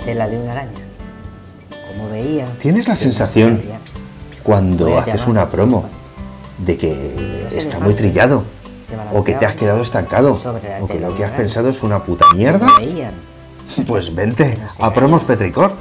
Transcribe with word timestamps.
tela 0.00 0.28
de 0.28 0.38
una 0.38 0.52
araña. 0.52 0.70
Como 1.88 2.10
veía. 2.10 2.46
¿Tienes 2.60 2.88
la 2.88 2.96
sensación 2.96 3.62
cuando 4.42 4.98
haces 4.98 5.26
una 5.26 5.50
promo 5.50 5.84
de 6.58 6.76
que 6.76 7.46
está 7.50 7.78
muy 7.78 7.94
trillado? 7.94 8.44
O 9.12 9.22
que 9.22 9.34
te 9.34 9.46
has 9.46 9.54
quedado 9.54 9.82
estancado. 9.82 10.36
O 10.80 10.86
que 10.88 10.98
lo 10.98 11.14
que 11.14 11.24
has 11.24 11.32
pensado 11.32 11.68
es 11.68 11.82
una 11.82 12.02
puta 12.02 12.24
mierda. 12.34 12.66
Pues 13.86 14.12
vente 14.12 14.58
a 14.80 14.92
Promos 14.92 15.22
Petricor. 15.22 15.72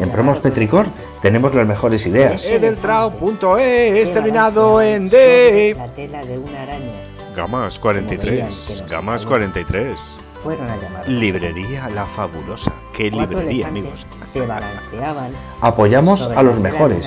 En 0.00 0.10
Promos 0.10 0.40
Petricor 0.40 0.86
tenemos 1.22 1.54
las 1.54 1.64
mejores 1.64 2.04
ideas. 2.06 2.44
Edeltrao.e 2.44 4.02
es 4.02 4.12
terminado 4.12 4.82
en 4.82 5.08
D. 5.08 5.76
La 5.78 5.86
tela 5.86 6.24
de 6.24 6.38
una 6.38 6.62
araña. 6.62 6.92
Gamas 7.36 7.78
Como 7.78 7.92
veían 7.94 8.16
43. 8.16 8.54
que 8.66 8.72
no 8.74 8.88
se 8.88 8.92
Gamas 8.92 9.22
sabía. 9.22 9.38
43. 9.38 9.98
Fueron 10.42 10.68
a 10.68 10.76
llamar. 10.76 11.08
Librería 11.08 11.88
La 11.90 12.04
Fabulosa. 12.04 12.72
¿Qué 12.96 13.10
librería, 13.10 13.68
amigos? 13.68 14.06
se 14.24 14.40
balanceaban 14.46 15.30
Apoyamos 15.60 16.22
a 16.34 16.42
los 16.42 16.58
mejores. 16.58 17.06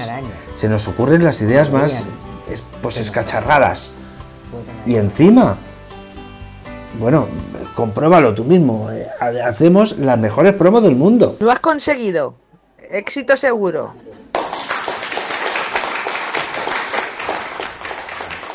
Se 0.56 0.70
nos 0.70 0.88
ocurren 0.88 1.24
las 1.24 1.42
ideas 1.42 1.72
más 1.72 2.06
pues 2.82 3.00
escacharradas. 3.00 3.92
Y 4.86 4.96
encima, 4.98 5.58
bueno, 7.00 7.28
compruébalo 7.76 8.34
tú 8.34 8.44
mismo. 8.44 8.90
eh, 8.92 9.08
ha- 9.20 9.48
Hacemos 9.50 9.98
las 9.98 10.18
mejores 10.20 10.54
promos 10.54 10.84
del 10.84 10.96
mundo. 10.96 11.38
Lo 11.40 11.52
has 11.52 11.60
conseguido. 11.60 12.36
Éxito 12.92 13.36
seguro. 13.38 13.94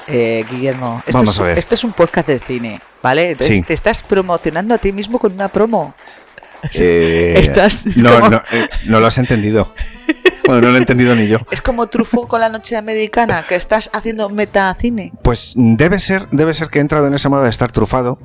Eh, 0.07 0.45
Guillermo, 0.51 1.03
esto, 1.07 1.19
Vamos 1.19 1.35
es, 1.35 1.41
a 1.41 1.45
ver. 1.45 1.59
esto 1.59 1.75
es 1.75 1.83
un 1.85 1.93
podcast 1.93 2.29
de 2.29 2.39
cine, 2.39 2.81
¿vale? 3.03 3.31
Entonces 3.31 3.57
Sí. 3.57 3.63
te 3.63 3.73
estás 3.73 4.03
promocionando 4.03 4.75
a 4.75 4.79
ti 4.79 4.93
mismo 4.93 5.19
con 5.19 5.33
una 5.33 5.49
promo. 5.49 5.95
Eh, 6.75 7.35
Estás 7.39 7.85
no, 7.97 8.11
como- 8.15 8.31
no, 8.31 8.43
eh, 8.53 8.69
no 8.87 9.01
lo 9.01 9.07
has 9.07 9.19
entendido. 9.19 9.75
Bueno, 10.47 10.61
no 10.63 10.69
lo 10.71 10.75
he 10.77 10.79
entendido 10.81 11.15
ni 11.17 11.27
yo. 11.27 11.39
Es 11.51 11.63
como 11.63 11.87
Truffaut 11.87 12.29
con 12.29 12.41
la 12.41 12.49
noche 12.51 12.77
americana, 12.77 13.45
que 13.49 13.55
estás 13.55 13.89
haciendo 13.95 14.29
metacine. 14.29 15.13
Pues 15.23 15.55
debe 15.57 15.99
ser, 15.99 16.29
debe 16.31 16.53
ser 16.55 16.69
que 16.69 16.79
he 16.79 16.83
entrado 16.83 17.07
en 17.07 17.15
esa 17.15 17.29
moda 17.31 17.45
de 17.45 17.51
estar 17.51 17.73
trufado. 17.73 18.19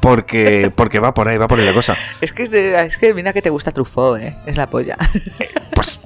Porque, 0.00 0.70
porque 0.74 0.98
va 1.00 1.14
por 1.14 1.28
ahí, 1.28 1.38
va 1.38 1.46
por 1.48 1.58
ahí 1.58 1.64
la 1.64 1.72
cosa. 1.72 1.96
Es 2.20 2.32
que, 2.32 2.42
es, 2.42 2.50
de- 2.50 2.84
es 2.84 2.98
que 2.98 3.14
mira 3.14 3.32
que 3.32 3.40
te 3.40 3.48
gusta 3.50 3.72
Truffaut, 3.72 4.20
¿eh? 4.20 4.36
Es 4.46 4.56
la 4.56 4.68
polla. 4.68 4.96
Pues 5.74 5.98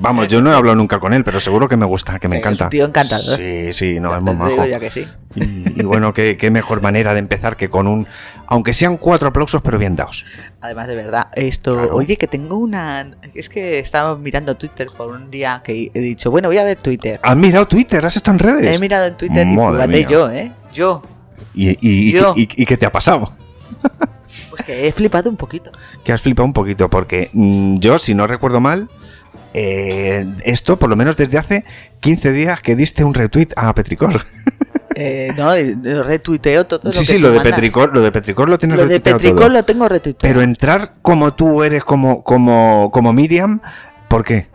vamos, 0.00 0.28
yo 0.28 0.40
no 0.42 0.52
he 0.52 0.56
hablado 0.56 0.76
nunca 0.76 0.98
con 1.00 1.12
él, 1.12 1.24
pero 1.24 1.40
seguro 1.40 1.68
que 1.68 1.76
me 1.76 1.86
gusta, 1.86 2.18
que 2.18 2.28
me 2.28 2.36
Sí, 2.36 2.40
es 2.40 2.46
encanta. 2.46 2.64
un 2.64 2.70
tío 2.70 2.84
encantador. 2.84 3.36
Sí, 3.38 3.72
sí, 3.72 4.00
no, 4.00 4.14
es 4.14 4.22
muy 4.22 4.34
majo. 4.34 4.64
ya 4.66 4.78
que 4.78 4.90
sí. 4.90 5.06
Y, 5.34 5.80
y 5.80 5.84
bueno, 5.84 6.12
qué, 6.12 6.36
qué 6.36 6.50
mejor 6.50 6.82
manera 6.82 7.12
de 7.14 7.18
empezar 7.20 7.56
que 7.56 7.68
con 7.70 7.86
un. 7.86 8.06
Aunque 8.46 8.72
sean 8.72 8.96
cuatro 8.98 9.28
aplausos, 9.28 9.62
pero 9.62 9.78
bien 9.78 9.96
dados. 9.96 10.26
Además, 10.60 10.86
de 10.88 10.96
verdad, 10.96 11.28
esto. 11.34 11.74
Claro. 11.74 11.94
Oye, 11.96 12.16
que 12.16 12.26
tengo 12.26 12.56
una. 12.58 13.16
Es 13.34 13.48
que 13.48 13.78
estaba 13.78 14.16
mirando 14.16 14.56
Twitter 14.56 14.88
por 14.96 15.08
un 15.14 15.30
día 15.30 15.62
que 15.64 15.90
he 15.94 16.00
dicho, 16.00 16.30
bueno, 16.30 16.48
voy 16.48 16.58
a 16.58 16.64
ver 16.64 16.76
Twitter. 16.76 17.18
¿Has 17.22 17.36
mirado 17.36 17.66
Twitter? 17.66 18.04
¿Has 18.04 18.16
estado 18.16 18.34
en 18.36 18.38
redes? 18.40 18.76
He 18.76 18.78
mirado 18.78 19.06
en 19.06 19.14
Twitter 19.16 19.46
y 19.46 19.56
Madre 19.56 19.74
fíjate 19.76 19.96
mía. 19.98 20.06
yo, 20.08 20.30
¿eh? 20.30 20.52
Yo. 20.72 21.02
¿Y, 21.54 21.70
y, 21.70 21.76
y- 21.80 22.12
Yo. 22.12 22.34
y- 22.36 22.42
y 22.62 22.66
qué 22.66 22.76
te 22.76 22.86
ha 22.86 22.92
pasado? 22.92 23.30
Pues 24.50 24.62
que 24.66 24.86
he 24.86 24.92
flipado 24.92 25.30
un 25.30 25.36
poquito. 25.36 25.70
Que 26.04 26.12
has 26.12 26.20
flipado 26.20 26.44
un 26.46 26.52
poquito, 26.52 26.90
porque 26.90 27.30
mm, 27.32 27.78
yo, 27.78 27.98
si 27.98 28.14
no 28.14 28.26
recuerdo 28.26 28.60
mal, 28.60 28.88
eh, 29.54 30.26
esto 30.44 30.78
por 30.78 30.88
lo 30.88 30.96
menos 30.96 31.16
desde 31.16 31.38
hace 31.38 31.64
15 32.00 32.32
días 32.32 32.60
que 32.60 32.76
diste 32.76 33.04
un 33.04 33.14
retweet 33.14 33.48
a 33.56 33.74
Petricor. 33.74 34.20
Eh, 34.94 35.32
no, 35.38 35.54
eh, 35.54 35.74
retuiteo 36.04 36.66
todo 36.66 36.80
lo 36.84 36.92
sí, 36.92 36.98
que 37.00 37.12
sí, 37.12 37.18
lo 37.18 37.30
de 37.30 37.36
mandas. 37.36 37.54
Petricor, 37.54 37.94
lo 37.94 38.02
de 38.02 38.12
Petricor 38.12 38.48
lo 38.50 38.58
tienes 38.58 38.76
Lo 38.76 38.86
de 38.86 39.00
Petricor 39.00 39.38
todo. 39.38 39.48
lo 39.48 39.64
tengo 39.64 39.88
retuiteado. 39.88 40.30
Pero 40.30 40.42
entrar 40.42 40.96
como 41.00 41.32
tú 41.32 41.62
eres, 41.62 41.82
como, 41.82 42.22
como, 42.22 42.90
como 42.92 43.14
Miriam, 43.14 43.62
¿por 44.08 44.22
qué? 44.22 44.48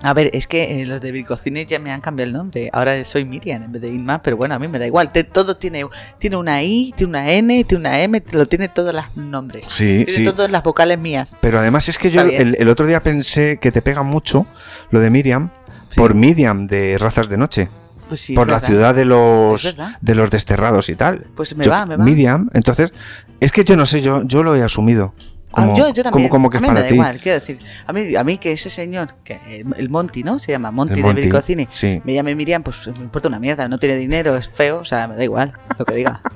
A 0.00 0.14
ver, 0.14 0.30
es 0.32 0.46
que 0.46 0.82
eh, 0.82 0.86
los 0.86 1.00
de 1.00 1.10
Bricocine 1.10 1.66
ya 1.66 1.78
me 1.80 1.90
han 1.90 2.00
cambiado 2.00 2.28
el 2.28 2.32
nombre. 2.36 2.70
Ahora 2.72 3.02
soy 3.04 3.24
Miriam 3.24 3.64
en 3.64 3.72
vez 3.72 3.82
de 3.82 3.88
Inma, 3.88 4.22
pero 4.22 4.36
bueno, 4.36 4.54
a 4.54 4.58
mí 4.60 4.68
me 4.68 4.78
da 4.78 4.86
igual. 4.86 5.10
Te- 5.10 5.24
todo 5.24 5.56
tiene, 5.56 5.84
tiene 6.18 6.36
una 6.36 6.62
I, 6.62 6.94
tiene 6.96 7.10
una 7.10 7.32
N, 7.32 7.64
tiene 7.64 7.80
una 7.80 8.00
M, 8.00 8.22
lo 8.30 8.46
tiene 8.46 8.68
todos 8.68 8.94
los 8.94 9.16
nombres. 9.16 9.66
Sí, 9.68 10.04
tiene 10.06 10.12
sí. 10.12 10.24
todas 10.24 10.50
las 10.52 10.62
vocales 10.62 10.98
mías. 11.00 11.34
Pero 11.40 11.58
además 11.58 11.88
es 11.88 11.98
que 11.98 12.10
yo 12.10 12.20
Está 12.22 12.36
el, 12.42 12.56
el 12.60 12.68
otro 12.68 12.86
día 12.86 13.02
pensé 13.02 13.58
que 13.58 13.72
te 13.72 13.82
pega 13.82 14.02
mucho 14.04 14.46
lo 14.90 15.00
de 15.00 15.10
Miriam 15.10 15.50
Sí. 15.90 15.96
por 16.00 16.14
Miriam 16.14 16.66
de 16.66 16.96
Razas 16.98 17.28
de 17.28 17.36
Noche. 17.38 17.68
Pues 18.08 18.20
sí, 18.20 18.34
por 18.34 18.46
la 18.46 18.54
verdad. 18.54 18.68
ciudad 18.68 18.94
de 18.94 19.04
los 19.04 19.76
de 20.00 20.14
los 20.14 20.30
desterrados 20.30 20.88
y 20.90 20.94
tal. 20.94 21.26
Pues 21.34 21.56
me 21.56 21.64
Yo- 21.64 21.70
va, 21.70 21.86
me 21.86 21.96
va. 21.96 22.04
Miriam, 22.04 22.48
entonces, 22.54 22.92
es 23.40 23.50
que 23.52 23.64
yo 23.64 23.74
no 23.76 23.84
sé, 23.84 24.00
yo, 24.00 24.22
yo 24.22 24.42
lo 24.42 24.54
he 24.54 24.62
asumido. 24.62 25.12
Ah, 25.52 25.62
Como, 25.64 25.76
yo, 25.76 25.88
yo 25.90 26.02
también. 26.02 26.28
como, 26.28 26.44
como 26.44 26.50
que 26.50 26.58
a 26.58 26.60
mí 26.60 26.66
para 26.66 26.74
me 26.80 26.82
da 26.82 26.88
ti. 26.88 26.94
igual, 26.94 27.18
quiero 27.18 27.40
decir. 27.40 27.58
A 27.86 27.92
mí, 27.92 28.14
a 28.16 28.22
mí 28.24 28.36
que 28.38 28.52
ese 28.52 28.68
señor, 28.70 29.14
que 29.24 29.40
el, 29.48 29.66
el 29.78 29.88
Monty, 29.88 30.22
¿no? 30.22 30.38
Se 30.38 30.52
llama 30.52 30.70
Monty, 30.70 30.96
de 30.96 31.02
Monty, 31.02 31.22
Bricocine. 31.22 31.68
sí. 31.70 32.02
Me 32.04 32.12
llame 32.14 32.34
Miriam, 32.34 32.62
pues 32.62 32.86
me 32.86 33.04
importa 33.04 33.28
una 33.28 33.38
mierda. 33.38 33.66
No 33.68 33.78
tiene 33.78 33.96
dinero, 33.96 34.36
es 34.36 34.48
feo, 34.48 34.80
o 34.80 34.84
sea, 34.84 35.08
me 35.08 35.16
da 35.16 35.24
igual 35.24 35.52
lo 35.78 35.84
que 35.84 35.94
diga. 35.94 36.20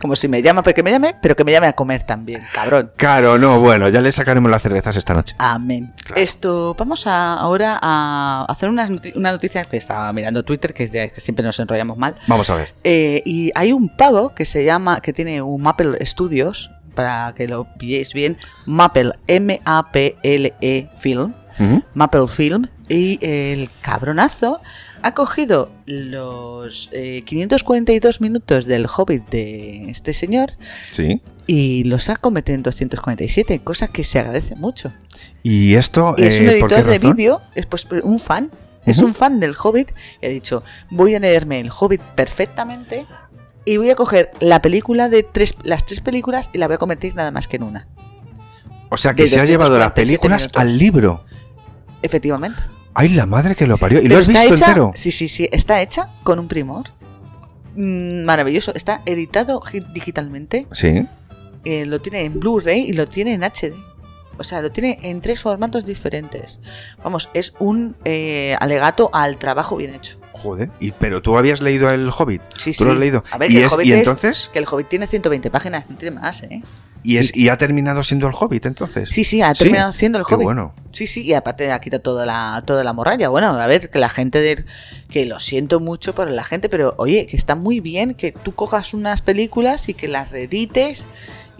Como 0.00 0.16
si 0.16 0.26
me 0.26 0.42
llama, 0.42 0.62
pero 0.62 0.74
que 0.74 0.82
me 0.82 0.90
llame, 0.90 1.14
pero 1.22 1.36
que 1.36 1.44
me 1.44 1.52
llame 1.52 1.68
a 1.68 1.74
comer 1.74 2.02
también, 2.04 2.42
cabrón. 2.52 2.90
Claro, 2.96 3.38
no, 3.38 3.60
bueno, 3.60 3.88
ya 3.88 4.00
le 4.00 4.10
sacaremos 4.10 4.50
las 4.50 4.60
cervezas 4.60 4.96
esta 4.96 5.14
noche. 5.14 5.36
Amén. 5.38 5.92
Claro. 6.04 6.20
Esto, 6.20 6.74
vamos 6.76 7.06
a, 7.06 7.34
ahora 7.34 7.78
a 7.80 8.44
hacer 8.48 8.68
una, 8.68 8.88
noti- 8.88 9.12
una 9.14 9.30
noticia 9.30 9.62
que 9.64 9.76
estaba 9.76 10.12
mirando 10.12 10.42
Twitter, 10.44 10.74
que, 10.74 11.12
siempre 11.16 11.44
nos 11.44 11.58
enrollamos 11.60 11.96
mal. 11.98 12.16
Vamos 12.26 12.50
a 12.50 12.56
ver. 12.56 12.74
Eh, 12.82 13.22
y 13.24 13.52
hay 13.54 13.72
un 13.72 13.88
pavo 13.96 14.34
que 14.34 14.44
se 14.44 14.64
llama, 14.64 15.00
que 15.00 15.12
tiene 15.12 15.40
un 15.40 15.62
Maple 15.62 16.04
Studios, 16.04 16.72
para 16.94 17.32
que 17.34 17.48
lo 17.48 17.66
pilléis 17.78 18.12
bien, 18.12 18.36
Maple, 18.66 19.12
M-A-P-L-E 19.26 20.88
Film. 20.98 21.34
Maple 21.94 22.28
Film, 22.28 22.64
y 22.88 23.18
el 23.20 23.68
cabronazo 23.82 24.60
ha 25.02 25.12
cogido 25.12 25.70
los 25.84 26.88
eh, 26.92 27.22
542 27.26 28.20
minutos 28.22 28.64
del 28.64 28.86
Hobbit 28.86 29.28
de 29.28 29.90
este 29.90 30.14
señor 30.14 30.52
Sí. 30.92 31.20
y 31.46 31.84
los 31.84 32.08
ha 32.08 32.16
convertido 32.16 32.56
en 32.56 32.62
247, 32.62 33.60
cosa 33.60 33.88
que 33.88 34.02
se 34.02 34.18
agradece 34.18 34.56
mucho. 34.56 34.92
Y 35.42 35.74
esto, 35.74 36.14
Y 36.16 36.24
es 36.24 36.40
un 36.40 36.48
eh, 36.48 36.56
¿por 36.60 36.70
qué 36.70 36.76
editor 36.76 36.90
de 36.90 36.98
vídeo, 36.98 37.42
es 37.54 37.66
pues 37.66 37.86
un 38.02 38.18
fan, 38.18 38.50
es 38.86 38.98
un 38.98 39.12
fan 39.12 39.38
del 39.38 39.54
Hobbit 39.62 39.90
y 40.22 40.26
ha 40.26 40.28
dicho, 40.30 40.64
voy 40.90 41.14
a 41.14 41.20
leerme 41.20 41.60
el 41.60 41.70
Hobbit 41.70 42.00
perfectamente 42.00 43.06
y 43.64 43.76
voy 43.76 43.90
a 43.90 43.94
coger 43.96 44.30
la 44.40 44.60
película 44.62 45.08
de 45.08 45.22
tres, 45.22 45.56
las 45.62 45.84
tres 45.86 46.00
películas 46.00 46.50
y 46.52 46.58
la 46.58 46.66
voy 46.66 46.74
a 46.74 46.78
convertir 46.78 47.14
nada 47.14 47.30
más 47.30 47.48
que 47.48 47.56
en 47.56 47.62
una. 47.64 47.88
O 48.90 48.96
sea, 48.96 49.14
que 49.14 49.22
de 49.22 49.28
se 49.28 49.40
ha 49.40 49.44
llevado 49.44 49.78
las 49.78 49.88
247 49.88 49.94
películas 49.94 50.42
minutos. 50.42 50.60
al 50.60 50.78
libro. 50.78 51.24
Efectivamente. 52.02 52.60
Ay, 52.94 53.08
la 53.10 53.24
madre 53.26 53.54
que 53.56 53.66
lo 53.66 53.78
parió. 53.78 53.98
¿Y 54.00 54.02
Pero 54.02 54.16
lo 54.16 54.20
has 54.22 54.28
visto 54.28 54.54
hecha- 54.54 54.66
entero? 54.66 54.90
Sí, 54.94 55.10
sí, 55.10 55.28
sí, 55.28 55.48
está 55.50 55.80
hecha 55.80 56.10
con 56.24 56.38
un 56.38 56.48
primor. 56.48 56.86
Mm, 57.74 58.24
maravilloso, 58.24 58.72
está 58.74 59.00
editado 59.06 59.60
gi- 59.62 59.86
digitalmente, 59.94 60.66
Sí. 60.72 61.06
eh, 61.64 61.86
lo 61.86 62.00
tiene 62.02 62.24
en 62.24 62.38
Blu-ray 62.38 62.80
y 62.82 62.92
lo 62.92 63.06
tiene 63.08 63.32
en 63.32 63.44
HD. 63.44 63.72
O 64.38 64.44
sea, 64.44 64.60
lo 64.60 64.72
tiene 64.72 64.98
en 65.02 65.20
tres 65.22 65.40
formatos 65.40 65.86
diferentes. 65.86 66.60
Vamos, 67.02 67.30
es 67.32 67.54
un 67.60 67.96
eh, 68.04 68.56
alegato 68.60 69.08
al 69.14 69.38
trabajo 69.38 69.76
bien 69.76 69.94
hecho. 69.94 70.18
Joder. 70.32 70.70
Y, 70.80 70.92
pero 70.92 71.22
tú 71.22 71.36
habías 71.38 71.60
leído 71.60 71.90
El 71.90 72.10
Hobbit. 72.16 72.42
Sí, 72.58 72.70
¿Tú 72.72 72.78
sí. 72.78 72.84
lo 72.84 72.92
has 72.92 72.98
leído? 72.98 73.22
A 73.30 73.38
ver, 73.38 73.50
y, 73.50 73.54
que 73.54 73.60
el 73.60 73.66
es- 73.66 73.72
Hobbit 73.72 73.86
y 73.86 73.92
es- 73.92 73.98
entonces. 73.98 74.50
Que 74.52 74.58
el 74.58 74.66
Hobbit 74.70 74.88
tiene 74.88 75.06
120 75.06 75.50
páginas, 75.50 75.88
no 75.88 75.96
tiene 75.96 76.18
más, 76.20 76.42
¿eh? 76.44 76.62
Y, 77.04 77.16
es, 77.16 77.36
y 77.36 77.48
ha 77.48 77.58
terminado 77.58 78.02
siendo 78.04 78.28
El 78.28 78.34
Hobbit, 78.38 78.64
entonces. 78.64 79.08
Sí, 79.08 79.24
sí, 79.24 79.42
ha 79.42 79.52
Sí, 79.56 79.64
terminado 79.64 79.90
siendo 79.90 80.18
el 80.20 80.24
qué 80.24 80.34
Hobbit. 80.34 80.44
bueno. 80.44 80.72
Sí, 80.92 81.08
sí, 81.08 81.22
y 81.24 81.34
aparte 81.34 81.70
ha 81.72 81.80
quitado 81.80 82.00
toda 82.00 82.24
la, 82.26 82.62
toda 82.64 82.84
la 82.84 82.92
morralla. 82.92 83.28
Bueno, 83.28 83.48
a 83.48 83.66
ver, 83.66 83.90
que 83.90 83.98
la 83.98 84.08
gente 84.08 84.40
de... 84.40 84.64
Que 85.08 85.26
lo 85.26 85.40
siento 85.40 85.80
mucho 85.80 86.14
por 86.14 86.30
la 86.30 86.44
gente, 86.44 86.68
pero 86.68 86.94
oye, 86.98 87.26
que 87.26 87.36
está 87.36 87.56
muy 87.56 87.80
bien 87.80 88.14
que 88.14 88.30
tú 88.30 88.54
cojas 88.54 88.94
unas 88.94 89.20
películas 89.20 89.88
y 89.88 89.94
que 89.94 90.06
las 90.06 90.30
reedites 90.30 91.08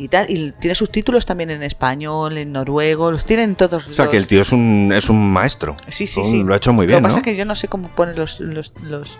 y 0.02 0.08
tal. 0.08 0.26
Y 0.28 0.52
tiene 0.52 0.74
subtítulos 0.74 1.24
también 1.26 1.50
en 1.50 1.62
español, 1.62 2.36
en 2.38 2.52
noruego, 2.52 3.10
los 3.10 3.24
tienen 3.24 3.54
todos 3.56 3.88
O 3.88 3.94
sea, 3.94 4.04
los- 4.06 4.12
que 4.12 4.16
el 4.18 4.26
tío 4.26 4.40
es 4.42 4.52
un, 4.52 4.92
es 4.94 5.08
un 5.08 5.32
maestro. 5.32 5.76
Sí, 5.88 6.06
sí, 6.06 6.22
sí. 6.24 6.42
Lo 6.42 6.54
ha 6.54 6.56
hecho 6.56 6.72
muy 6.72 6.86
Lo 6.86 6.88
bien, 6.90 6.98
que 7.00 7.02
pasa 7.04 7.18
es 7.18 7.22
que 7.24 7.36
yo 7.36 7.44
no 7.44 7.54
sé 7.54 7.68
cómo 7.68 7.88
poner 7.88 8.18
los, 8.18 8.40
los, 8.40 8.72
los, 8.82 9.18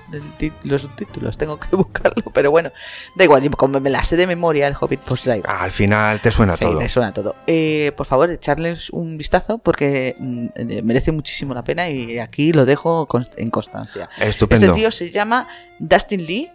los 0.65 0.83
subtítulos, 0.83 1.37
tengo 1.39 1.59
que 1.59 1.75
buscarlo, 1.77 2.25
pero 2.33 2.51
bueno, 2.51 2.71
da 3.17 3.25
igual, 3.25 3.49
como 3.57 3.81
me 3.81 3.91
la 3.91 4.03
sé 4.05 4.17
de 4.17 4.27
memoria 4.27 4.67
el 4.69 4.75
Hobbit, 4.79 5.01
pues 5.01 5.25
da 5.25 5.37
igual. 5.37 5.55
Al 5.57 5.71
final 5.71 6.21
te 6.21 6.31
suena 6.31 6.57
Sí, 6.57 6.65
todo. 6.65 6.79
me 6.81 6.89
suena 6.89 7.13
todo. 7.13 7.35
Eh, 7.47 7.93
por 7.97 8.07
favor, 8.07 8.31
echarles 8.31 8.91
un 8.91 9.17
vistazo 9.19 9.59
porque 9.59 10.17
mm, 10.19 10.45
eh, 10.55 10.83
merece 10.83 11.13
muchísimo 11.13 11.55
la 11.55 11.65
pena 11.65 11.89
y 11.89 12.19
aquí 12.19 12.53
lo 12.53 12.65
dejo 12.65 13.09
en 13.37 13.51
constancia. 13.51 14.09
Estupendo. 14.19 14.67
Este 14.67 14.77
tío 14.79 14.91
se 14.91 15.11
llama 15.11 15.47
Dustin 15.79 16.25
Lee, 16.27 16.51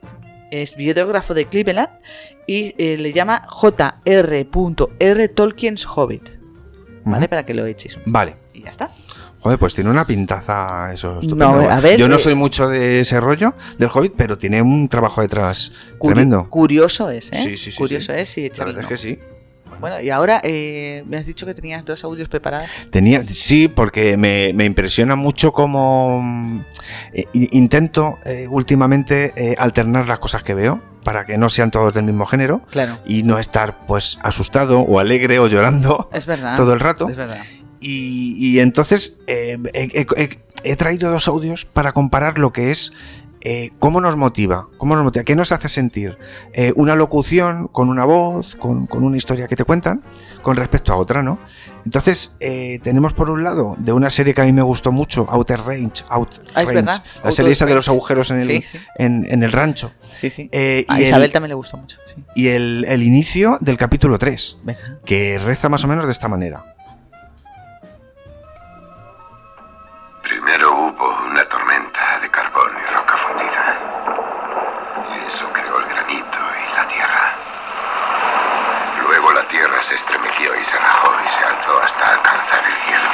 es 0.51 0.75
biógrafo 0.75 1.33
de 1.33 1.45
Cleveland 1.45 1.89
y 2.47 2.73
eh, 2.77 2.97
le 2.97 3.13
llama 3.13 3.43
J.R.R. 3.47 5.27
Tolkien's 5.29 5.85
Hobbit. 5.85 6.29
¿Vale? 7.05 7.27
Para 7.29 7.45
que 7.45 7.53
lo 7.53 7.65
echéis. 7.65 7.97
un- 7.97 8.03
Vale. 8.11 8.35
Y 8.53 8.63
ya 8.63 8.69
está. 8.71 8.89
Joder, 9.39 9.59
pues 9.59 9.75
tiene 9.75 9.89
una 9.89 10.03
pintaza 10.05 10.91
eso 10.91 11.19
estupendo. 11.21 11.61
No, 11.61 11.69
a 11.69 11.79
ver, 11.79 11.97
Yo 11.97 12.07
no 12.09 12.15
eh, 12.15 12.19
soy 12.19 12.35
mucho 12.35 12.67
de 12.67 13.01
ese 13.01 13.19
rollo 13.19 13.53
del 13.77 13.89
Hobbit, 13.93 14.13
pero 14.17 14.37
tiene 14.37 14.61
un 14.61 14.89
trabajo 14.89 15.21
detrás 15.21 15.71
Curi- 15.99 16.07
tremendo. 16.13 16.49
Curioso 16.49 17.09
es, 17.11 17.31
¿eh? 17.31 17.37
Sí, 17.37 17.55
sí, 17.55 17.71
sí, 17.71 17.77
Curioso 17.77 18.13
sí. 18.13 18.19
es 18.19 18.37
y 18.37 18.49
La 18.57 18.65
verdad 18.65 18.81
es 18.83 18.87
que 18.87 18.97
sí. 18.97 19.19
Bueno, 19.79 20.01
y 20.01 20.09
ahora 20.09 20.41
eh, 20.43 21.03
me 21.07 21.17
has 21.17 21.25
dicho 21.25 21.45
que 21.45 21.53
tenías 21.53 21.85
dos 21.85 22.03
audios 22.03 22.29
preparados. 22.29 22.67
Tenía, 22.89 23.23
sí, 23.27 23.67
porque 23.67 24.17
me, 24.17 24.51
me 24.53 24.65
impresiona 24.65 25.15
mucho 25.15 25.51
cómo 25.53 26.21
mm, 26.21 26.59
eh, 27.13 27.25
intento 27.33 28.17
eh, 28.25 28.47
últimamente 28.49 29.33
alternar 29.57 30.07
las 30.07 30.19
cosas 30.19 30.43
que 30.43 30.53
veo 30.53 30.81
para 31.03 31.25
que 31.25 31.37
no 31.37 31.49
sean 31.49 31.71
todos 31.71 31.93
del 31.93 32.03
mismo 32.03 32.25
género 32.25 32.61
Claro. 32.71 32.99
y 33.05 33.23
no 33.23 33.39
estar 33.39 33.85
pues 33.87 34.19
asustado 34.23 34.81
o 34.81 34.99
alegre 34.99 35.39
o 35.39 35.47
llorando 35.47 36.09
Es 36.13 36.25
verdad. 36.25 36.57
todo 36.57 36.73
el 36.73 36.79
rato. 36.79 37.07
Es 37.09 37.15
verdad. 37.15 37.39
Y, 37.79 38.35
y 38.39 38.59
entonces 38.59 39.19
he 39.27 40.75
traído 40.75 41.11
dos 41.11 41.27
audios 41.27 41.65
para 41.65 41.91
comparar 41.93 42.39
lo 42.39 42.51
que 42.51 42.71
es 42.71 42.91
eh, 43.41 43.71
cómo 43.79 44.01
nos 44.01 44.15
motiva, 44.17 44.67
cómo 44.77 44.95
nos 44.95 45.03
motiva, 45.03 45.23
qué 45.23 45.35
nos 45.35 45.51
hace 45.51 45.69
sentir 45.69 46.17
eh, 46.53 46.73
una 46.75 46.95
locución 46.95 47.67
con 47.67 47.89
una 47.89 48.03
voz, 48.05 48.55
con, 48.55 48.87
con 48.87 49.03
una 49.03 49.17
historia 49.17 49.47
que 49.47 49.55
te 49.55 49.63
cuentan, 49.63 50.01
con 50.41 50.57
respecto 50.57 50.91
a 50.93 50.97
otra, 50.97 51.21
¿no? 51.23 51.39
Entonces 51.85 52.35
eh, 52.39 52.79
tenemos 52.83 53.13
por 53.13 53.29
un 53.29 53.43
lado 53.43 53.75
de 53.77 53.93
una 53.93 54.09
serie 54.09 54.33
que 54.33 54.41
a 54.41 54.45
mí 54.45 54.51
me 54.51 54.61
gustó 54.61 54.91
mucho, 54.91 55.25
Outer 55.29 55.61
Range, 55.61 56.03
Out 56.09 56.35
Ah, 56.55 56.63
es 56.63 56.67
Range, 56.69 56.73
verdad. 56.73 57.03
la 57.15 57.19
Outer 57.21 57.33
serie 57.33 57.51
esa 57.51 57.65
de 57.65 57.75
los 57.75 57.87
agujeros 57.87 58.31
en 58.31 58.39
el, 58.41 58.47
Sí, 58.49 58.61
sí. 58.63 58.79
En, 58.97 59.25
en 59.29 59.43
el 59.43 59.51
rancho. 59.51 59.91
Sí, 60.01 60.29
sí. 60.29 60.49
Eh, 60.51 60.85
a 60.89 60.99
y 60.99 61.03
Isabel 61.03 61.25
el, 61.25 61.31
también 61.31 61.49
le 61.49 61.55
gustó 61.55 61.77
mucho. 61.77 61.97
Sí. 62.05 62.15
y 62.35 62.47
el, 62.49 62.85
el 62.87 63.03
inicio 63.03 63.57
del 63.61 63.77
capítulo 63.77 64.17
3, 64.17 64.57
Venga. 64.63 64.79
que 65.05 65.37
reza 65.37 65.69
más 65.69 65.83
o 65.83 65.87
menos 65.87 66.05
de 66.05 66.11
esta 66.11 66.27
manera. 66.27 66.73
Primero 70.23 70.71
hubo 70.73 71.07
una 71.31 71.43
tormenta 71.45 72.19
de 72.21 72.29
carbón 72.29 72.71
y 72.75 72.93
roca 72.93 73.15
fundida. 73.15 73.79
Y 75.15 75.27
eso 75.27 75.45
creó 75.53 75.79
el 75.79 75.85
granito 75.85 76.37
y 76.37 76.75
la 76.75 76.87
tierra. 76.87 77.33
Luego 79.07 79.31
la 79.31 79.47
tierra 79.47 79.81
se 79.81 79.95
estremeció 79.95 80.51
y 80.59 80.63
se 80.65 80.75
hasta 81.83 82.13
alcanzar 82.13 82.63
el 82.65 82.75
cielo. 82.75 83.09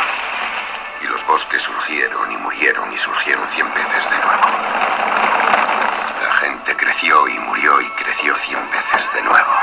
Y 1.03 1.07
los 1.07 1.25
bosques 1.27 1.61
surgieron 1.61 2.31
y 2.31 2.37
murieron 2.37 2.91
y 2.91 2.97
surgieron 2.97 3.47
cien 3.49 3.67
veces 3.73 4.09
de 4.09 4.17
nuevo. 4.17 4.47
La 6.21 6.33
gente 6.35 6.75
creció 6.75 7.27
y 7.27 7.39
murió 7.39 7.81
y 7.81 7.89
creció 7.91 8.35
cien 8.37 8.59
veces 8.71 9.13
de 9.13 9.21
nuevo. 9.23 9.53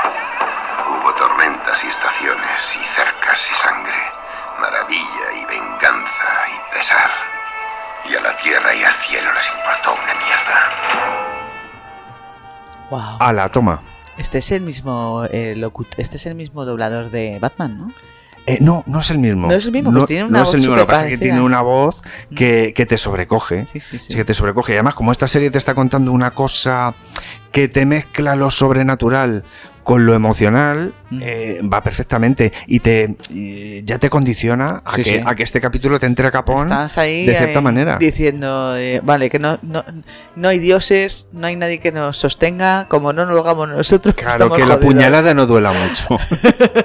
Hubo 0.89 1.13
tormentas 1.13 1.83
y 1.83 1.87
estaciones 1.87 2.75
y 2.75 2.83
cercas 2.95 3.51
y 3.51 3.55
sangre, 3.55 4.11
maravilla 4.59 5.33
y 5.41 5.45
venganza 5.45 6.47
y 6.49 6.75
pesar. 6.75 7.11
Y 8.05 8.15
a 8.15 8.21
la 8.21 8.35
tierra 8.37 8.73
y 8.75 8.83
al 8.83 8.95
cielo 8.95 9.31
les 9.33 9.47
importó 9.47 9.93
una 9.93 10.13
mierda. 10.13 10.69
Wow. 12.89 13.17
A 13.19 13.33
la 13.33 13.49
toma. 13.49 13.79
Este 14.17 14.39
es 14.39 14.51
el 14.51 14.61
mismo 14.61 15.25
eh, 15.31 15.55
este 15.97 16.17
es 16.17 16.25
el 16.25 16.35
mismo 16.35 16.65
doblador 16.65 17.09
de 17.09 17.39
Batman, 17.39 17.77
¿no? 17.77 17.93
Eh, 18.47 18.57
no, 18.59 18.83
no 18.87 18.99
es 18.99 19.11
el 19.11 19.19
mismo. 19.19 19.47
No 19.47 19.53
es 19.53 19.65
el 19.65 19.71
mismo, 19.71 19.91
No, 19.91 19.99
pues 19.99 20.07
tiene 20.07 20.25
una 20.25 20.39
no 20.39 20.43
es 20.43 20.53
el 20.53 20.61
mismo, 20.61 20.75
lo 20.75 20.81
que 20.81 20.87
pasa 20.87 21.05
es 21.05 21.11
que 21.11 21.17
tiene 21.17 21.41
una 21.41 21.61
voz 21.61 22.01
que, 22.35 22.73
que 22.75 22.85
te 22.85 22.97
sobrecoge. 22.97 23.67
Sí, 23.71 23.79
sí, 23.79 23.99
sí. 23.99 24.05
Sí, 24.09 24.15
que 24.15 24.25
te 24.25 24.33
sobrecoge. 24.33 24.73
Y 24.73 24.75
además, 24.75 24.95
como 24.95 25.11
esta 25.11 25.27
serie 25.27 25.51
te 25.51 25.57
está 25.57 25.75
contando 25.75 26.11
una 26.11 26.31
cosa 26.31 26.95
que 27.51 27.67
te 27.67 27.85
mezcla 27.85 28.35
lo 28.35 28.49
sobrenatural 28.49 29.43
con 29.83 30.05
lo 30.05 30.13
emocional, 30.13 30.93
Mm. 31.11 31.19
eh, 31.23 31.59
va 31.71 31.83
perfectamente. 31.83 32.53
Y 32.67 32.79
te 32.79 33.17
y 33.31 33.83
ya 33.83 33.99
te 33.99 34.09
condiciona 34.09 34.81
a, 34.85 34.95
Sí, 34.95 35.03
que, 35.03 35.17
sí. 35.17 35.23
a 35.25 35.35
que 35.35 35.43
este 35.43 35.59
capítulo 35.59 35.99
te 35.99 36.05
entre 36.05 36.25
a 36.27 36.31
capón 36.31 36.61
Estás 36.61 36.97
ahí 36.97 37.25
de 37.25 37.35
cierta 37.35 37.59
eh, 37.59 37.61
manera. 37.61 37.97
diciendo, 37.97 38.77
eh, 38.77 39.01
vale, 39.03 39.29
que 39.29 39.37
no, 39.37 39.59
no, 39.61 39.83
no 40.37 40.47
hay 40.47 40.59
dioses, 40.59 41.27
no 41.33 41.47
hay 41.47 41.57
nadie 41.57 41.79
que 41.79 41.91
nos 41.91 42.15
sostenga, 42.17 42.87
como 42.87 43.11
no 43.11 43.25
nos 43.25 43.35
lo 43.35 43.41
hagamos 43.41 43.67
nosotros. 43.69 44.15
Claro, 44.21 44.51
que 44.53 44.65
la 44.65 44.79
puñalada 44.79 45.33
no 45.33 45.45
duela 45.47 45.73
mucho. 45.73 46.17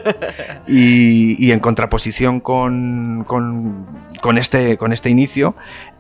y, 0.67 1.37
y 1.45 1.53
en 1.53 1.61
contraposición 1.61 2.41
con, 2.41 3.25
con, 3.29 3.87
con 4.21 4.39
este, 4.39 4.77
con 4.77 4.93
este 4.93 5.11
inicio 5.11 5.55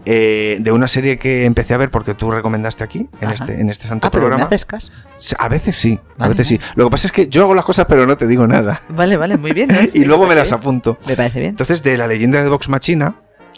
eh, 0.06 0.58
de 0.61 0.73
una 0.73 0.87
serie 0.88 1.19
que 1.19 1.44
empecé 1.44 1.75
a 1.75 1.76
ver 1.76 1.91
porque 1.91 2.14
tú 2.14 2.31
recomendaste 2.31 2.85
aquí, 2.85 3.08
en, 3.20 3.25
Ajá. 3.29 3.35
este, 3.35 3.61
en 3.61 3.69
este 3.69 3.87
santo 3.88 4.06
Ah, 4.06 4.11
pero 4.11 4.23
me 4.25 4.29
programa. 4.29 4.47
haces 4.47 4.64
caso. 4.64 4.93
A 5.38 5.49
veces 5.49 5.76
sí, 5.76 5.99
a 6.14 6.19
Vale, 6.20 6.31
veces 6.31 6.47
sí. 6.47 6.61
Lo 6.76 6.85
que 6.85 6.91
pasa 6.93 7.08
es 7.08 7.12
que 7.12 7.29
yo 7.29 7.43
hago 7.43 7.55
las 7.55 7.64
cosas 7.64 7.87
pero 7.88 8.06
no 8.06 8.17
te 8.17 8.26
digo 8.26 8.47
nada. 8.47 8.81
Vale, 8.88 9.17
vale, 9.17 9.37
muy 9.37 9.53
bien. 9.53 9.69
¿no? 9.73 9.79
y 9.93 10.05
luego 10.05 10.26
me 10.26 10.35
las 10.35 10.49
bien. 10.49 10.61
apunto. 10.61 10.99
Me 11.06 11.17
parece 11.17 11.41
bien. 11.41 11.50
Entonces, 11.50 11.82
de 11.82 11.97
la 11.99 12.06
leyenda 12.06 12.43
de 12.43 12.49
Vox 12.49 12.69
Machina, 12.69 13.17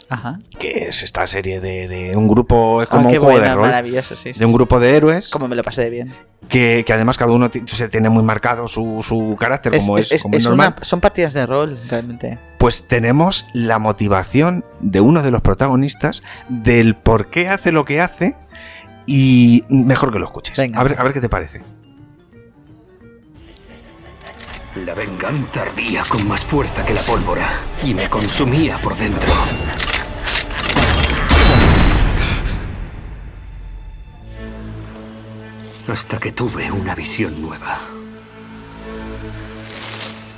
Ajá. 0.09 0.39
que 0.57 0.87
es 0.87 1.03
esta 1.03 1.27
serie 1.27 1.59
de, 1.61 1.87
de 1.87 2.17
un 2.17 2.27
grupo, 2.27 2.81
es 2.81 2.87
Ah, 2.89 2.95
como 2.95 3.09
un 3.09 3.15
juego 3.15 3.25
buena, 3.31 3.49
de 3.49 3.53
rol, 3.55 3.61
maravilloso, 3.67 4.15
sí. 4.15 4.33
sí, 4.33 4.39
de 4.39 4.45
un 4.45 4.53
grupo 4.53 4.79
de 4.79 4.97
héroes, 4.97 5.29
Como 5.29 5.47
me 5.47 5.55
lo 5.55 5.63
pasé 5.63 5.83
de 5.83 5.89
bien. 5.91 6.15
que, 6.47 6.83
que 6.83 6.93
además 6.93 7.17
cada 7.19 7.31
uno 7.31 7.51
se 7.67 7.89
tiene 7.89 8.09
muy 8.09 8.23
marcado 8.23 8.67
su, 8.67 9.03
su 9.03 9.35
carácter, 9.39 9.75
Es- 9.75 9.81
como 9.83 9.99
es, 9.99 10.11
es- 10.11 10.23
como 10.23 10.35
normal. 10.39 10.73
una- 10.75 10.83
son 10.83 10.99
partidas 10.99 11.33
de 11.33 11.45
rol, 11.45 11.77
realmente. 11.87 12.39
Pues 12.59 12.89
tenemos 12.89 13.45
la 13.53 13.79
motivación 13.79 14.65
de 14.81 14.99
uno 14.99 15.23
de 15.23 15.31
los 15.31 15.41
protagonistas 15.41 16.23
del 16.49 16.95
por 16.95 17.29
qué 17.29 17.47
hace 17.47 17.71
lo 17.71 17.85
que 17.85 18.01
hace 18.01 18.35
y 19.05 19.63
mejor 19.69 20.11
que 20.11 20.19
lo 20.19 20.25
escuches. 20.25 20.57
Venga. 20.57 20.77
A 20.77 20.83
ver, 20.83 20.99
a 20.99 21.03
ver 21.03 21.13
qué 21.13 21.21
te 21.21 21.29
parece. 21.29 21.61
La 24.85 24.93
venganza 24.93 25.61
ardía 25.61 26.03
con 26.07 26.27
más 26.27 26.45
fuerza 26.45 26.85
que 26.85 26.93
la 26.93 27.01
pólvora 27.01 27.47
y 27.83 27.93
me 27.93 28.09
consumía 28.09 28.77
por 28.81 28.95
dentro. 28.97 29.31
Hasta 35.87 36.19
que 36.19 36.33
tuve 36.33 36.69
una 36.71 36.93
visión 36.93 37.41
nueva. 37.41 37.79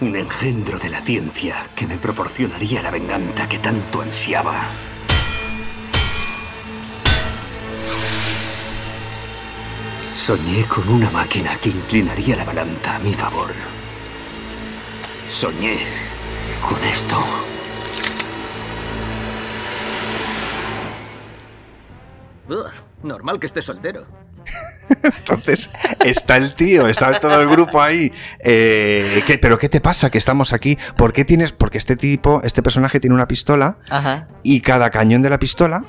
Un 0.02 0.16
engendro 0.16 0.80
de 0.80 0.90
la 0.90 1.00
ciencia 1.00 1.56
que 1.76 1.86
me 1.86 1.96
proporcionaría 1.96 2.82
la 2.82 2.90
venganza 2.90 3.48
que 3.48 3.60
tanto 3.60 4.02
ansiaba. 4.02 4.56
Soñé 10.16 10.66
con 10.66 10.90
una 10.90 11.12
máquina 11.12 11.56
que 11.58 11.70
inclinaría 11.70 12.36
la 12.36 12.46
balanza 12.46 12.96
a 12.96 13.00
mi 13.00 13.14
favor. 13.14 13.52
Soñé 15.30 15.78
con 16.68 16.84
esto. 16.84 17.24
normal 23.04 23.40
que 23.40 23.46
esté 23.46 23.62
soltero. 23.62 24.21
Entonces, 25.04 25.70
está 26.04 26.36
el 26.38 26.54
tío, 26.54 26.88
está 26.88 27.20
todo 27.20 27.42
el 27.42 27.48
grupo 27.50 27.82
ahí. 27.82 28.12
Eh, 28.40 29.24
¿qué- 29.26 29.38
¿Pero 29.38 29.58
qué 29.58 29.70
te 29.70 29.80
pasa 29.80 30.10
que 30.10 30.18
estamos 30.18 30.52
aquí? 30.54 30.78
¿Por 30.98 31.14
qué 31.14 31.24
tienes.? 31.26 31.52
Porque 31.54 31.78
este 31.78 31.96
tipo, 31.96 32.42
este 32.44 32.62
personaje 32.62 33.00
tiene 33.00 33.16
una 33.16 33.28
pistola 33.28 33.78
Ajá. 33.90 34.28
y 34.44 34.62
cada 34.62 34.90
cañón 34.90 35.22
de 35.22 35.30
la 35.30 35.40
pistola 35.40 35.86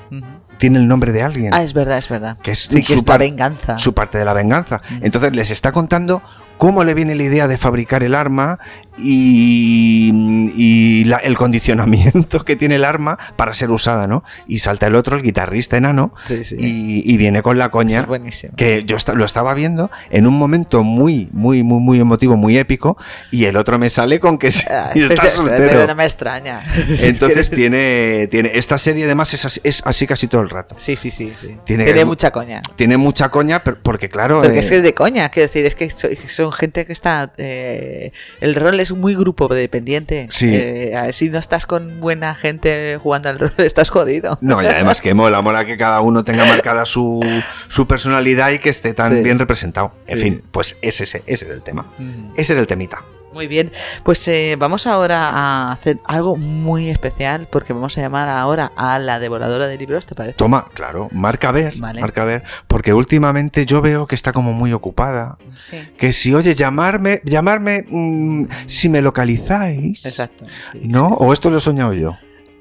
tiene 0.57 0.79
el 0.79 0.87
nombre 0.87 1.11
de 1.11 1.21
alguien. 1.23 1.53
Ah, 1.53 1.63
es 1.63 1.73
verdad, 1.73 1.97
es 1.97 2.07
verdad. 2.07 2.37
que 2.41 2.51
es 2.51 2.59
sí, 2.59 2.77
que 2.77 2.83
su 2.83 2.93
es 2.93 3.07
la 3.07 3.17
venganza. 3.17 3.77
Su 3.77 3.93
parte 3.93 4.17
de 4.17 4.25
la 4.25 4.33
venganza. 4.33 4.81
Entonces 5.01 5.35
les 5.35 5.51
está 5.51 5.71
contando 5.73 6.21
cómo 6.57 6.83
le 6.85 6.93
viene 6.93 7.15
la 7.15 7.23
idea 7.23 7.47
de 7.49 7.57
fabricar 7.57 8.03
el 8.05 8.15
arma 8.15 8.59
y, 8.97 10.11
y 10.55 11.03
la- 11.05 11.17
el 11.17 11.35
condicionamiento 11.37 12.43
que 12.45 12.55
tiene 12.55 12.75
el 12.75 12.85
arma 12.85 13.17
para 13.35 13.53
ser 13.53 13.71
usada, 13.71 14.07
¿no? 14.07 14.23
Y 14.47 14.59
salta 14.59 14.87
el 14.87 14.95
otro, 14.95 15.17
el 15.17 15.23
guitarrista 15.23 15.77
enano, 15.77 16.13
Sí, 16.25 16.43
sí. 16.43 16.55
Y, 16.59 17.11
y 17.13 17.17
viene 17.17 17.41
con 17.41 17.57
la 17.57 17.69
coña. 17.69 18.01
es 18.01 18.07
buenísimo. 18.07 18.53
Que 18.55 18.83
yo 18.85 18.97
lo 19.15 19.25
estaba 19.25 19.53
viendo 19.53 19.89
en 20.09 20.27
un 20.27 20.37
momento 20.37 20.83
muy, 20.83 21.29
muy, 21.31 21.63
muy, 21.63 21.79
muy 21.79 21.99
emotivo, 21.99 22.35
muy 22.37 22.57
épico, 22.57 22.97
y 23.31 23.45
el 23.45 23.55
otro 23.57 23.77
me 23.79 23.89
sale 23.89 24.19
con 24.19 24.37
que 24.37 24.51
sí, 24.51 24.65
Ah, 24.69 24.91
y 24.95 25.01
está 25.03 25.29
soltero. 25.31 25.67
Pero 25.69 25.87
no 25.87 25.95
me 25.95 26.03
extraña. 26.03 26.61
Entonces 27.01 27.49
tiene, 27.49 28.27
tiene. 28.29 28.51
Esta 28.55 28.77
serie 28.77 29.05
además 29.05 29.33
es 29.33 29.45
así, 29.45 29.59
es 29.63 29.81
así 29.85 30.07
casi 30.07 30.27
todo 30.27 30.41
el 30.41 30.49
rato. 30.49 30.75
Sí, 30.77 30.95
sí, 30.95 31.11
sí. 31.11 31.33
sí. 31.39 31.57
Tiene- 31.65 31.85
Tiene, 31.85 32.05
mucha 32.05 32.31
coña. 32.31 32.61
Tiene 32.75 32.97
mucha 32.97 33.29
coña, 33.29 33.63
pero- 33.63 33.77
porque 33.81 34.09
claro. 34.09 34.41
Porque 34.41 34.57
eh, 34.57 34.59
es 34.59 34.69
que 34.69 34.77
es 34.77 34.83
de 34.83 34.93
coña, 34.93 35.29
quiero 35.29 35.47
decir, 35.47 35.65
es 35.65 35.75
que 35.75 35.89
so- 35.89 36.07
son 36.27 36.51
gente 36.51 36.85
que 36.85 36.93
está. 36.93 37.31
eh, 37.37 38.11
el 38.41 38.55
rol 38.55 38.79
es 38.83 38.91
muy 38.91 39.15
grupo 39.15 39.47
dependiente. 39.47 40.27
Sí. 40.29 40.49
Eh, 40.53 40.93
a 40.95 41.03
ver, 41.03 41.13
si 41.13 41.29
no 41.29 41.39
estás 41.39 41.65
con 41.65 41.99
buena 41.99 42.35
gente 42.35 42.97
jugando 43.01 43.29
al 43.29 43.39
rol, 43.39 43.53
estás 43.57 43.89
jodido. 43.89 44.37
No, 44.41 44.61
y 44.61 44.65
además 44.67 45.01
que 45.01 45.13
mola, 45.13 45.41
mola 45.41 45.65
que 45.65 45.77
cada 45.77 46.01
uno 46.01 46.23
tenga 46.23 46.45
marcada 46.45 46.85
su, 46.85 47.21
su 47.67 47.87
personalidad 47.87 48.51
y 48.51 48.59
que 48.59 48.69
esté 48.69 48.93
tan 48.93 49.15
Sí. 49.17 49.23
bien 49.23 49.39
representado. 49.39 49.93
En 50.07 50.17
Sí. 50.17 50.23
fin, 50.23 50.43
pues 50.51 50.77
es 50.81 51.01
ese, 51.01 51.23
ese 51.25 51.45
era 51.45 51.55
el 51.55 51.63
tema. 51.63 51.91
Mm. 51.97 52.33
Ese 52.37 52.53
era 52.53 52.61
el 52.61 52.67
temita. 52.67 53.01
Muy 53.33 53.47
bien, 53.47 53.71
pues 54.03 54.27
eh, 54.27 54.55
vamos 54.59 54.85
ahora 54.87 55.29
a 55.29 55.71
hacer 55.71 55.99
algo 56.05 56.35
muy 56.37 56.89
especial 56.89 57.47
porque 57.51 57.73
vamos 57.73 57.97
a 57.97 58.01
llamar 58.01 58.29
ahora 58.29 58.71
a 58.75 58.99
la 58.99 59.19
devoradora 59.19 59.67
de 59.67 59.77
libros, 59.77 60.05
¿te 60.05 60.15
parece? 60.15 60.37
Toma, 60.37 60.67
claro, 60.73 61.09
marca 61.11 61.51
ver, 61.51 61.73
Vale. 61.77 62.01
marca 62.01 62.23
ver, 62.25 62.43
porque 62.67 62.93
últimamente 62.93 63.65
yo 63.65 63.81
veo 63.81 64.05
que 64.07 64.15
está 64.15 64.31
como 64.33 64.53
muy 64.53 64.71
ocupada. 64.73 65.37
Sí. 65.55 65.77
Que 65.97 66.11
si, 66.11 66.33
oye, 66.33 66.53
llamarme, 66.53 67.21
llamarme, 67.25 67.85
mm, 67.89 68.45
si 68.67 68.89
me 68.89 69.01
localizáis. 69.01 70.05
Exacto. 70.05 70.45
sí, 70.71 70.81
¿No? 70.83 71.09
sí. 71.09 71.15
¿O 71.19 71.33
esto 71.33 71.49
lo 71.49 71.57
he 71.57 71.61
soñado 71.61 71.93
yo? 71.93 72.15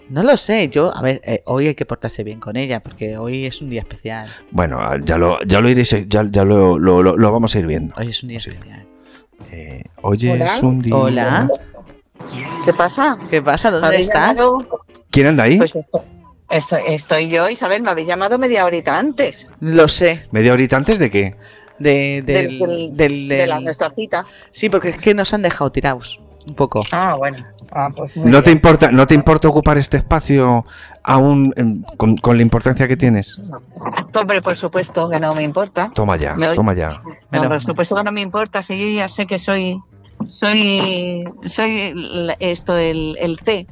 No 0.09 0.23
lo 0.23 0.37
sé, 0.37 0.69
yo, 0.69 0.95
a 0.95 1.01
ver, 1.01 1.23
eh, 1.25 1.43
hoy 1.47 1.69
hay 1.69 1.75
que 1.75 1.87
portarse 1.87 2.23
bien 2.23 2.39
con 2.39 2.57
ella 2.57 2.81
porque 2.83 3.17
hoy 3.17 3.47
es 3.47 3.63
un 3.63 3.71
día 3.71 3.81
especial. 3.81 4.29
Bueno, 4.51 4.79
ya 5.03 5.17
lo, 5.17 5.43
ya 5.45 5.61
lo 5.61 5.71
iréis, 5.71 5.91
ya, 6.07 6.27
ya 6.31 6.45
lo, 6.45 6.79
lo- 6.79 7.03
lo- 7.03 7.17
lo 7.17 7.33
vamos 7.33 7.55
a 7.55 7.59
ir 7.61 7.67
viendo. 7.67 7.95
Hoy 7.97 8.09
es 8.09 8.23
un 8.23 8.29
día 8.29 8.39
especial. 8.39 8.87
Eh, 9.51 9.83
hoy 10.03 10.31
Hola. 10.31 10.45
es 10.57 10.63
un 10.63 10.81
día. 10.81 10.97
Hola. 10.97 11.49
¿Qué 12.65 12.73
pasa? 12.73 13.19
¿Qué 13.31 13.43
pasa? 13.43 13.71
¿Dónde 13.71 13.89
¿Me 13.89 13.95
habéis 13.95 14.09
estás? 14.09 14.37
llamado? 14.37 14.59
¿Quién 15.11 15.27
anda 15.27 15.45
ahí? 15.45 15.59
Pues 15.59 15.77
esto- 15.77 16.05
estoy, 16.49 16.81
estoy 16.87 17.29
yo, 17.29 17.49
Isabel, 17.51 17.83
me 17.83 17.91
habéis 17.91 18.09
llamado 18.09 18.39
media 18.39 18.65
horita 18.65 18.97
antes 18.99 19.53
Lo 19.61 19.89
sé. 19.89 20.27
¿Media 20.31 20.53
horita 20.53 20.77
antes 20.77 20.99
de 20.99 21.11
qué? 21.11 21.37
De, 21.79 22.23
del- 22.25 22.59
del, 22.59 22.59
del- 22.59 22.97
del- 22.97 23.29
de 23.29 23.47
la 23.47 23.61
nuestra 23.61 23.91
cita. 23.91 24.25
Sí, 24.53 24.69
porque 24.71 24.91
es 24.91 24.99
que 24.99 25.15
nos 25.15 25.35
han 25.35 25.43
dejado 25.43 25.73
tirados. 25.73 26.21
Un 26.47 26.55
poco. 26.55 26.85
Ah, 26.93 27.15
bueno. 27.17 27.45
Ah, 27.73 27.89
pues 27.95 28.17
muy 28.17 28.31
¿No 28.31 28.43
te 28.43 28.51
importa, 28.51 28.91
no 28.91 29.07
te 29.07 29.15
importa 29.15 29.49
ocupar 29.49 29.79
este 29.79 29.97
espacio 29.97 30.65
aún 31.03 31.55
em, 31.57 31.83
con, 31.97 32.17
con 32.17 32.37
la 32.37 32.43
importancia 32.43 32.87
que 32.87 32.97
tienes? 32.97 33.41
Hombre, 34.15 34.43
por 34.43 34.57
supuesto 34.57 35.09
que 35.09 35.19
no 35.19 35.35
me 35.35 35.43
importa. 35.43 35.91
Toma 35.95 36.17
ya, 36.17 36.35
Me 36.35 36.55
toma 36.55 36.75
ya. 36.75 37.03
No, 37.31 37.49
por 37.49 37.63
supuesto 37.63 37.95
que 37.95 38.05
no 38.05 38.13
me 38.13 38.21
importa, 38.21 38.63
si 38.63 38.79
yo 38.79 38.99
ya 38.99 39.09
sé 39.09 39.27
que 39.27 39.39
soy 39.39 39.81
soy 40.25 41.25
soy 41.47 42.35
esto 42.39 42.77
el, 42.77 43.17
el 43.21 43.39
C. 43.45 43.67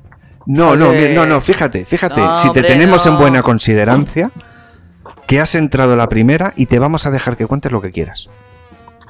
No, 0.47 0.75
no, 0.75 0.93
no, 0.93 1.27
no, 1.27 1.41
fíjate, 1.41 1.85
fíjate, 1.85 2.21
No, 2.21 2.37
si 2.37 2.45
te 2.53 2.61
hombre, 2.61 2.63
tenemos 2.63 3.07
en 3.07 3.19
buena 3.19 3.43
considerancia, 3.43 4.31
que 5.27 5.39
has 5.41 5.55
entrado 5.55 5.95
la 5.95 6.09
primera 6.09 6.55
y 6.57 6.67
te 6.67 6.79
vamos 6.79 7.07
a 7.07 7.11
dejar 7.11 7.37
que 7.37 7.47
cuentes 7.47 7.71
lo 7.71 7.81
que 7.81 7.91
quieras. 7.91 8.29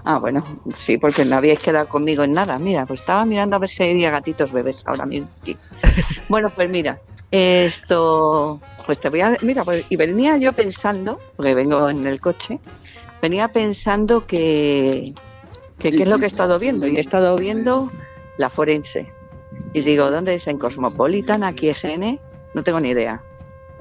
Ah, 0.04 0.18
bueno, 0.18 0.44
sí, 0.72 0.98
porque 0.98 1.24
no 1.24 1.36
habíais 1.36 1.62
quedado 1.62 1.88
conmigo 1.88 2.22
en 2.24 2.32
nada. 2.32 2.58
Mira, 2.58 2.86
pues 2.86 3.00
estaba 3.00 3.24
mirando 3.24 3.56
a 3.56 3.58
ver 3.58 3.68
si 3.68 3.82
había 3.82 4.10
gatitos 4.10 4.52
bebés 4.52 4.82
ahora 4.86 5.06
mismo. 5.06 5.28
bueno, 6.28 6.50
pues 6.54 6.70
mira, 6.70 6.98
esto, 7.30 8.60
pues 8.86 8.98
te 8.98 9.08
voy 9.08 9.20
a, 9.20 9.36
mira, 9.42 9.64
pues, 9.64 9.84
y 9.88 9.96
venía 9.96 10.36
yo 10.38 10.52
pensando, 10.52 11.18
porque 11.36 11.54
vengo 11.54 11.88
en 11.90 12.06
el 12.06 12.20
coche, 12.20 12.58
venía 13.20 13.48
pensando 13.48 14.26
que, 14.26 15.04
que 15.78 15.90
qué 15.90 16.02
es 16.02 16.08
lo 16.08 16.18
que 16.18 16.24
he 16.24 16.28
estado 16.28 16.58
viendo 16.58 16.86
y 16.86 16.96
he 16.96 17.00
estado 17.00 17.36
viendo 17.36 17.90
la 18.38 18.48
forense. 18.48 19.12
Y 19.72 19.82
digo, 19.82 20.10
¿dónde 20.10 20.34
es? 20.34 20.46
En 20.46 20.58
Cosmopolitan, 20.58 21.44
aquí 21.44 21.68
SN, 21.68 22.20
no 22.54 22.62
tengo 22.62 22.80
ni 22.80 22.90
idea. 22.90 23.22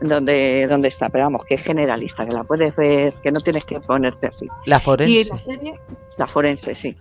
¿Dónde, 0.01 0.65
¿Dónde 0.69 0.87
está? 0.87 1.09
Pero 1.09 1.25
vamos, 1.25 1.45
que 1.45 1.55
es 1.55 1.63
generalista, 1.63 2.25
que 2.25 2.31
la 2.31 2.43
puedes 2.43 2.75
ver, 2.75 3.13
que 3.21 3.31
no 3.31 3.39
tienes 3.41 3.65
que 3.65 3.79
ponerte 3.79 4.27
así. 4.27 4.47
La 4.65 4.77
Y 4.77 4.79
forense. 4.79 5.29
la 5.31 5.37
serie, 5.37 5.73
la 6.17 6.27
forense, 6.27 6.75
sí. 6.75 6.95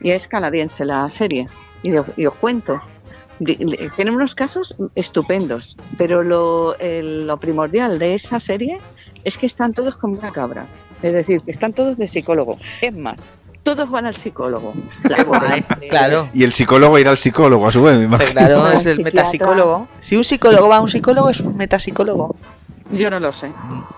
Y 0.00 0.10
es 0.10 0.28
canadiense 0.28 0.84
la 0.84 1.08
serie. 1.10 1.48
Y, 1.82 1.94
os- 1.96 2.06
y 2.16 2.26
os 2.26 2.34
cuento. 2.34 2.80
Tienen 3.96 4.14
unos 4.14 4.34
casos 4.34 4.76
estupendos, 4.94 5.76
pero 5.98 6.22
lo, 6.22 6.78
el- 6.78 7.26
lo 7.26 7.38
primordial 7.38 7.98
de 7.98 8.14
esa 8.14 8.38
serie 8.38 8.78
es 9.24 9.36
que 9.36 9.46
están 9.46 9.72
todos 9.74 9.96
como 9.96 10.16
una 10.18 10.30
cabra. 10.30 10.66
Es 11.02 11.12
decir, 11.12 11.40
que 11.42 11.50
están 11.50 11.72
todos 11.72 11.98
de 11.98 12.06
psicólogo. 12.08 12.58
Es 12.80 12.94
más, 12.94 13.18
todos 13.64 13.90
van 13.90 14.06
al 14.06 14.14
psicólogo. 14.14 14.72
Guay, 15.02 15.24
forense, 15.24 15.88
claro. 15.88 16.28
Y 16.32 16.44
el 16.44 16.52
psicólogo 16.52 16.98
irá 16.98 17.10
al 17.10 17.18
psicólogo, 17.18 17.66
a 17.66 17.72
su 17.72 17.82
vez, 17.82 17.98
me 17.98 18.04
imagino. 18.04 18.30
Claro, 18.30 18.70
es 18.70 18.86
el 18.86 19.02
metapsicólogo. 19.02 19.88
Si 19.98 20.16
un 20.16 20.22
psicólogo 20.22 20.68
va 20.68 20.76
a 20.76 20.80
un 20.80 20.88
psicólogo, 20.88 21.30
es 21.30 21.40
un 21.40 21.56
metapsicólogo. 21.56 22.36
Yo 22.92 23.10
no 23.10 23.18
lo 23.18 23.32
sé. 23.32 23.50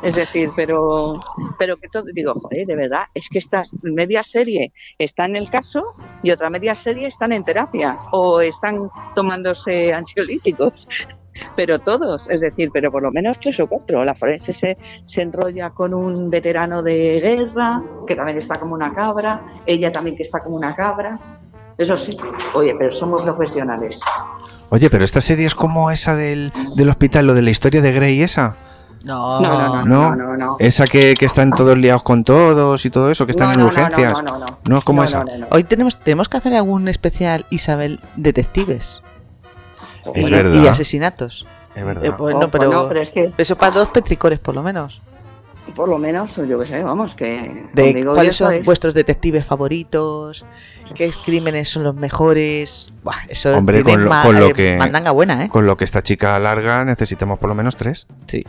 Es 0.02 0.14
decir, 0.14 0.50
pero, 0.54 1.16
pero 1.58 1.76
que 1.76 1.88
todo, 1.88 2.04
digo, 2.14 2.32
joder, 2.35 2.66
de 2.66 2.76
verdad, 2.76 3.02
es 3.12 3.28
que 3.28 3.38
esta 3.38 3.64
media 3.82 4.23
serie 4.23 4.73
está 4.99 5.25
en 5.25 5.37
el 5.37 5.50
caso 5.50 5.94
y 6.23 6.30
otra 6.30 6.49
media 6.49 6.75
serie 6.75 7.08
están 7.08 7.32
en 7.32 7.44
terapia 7.44 7.99
o 8.12 8.40
están 8.40 8.88
tomándose 9.14 9.92
ansiolíticos. 9.92 10.88
Pero 11.57 11.78
todos, 11.78 12.28
es 12.31 12.40
decir, 12.40 12.71
pero 12.73 12.90
por 12.90 13.02
lo 13.02 13.11
menos 13.12 13.38
tres 13.38 13.59
o 13.61 13.66
cuatro. 13.66 14.05
La 14.05 14.14
forense 14.14 14.52
se, 14.52 14.76
se 15.05 15.23
enrolla 15.23 15.71
con 15.71 15.95
un 15.95 16.31
veterano 16.31 16.83
de 16.83 17.21
guerra, 17.21 17.83
que 18.07 18.16
también 18.16 18.38
está 18.38 18.59
como 18.59 18.75
una 18.75 18.93
cabra, 18.95 19.43
ella 19.66 19.90
también 19.93 20.16
que 20.16 20.23
está 20.23 20.40
como 20.43 20.57
una 20.57 20.75
cabra. 20.75 21.19
Eso 21.78 21.97
sí, 21.97 22.16
oye, 22.55 22.75
pero 22.78 22.90
somos 22.90 23.23
profesionales. 23.23 24.00
Oye, 24.71 24.88
pero 24.90 25.05
esta 25.05 25.21
serie 25.21 25.47
es 25.47 25.55
como 25.55 25.90
esa 25.90 26.16
del, 26.16 26.52
del 26.75 26.88
hospital, 26.88 27.26
lo 27.26 27.35
de 27.35 27.43
la 27.43 27.50
historia 27.50 27.83
de 27.83 27.93
Grey, 27.93 28.23
esa. 28.23 28.57
No, 29.05 29.40
No, 29.40 29.85
no, 29.85 29.85
no, 29.85 30.16
No, 30.16 30.37
no. 30.37 30.57
Esa 30.59 30.87
que, 30.87 31.14
que 31.16 31.26
están 31.26 31.50
todos 31.52 31.78
liados 31.78 32.02
con 32.02 32.25
todos 32.25 32.85
y 32.87 32.90
todo 32.90 33.11
eso, 33.12 33.25
que 33.26 33.31
están 33.31 33.49
No, 33.49 33.52
en 33.52 33.59
no, 33.61 33.66
no, 33.66 33.69
urgencias. 33.73 34.12
No, 34.14 34.23
no, 34.23 34.33
no, 34.33 34.38
no. 34.40 34.47
No 34.69 34.78
es 34.78 34.85
como 34.85 35.02
No, 35.02 35.05
esa. 35.05 35.21
no, 35.21 35.26
no, 35.33 35.38
no. 35.38 35.47
Hoy 35.52 35.62
tenemos, 35.64 35.97
tenemos 36.00 36.28
que 36.28 36.38
hacer 36.38 36.55
algún 36.55 36.88
especial 36.88 37.47
Isabel 37.50 38.00
Detectives 38.16 39.02
Es 40.14 40.26
y, 40.26 40.30
verdad. 40.30 40.62
y 40.62 40.66
asesinatos. 40.66 41.46
Es 41.75 41.84
verdad. 41.84 42.04
Eh, 42.04 42.10
bueno, 42.16 42.40
Oh, 42.44 42.50
pero, 42.50 42.66
bueno, 42.66 42.88
pero 42.88 43.00
es 43.00 43.10
que 43.10 43.32
eso 43.36 43.56
para 43.56 43.72
dos 43.72 43.88
petricores 43.88 44.38
por 44.38 44.54
lo 44.54 44.62
menos. 44.62 45.02
por 45.75 45.88
lo 45.88 45.98
menos, 45.98 46.36
yo 46.36 46.58
qué 46.60 46.66
sé, 46.66 46.82
vamos, 46.82 47.14
que 47.14 47.66
De 47.75 48.04
cuáles 48.04 48.36
son 48.36 48.62
vuestros 48.62 48.94
detectives 48.94 49.44
favoritos, 49.44 50.46
qué 50.94 51.12
crímenes 51.25 51.68
son 51.68 51.82
los 51.82 51.94
mejores. 51.94 52.86
Buah, 53.02 53.16
eso 53.28 53.54
Hombre, 53.56 53.78
lo- 53.80 53.84
con 54.22 54.38
lo 54.38 54.46
eh, 54.48 54.52
que- 54.54 54.76
mandanga 54.78 55.10
buena, 55.10 55.44
¿eh? 55.44 55.48
Con 55.48 55.66
lo 55.66 55.76
que 55.76 55.84
esta 55.84 56.02
chica 56.02 56.38
larga 56.38 56.84
necesitamos 56.84 57.38
por 57.40 57.48
lo 57.48 57.54
menos 57.56 57.76
tres. 57.76 58.06
Sí. 58.26 58.44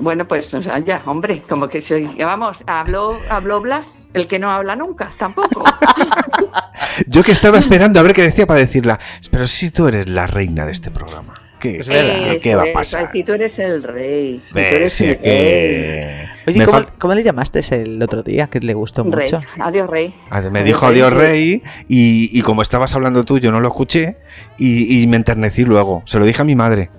Bueno, 0.00 0.26
pues 0.28 0.52
o 0.54 0.62
sea, 0.62 0.78
ya, 0.80 1.02
hombre, 1.06 1.42
como 1.48 1.68
que 1.68 1.80
soy, 1.82 2.06
vamos, 2.18 2.62
habló, 2.66 3.18
habló 3.30 3.60
Blas, 3.60 4.08
el 4.14 4.26
que 4.26 4.38
no 4.38 4.50
habla 4.50 4.76
nunca, 4.76 5.10
tampoco. 5.18 5.64
Yo 7.06 7.22
que 7.22 7.32
estaba 7.32 7.58
esperando 7.58 8.00
a 8.00 8.02
ver 8.02 8.12
qué 8.14 8.22
decía 8.22 8.46
para 8.46 8.60
decirla. 8.60 8.98
Pero 9.30 9.46
si 9.46 9.70
tú 9.70 9.88
eres 9.88 10.08
la 10.08 10.26
reina 10.26 10.64
de 10.66 10.72
este 10.72 10.90
programa. 10.90 11.34
¿Qué, 11.58 11.78
Es 11.78 11.88
verdad. 11.88 12.30
¿qué- 12.34 12.38
qué 12.40 12.54
va 12.54 12.62
a 12.62 12.66
Eso 12.66 12.70
es, 12.70 12.74
pasar? 12.74 13.10
Si 13.10 13.24
tú 13.24 13.32
eres 13.32 13.58
el 13.58 13.82
rey. 13.82 14.40
si 14.46 14.52
tú 14.52 14.58
eres 14.58 15.00
el. 15.00 16.28
Oye, 16.46 16.66
¿cómo, 16.98 17.14
le 17.14 17.22
llamaste 17.24 17.60
el 17.82 18.00
otro 18.02 18.22
día 18.22 18.46
que 18.46 18.60
le 18.60 18.74
gustó 18.74 19.02
rey. 19.04 19.24
mucho? 19.24 19.42
Adiós, 19.58 19.90
rey. 19.90 20.14
Ah, 20.30 20.40
Me 20.40 20.62
dijo 20.62 20.86
adiós 20.86 21.12
rey 21.12 21.62
y, 21.88 22.30
y 22.38 22.42
como 22.42 22.62
estabas 22.62 22.94
hablando 22.94 23.24
tú 23.24 23.38
yo 23.38 23.50
no 23.50 23.60
lo 23.60 23.68
escuché 23.68 24.16
y, 24.56 25.02
y 25.02 25.06
me 25.08 25.16
enternecí 25.16 25.64
luego. 25.64 26.02
Se 26.06 26.18
lo 26.20 26.24
dije 26.24 26.40
a 26.42 26.44
mi 26.44 26.54
madre. 26.54 26.90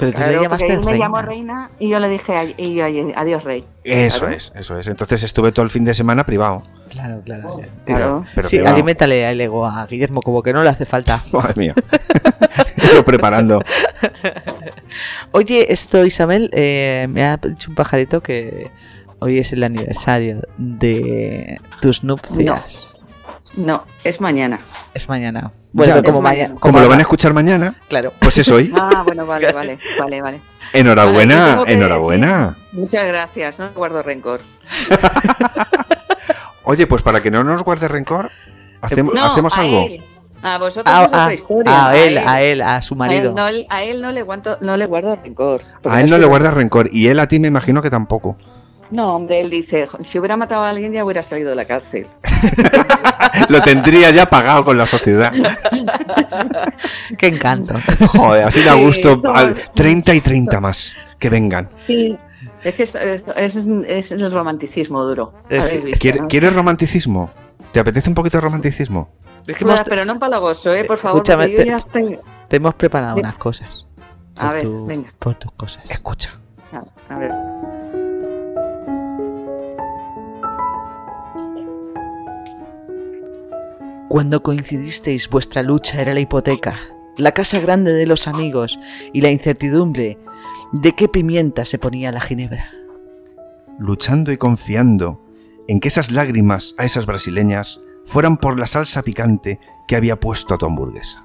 Pero 0.00 0.12
tú 0.12 0.16
Claro, 0.18 0.32
le 0.32 0.42
llamaste 0.42 0.72
él 0.72 0.80
me 0.80 0.86
reina. 0.86 1.04
llamó 1.04 1.22
reina 1.22 1.70
y 1.78 1.88
yo 1.88 2.00
le 2.00 2.08
dije 2.08 2.36
a- 2.36 2.44
y 2.56 2.74
yo, 2.74 2.84
adiós, 3.14 3.44
rey. 3.44 3.64
Eso 3.84 4.20
Claro. 4.20 4.34
es, 4.34 4.52
eso 4.56 4.78
es. 4.78 4.88
Entonces 4.88 5.22
estuve 5.22 5.52
todo 5.52 5.62
el 5.64 5.70
fin 5.70 5.84
de 5.84 5.94
semana 5.94 6.24
privado. 6.24 6.62
Claro, 6.90 7.22
claro. 7.24 7.56
Claro. 7.58 7.66
Pero, 7.84 8.24
pero 8.34 8.48
sí, 8.48 8.56
privado. 8.56 8.74
aliméntale 8.74 9.30
el 9.30 9.40
ego 9.40 9.64
a 9.66 9.86
Guillermo, 9.86 10.20
como 10.22 10.42
que 10.42 10.52
no 10.52 10.62
le 10.62 10.68
hace 10.70 10.86
falta. 10.86 11.22
Madre 11.32 11.54
mía. 11.56 11.74
Yo 12.94 13.04
preparando. 13.04 13.62
Oye, 15.32 15.72
esto, 15.72 16.04
Isabel, 16.04 16.50
eh, 16.52 17.06
me 17.08 17.24
ha 17.24 17.36
dicho 17.36 17.70
un 17.70 17.76
pajarito 17.76 18.22
que 18.22 18.70
hoy 19.20 19.38
es 19.38 19.52
el 19.52 19.62
aniversario 19.62 20.40
de 20.58 21.60
tus 21.80 22.02
nupcias. 22.04 22.89
No, 22.89 22.89
es 24.04 24.20
mañana. 24.20 24.60
Es 24.94 25.08
mañana. 25.08 25.52
Bueno, 25.72 25.96
Ya, 25.96 26.02
como 26.02 26.18
es 26.18 26.22
mañana. 26.24 26.54
Como 26.60 26.80
lo 26.80 26.88
van 26.88 26.98
a 26.98 27.02
escuchar 27.02 27.32
mañana, 27.32 27.74
Claro. 27.88 28.12
pues 28.20 28.38
es 28.38 28.48
hoy. 28.50 28.72
Ah, 28.78 29.02
bueno, 29.04 29.26
vale, 29.26 29.52
vale, 29.52 29.78
vale, 29.98 30.22
vale. 30.22 30.40
Enhorabuena, 30.72 31.56
Vale, 31.56 31.72
enhorabuena. 31.72 32.56
Muchas 32.72 33.06
gracias, 33.06 33.58
no 33.58 33.70
guardo 33.72 34.02
rencor. 34.02 34.40
Oye, 36.64 36.86
pues 36.86 37.02
para 37.02 37.20
que 37.22 37.30
no 37.30 37.42
nos 37.42 37.62
guarde 37.64 37.88
rencor, 37.88 38.30
hacemos, 38.80 39.14
No, 39.14 39.24
hacemos 39.24 39.56
a 39.56 39.60
algo. 39.62 39.86
él. 39.86 40.02
A 40.42 40.56
vosotros 40.58 40.94
A, 40.94 41.02
es 41.02 41.08
otra 41.08 41.26
a- 41.26 41.34
historia. 41.34 41.86
a 41.88 41.96
él, 41.96 42.18
a 42.18 42.40
él, 42.42 42.62
a 42.62 42.80
su 42.82 42.94
A 42.94 42.96
él 42.96 42.98
marido. 42.98 43.34
no, 43.34 43.44
a 43.68 43.82
él 43.82 44.00
no 44.00 44.10
le, 44.12 44.22
guardo, 44.22 44.56
no 44.60 44.76
le 44.76 44.86
guardo 44.86 45.16
rencor. 45.16 45.62
A 45.84 46.00
él 46.00 46.08
no 46.08 46.16
es 46.16 46.20
le 46.22 46.26
guarda 46.26 46.50
rencor 46.50 46.88
y 46.92 47.08
él 47.08 47.18
a 47.20 47.26
ti 47.28 47.38
me 47.38 47.48
imagino 47.48 47.82
que 47.82 47.90
tampoco. 47.90 48.36
No, 48.90 49.14
hombre, 49.16 49.40
él 49.40 49.50
dice, 49.50 49.86
si 50.02 50.18
hubiera 50.18 50.36
matado 50.36 50.62
a 50.64 50.70
alguien 50.70 50.92
ya 50.92 51.04
hubiera 51.04 51.22
salido 51.22 51.50
de 51.50 51.56
la 51.56 51.64
cárcel. 51.64 52.06
Lo 53.48 53.60
tendría 53.62 54.10
ya 54.10 54.26
pagado 54.28 54.64
con 54.64 54.76
la 54.76 54.86
sociedad. 54.86 55.32
Qué 57.18 57.26
encanto. 57.28 57.74
Joder, 58.08 58.44
así 58.46 58.62
da 58.62 58.74
gusto. 58.74 59.22
al 59.32 59.54
30 59.74 60.14
y 60.14 60.20
30 60.20 60.60
más. 60.60 60.94
Que 61.18 61.28
vengan. 61.30 61.68
Sí, 61.76 62.18
es 62.64 62.74
que 62.74 62.82
es, 62.84 62.94
es- 63.36 63.56
es 63.56 64.12
el 64.12 64.32
romanticismo 64.32 65.04
duro. 65.04 65.34
Es- 65.48 65.62
Habéis 65.62 65.84
visto, 65.84 65.98
¿Quiere- 66.00 66.20
¿no? 66.20 66.28
¿Quieres 66.28 66.54
romanticismo? 66.54 67.30
¿Te 67.72 67.80
apetece 67.80 68.08
un 68.08 68.14
poquito 68.14 68.38
de 68.38 68.42
romanticismo? 68.42 69.10
Es 69.46 69.56
que 69.56 69.64
pero 69.88 70.04
no 70.04 70.12
empalagoso, 70.12 70.74
¿eh? 70.74 70.84
Por 70.84 70.98
favor, 70.98 71.18
Escúchame, 71.22 71.50
yo 71.50 71.56
te- 71.58 71.66
ya 71.66 71.76
estoy... 71.76 72.18
te 72.48 72.56
hemos 72.56 72.74
preparado 72.74 73.14
Sí. 73.14 73.20
unas 73.20 73.34
cosas. 73.36 73.86
A 74.38 74.52
ver, 74.52 74.62
tu- 74.62 74.86
venga. 74.86 75.12
Por 75.18 75.34
tus 75.36 75.52
cosas. 75.52 75.88
Escucha. 75.90 76.30
A 77.08 77.18
ver. 77.18 77.30
Cuando 84.10 84.42
coincidisteis 84.42 85.30
vuestra 85.30 85.62
lucha 85.62 86.02
era 86.02 86.12
la 86.12 86.18
hipoteca, 86.18 86.74
la 87.16 87.30
casa 87.30 87.60
grande 87.60 87.92
de 87.92 88.08
los 88.08 88.26
amigos 88.26 88.76
y 89.12 89.20
la 89.20 89.30
incertidumbre 89.30 90.18
de 90.72 90.92
qué 90.96 91.06
pimienta 91.06 91.64
se 91.64 91.78
ponía 91.78 92.10
la 92.10 92.20
ginebra. 92.20 92.66
Luchando 93.78 94.32
y 94.32 94.36
confiando 94.36 95.24
en 95.68 95.78
que 95.78 95.86
esas 95.86 96.10
lágrimas 96.10 96.74
a 96.76 96.86
esas 96.86 97.06
brasileñas 97.06 97.82
fueran 98.04 98.36
por 98.36 98.58
la 98.58 98.66
salsa 98.66 99.02
picante 99.02 99.60
que 99.86 99.94
había 99.94 100.18
puesto 100.18 100.54
a 100.54 100.58
tu 100.58 100.66
hamburguesa. 100.66 101.24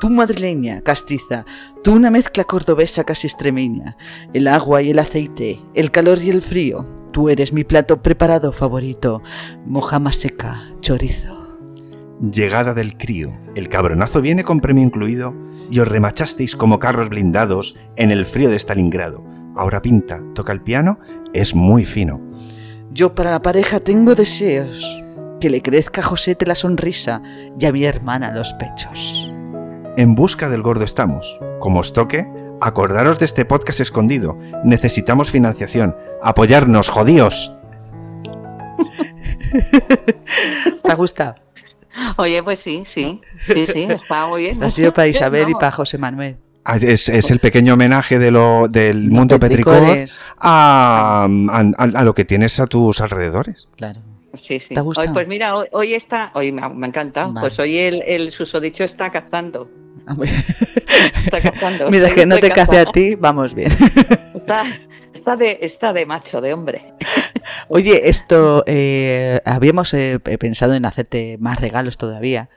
Tú 0.00 0.08
madrileña, 0.08 0.80
castiza, 0.80 1.44
tú 1.82 1.92
una 1.92 2.10
mezcla 2.10 2.44
cordobesa 2.44 3.04
casi 3.04 3.26
extremeña, 3.26 3.98
el 4.32 4.48
agua 4.48 4.80
y 4.80 4.92
el 4.92 4.98
aceite, 5.00 5.60
el 5.74 5.90
calor 5.90 6.22
y 6.22 6.30
el 6.30 6.40
frío, 6.40 6.86
tú 7.12 7.28
eres 7.28 7.52
mi 7.52 7.62
plato 7.62 8.00
preparado 8.00 8.52
favorito, 8.52 9.20
mojama 9.66 10.14
seca, 10.14 10.62
chorizo. 10.80 11.43
Llegada 12.20 12.74
del 12.74 12.96
crío. 12.96 13.32
El 13.54 13.68
cabronazo 13.68 14.20
viene 14.20 14.44
con 14.44 14.60
premio 14.60 14.84
incluido 14.84 15.34
y 15.70 15.80
os 15.80 15.88
remachasteis 15.88 16.54
como 16.56 16.78
carros 16.78 17.08
blindados 17.08 17.76
en 17.96 18.10
el 18.10 18.24
frío 18.24 18.50
de 18.50 18.58
Stalingrado. 18.58 19.24
Ahora 19.56 19.82
pinta, 19.82 20.20
toca 20.34 20.52
el 20.52 20.60
piano, 20.62 20.98
es 21.32 21.54
muy 21.54 21.84
fino. 21.84 22.20
Yo 22.92 23.14
para 23.14 23.30
la 23.32 23.42
pareja 23.42 23.80
tengo 23.80 24.14
deseos. 24.14 25.02
Que 25.40 25.50
le 25.50 25.60
crezca 25.60 26.00
a 26.00 26.04
Josete 26.04 26.46
la 26.46 26.54
sonrisa 26.54 27.20
y 27.58 27.66
a 27.66 27.72
mi 27.72 27.84
hermana 27.84 28.32
los 28.32 28.54
pechos. 28.54 29.30
En 29.96 30.14
busca 30.14 30.48
del 30.48 30.62
gordo 30.62 30.84
estamos. 30.84 31.40
Como 31.60 31.80
os 31.80 31.92
toque, 31.92 32.26
acordaros 32.60 33.18
de 33.18 33.24
este 33.24 33.44
podcast 33.44 33.80
escondido. 33.80 34.38
Necesitamos 34.64 35.30
financiación. 35.30 35.96
Apoyarnos, 36.22 36.88
jodíos. 36.88 37.54
¿Te 40.82 40.92
ha 40.92 40.94
gustado? 40.94 41.43
Oye, 42.16 42.42
pues 42.42 42.60
sí, 42.60 42.82
sí, 42.86 43.20
sí, 43.46 43.66
sí, 43.66 43.82
está 43.88 44.26
muy 44.26 44.42
bien. 44.42 44.62
Ha 44.62 44.70
sido 44.70 44.92
para 44.92 45.06
Isabel 45.08 45.48
y 45.50 45.54
para 45.54 45.72
José 45.72 45.98
Manuel. 45.98 46.36
Ah, 46.64 46.76
Es, 46.76 47.08
es 47.08 47.30
el 47.30 47.40
pequeño 47.40 47.74
homenaje 47.74 48.18
de 48.18 48.30
lo, 48.30 48.68
del 48.68 49.10
mundo 49.10 49.38
petricor 49.38 49.82
a, 50.38 51.26
a- 51.28 51.82
a 51.82 52.04
lo 52.04 52.14
que 52.14 52.24
tienes 52.24 52.58
a 52.60 52.66
tus 52.66 53.00
alrededores. 53.00 53.68
Claro. 53.76 54.00
Sí, 54.34 54.58
sí. 54.58 54.74
¿Te 54.74 54.80
ha 54.80 54.82
gustado? 54.82 55.06
Hoy, 55.08 55.14
pues 55.14 55.28
mira, 55.28 55.54
hoy, 55.56 55.66
hoy 55.72 55.94
está, 55.94 56.30
hoy 56.34 56.50
me 56.52 56.62
ha, 56.62 56.68
me 56.68 56.86
ha 56.86 56.88
encantado. 56.88 57.28
Vale. 57.32 57.40
Pues 57.44 57.58
hoy 57.60 57.78
el, 57.78 58.02
el 58.06 58.32
susodicho 58.32 58.82
está 58.82 59.10
cazando. 59.10 59.70
Ah, 60.06 60.14
muy- 60.14 60.28
Está 61.24 61.40
cazando. 61.40 61.90
Mira 61.90 62.10
que 62.12 62.26
no 62.26 62.38
te 62.38 62.50
cace 62.50 62.78
a 62.78 62.86
ti, 62.86 63.14
vamos 63.14 63.54
bien. 63.54 63.70
Está, 64.34 64.64
está, 65.14 65.36
de, 65.36 65.58
está 65.62 65.92
de 65.94 66.04
macho, 66.04 66.40
de 66.40 66.52
hombre. 66.52 66.92
Oye, 67.68 68.08
esto, 68.10 68.62
eh, 68.66 69.40
habíamos 69.44 69.94
eh, 69.94 70.18
pensado 70.38 70.74
en 70.74 70.84
hacerte 70.84 71.36
más 71.40 71.60
regalos 71.60 71.96
todavía 71.96 72.50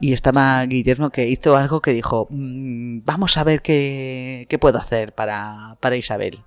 y 0.00 0.12
estaba 0.14 0.64
Guillermo 0.64 1.10
que 1.10 1.28
hizo 1.28 1.56
algo 1.56 1.80
que 1.82 1.92
dijo, 1.92 2.26
"Mm, 2.30 3.00
vamos 3.04 3.36
a 3.36 3.44
ver 3.44 3.60
qué, 3.62 4.46
qué 4.48 4.58
puedo 4.58 4.78
hacer 4.78 5.12
para, 5.14 5.76
para 5.80 5.96
Isabel. 5.96 6.40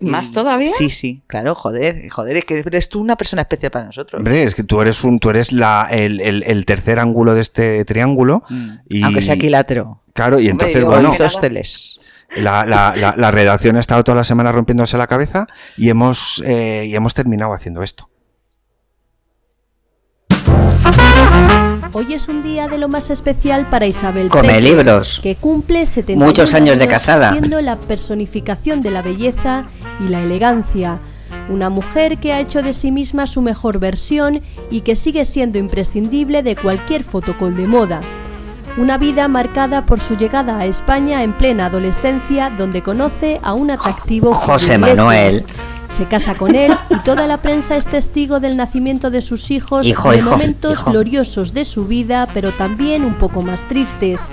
¿Más 0.00 0.32
todavía? 0.32 0.70
Sí, 0.76 0.90
sí, 0.90 1.22
claro, 1.26 1.54
joder, 1.54 2.08
joder, 2.10 2.36
es 2.38 2.44
que 2.44 2.58
eres 2.58 2.88
tú 2.88 3.00
una 3.00 3.16
persona 3.16 3.42
especial 3.42 3.70
para 3.70 3.86
nosotros. 3.86 4.18
Hombre, 4.18 4.42
es 4.42 4.54
que 4.54 4.62
tú 4.62 4.80
eres 4.80 5.04
un, 5.04 5.18
tú 5.20 5.30
eres 5.30 5.52
la, 5.52 5.88
el, 5.90 6.20
el- 6.20 6.42
el 6.44 6.64
tercer 6.64 6.98
ángulo 6.98 7.34
de 7.34 7.40
este 7.42 7.84
triángulo. 7.84 8.42
Mm, 8.48 8.70
Y, 8.88 9.02
Aunque 9.02 9.22
sea 9.22 9.34
equilátero. 9.34 10.02
Claro, 10.12 10.40
y 10.40 10.48
Hombre, 10.50 10.66
entonces, 10.72 10.84
bueno, 10.84 11.10
la, 12.36 12.66
la- 12.66 12.94
la- 12.96 13.14
la 13.16 13.30
redacción 13.30 13.76
ha 13.76 13.80
estado 13.80 14.04
toda 14.04 14.16
la 14.16 14.24
semana 14.24 14.52
rompiéndose 14.52 14.96
la 14.98 15.06
cabeza 15.06 15.46
y 15.76 15.88
hemos, 15.88 16.42
eh, 16.46 16.84
y 16.88 16.94
hemos 16.94 17.14
terminado 17.14 17.52
haciendo 17.52 17.82
esto. 17.82 18.09
Hoy 21.92 22.14
es 22.14 22.28
un 22.28 22.42
día 22.42 22.68
de 22.68 22.78
lo 22.78 22.88
más 22.88 23.10
especial 23.10 23.66
para 23.68 23.86
Isabel 23.86 24.28
Come 24.28 24.60
libros. 24.60 25.18
que 25.22 25.34
cumple 25.34 25.86
71 25.86 26.24
Muchos 26.24 26.54
años 26.54 26.78
de 26.78 26.86
casada. 26.86 27.32
siendo 27.32 27.60
la 27.60 27.76
personificación 27.76 28.80
de 28.80 28.90
la 28.92 29.02
belleza 29.02 29.64
y 29.98 30.08
la 30.08 30.22
elegancia. 30.22 30.98
Una 31.48 31.68
mujer 31.68 32.18
que 32.18 32.32
ha 32.32 32.40
hecho 32.40 32.62
de 32.62 32.72
sí 32.74 32.92
misma 32.92 33.26
su 33.26 33.42
mejor 33.42 33.80
versión 33.80 34.40
y 34.70 34.82
que 34.82 34.94
sigue 34.94 35.24
siendo 35.24 35.58
imprescindible 35.58 36.42
de 36.44 36.54
cualquier 36.54 37.02
fotocol 37.02 37.56
de 37.56 37.66
moda. 37.66 38.00
Una 38.76 38.96
vida 38.96 39.26
marcada 39.26 39.84
por 39.84 39.98
su 39.98 40.16
llegada 40.16 40.58
a 40.58 40.66
España 40.66 41.24
en 41.24 41.32
plena 41.32 41.66
adolescencia, 41.66 42.50
donde 42.56 42.82
conoce 42.82 43.40
a 43.42 43.52
un 43.52 43.72
atractivo 43.72 44.32
José. 44.32 44.78
Manuel. 44.78 45.44
Se 45.90 46.06
casa 46.06 46.36
con 46.36 46.54
él 46.54 46.72
y 46.88 46.98
toda 47.00 47.26
la 47.26 47.42
prensa 47.42 47.76
es 47.76 47.86
testigo 47.86 48.40
del 48.40 48.56
nacimiento 48.56 49.10
de 49.10 49.20
sus 49.22 49.50
hijos, 49.50 49.86
Hijo, 49.86 50.10
de 50.10 50.18
hijo, 50.18 50.30
momentos 50.30 50.80
hijo. 50.80 50.90
gloriosos 50.92 51.52
de 51.52 51.64
su 51.64 51.84
vida, 51.86 52.28
pero 52.32 52.52
también 52.52 53.04
un 53.04 53.14
poco 53.14 53.42
más 53.42 53.66
tristes. 53.68 54.30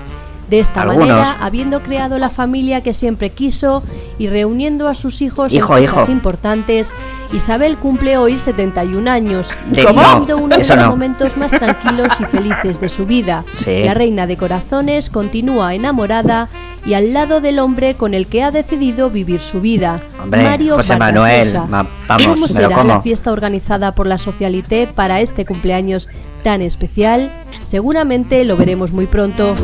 De 0.48 0.60
esta 0.60 0.80
Algunos. 0.82 1.08
manera, 1.08 1.36
habiendo 1.40 1.82
creado 1.82 2.18
la 2.18 2.30
familia 2.30 2.82
que 2.82 2.94
siempre 2.94 3.28
quiso 3.30 3.82
y 4.18 4.28
reuniendo 4.28 4.88
a 4.88 4.94
sus 4.94 5.20
hijos 5.20 5.52
Hijo, 5.52 5.76
en 5.76 5.84
hijo. 5.84 6.04
importantes, 6.10 6.94
Isabel 7.34 7.76
cumple 7.76 8.16
hoy 8.16 8.38
71 8.38 9.10
años, 9.10 9.48
viviendo 9.66 9.92
no, 10.26 10.36
uno 10.38 10.56
de 10.56 10.64
los 10.66 10.76
no. 10.76 10.88
momentos 10.88 11.36
más 11.36 11.50
tranquilos 11.50 12.08
y 12.18 12.24
felices 12.24 12.80
de 12.80 12.88
su 12.88 13.04
vida. 13.04 13.44
Sí. 13.56 13.84
La 13.84 13.92
reina 13.92 14.26
de 14.26 14.38
corazones 14.38 15.10
continúa 15.10 15.74
enamorada 15.74 16.48
y 16.86 16.94
al 16.94 17.12
lado 17.12 17.42
del 17.42 17.58
hombre 17.58 17.96
con 17.96 18.14
el 18.14 18.26
que 18.26 18.42
ha 18.42 18.50
decidido 18.50 19.10
vivir 19.10 19.40
su 19.40 19.60
vida. 19.60 19.96
Hombre, 20.22 20.44
Mario 20.44 20.76
José 20.76 20.96
Manuel, 20.96 21.52
ma- 21.68 21.86
vamos, 22.08 22.26
¿Cómo 22.26 22.34
me 22.36 22.40
lo 22.40 22.48
será 22.48 22.70
como. 22.70 22.88
la 22.88 23.00
fiesta 23.02 23.32
organizada 23.32 23.94
por 23.94 24.06
la 24.06 24.16
Socialité 24.16 24.86
para 24.86 25.20
este 25.20 25.44
cumpleaños 25.44 26.08
tan 26.42 26.62
especial? 26.62 27.30
Seguramente 27.62 28.42
lo 28.46 28.56
veremos 28.56 28.92
muy 28.92 29.06
pronto. 29.06 29.54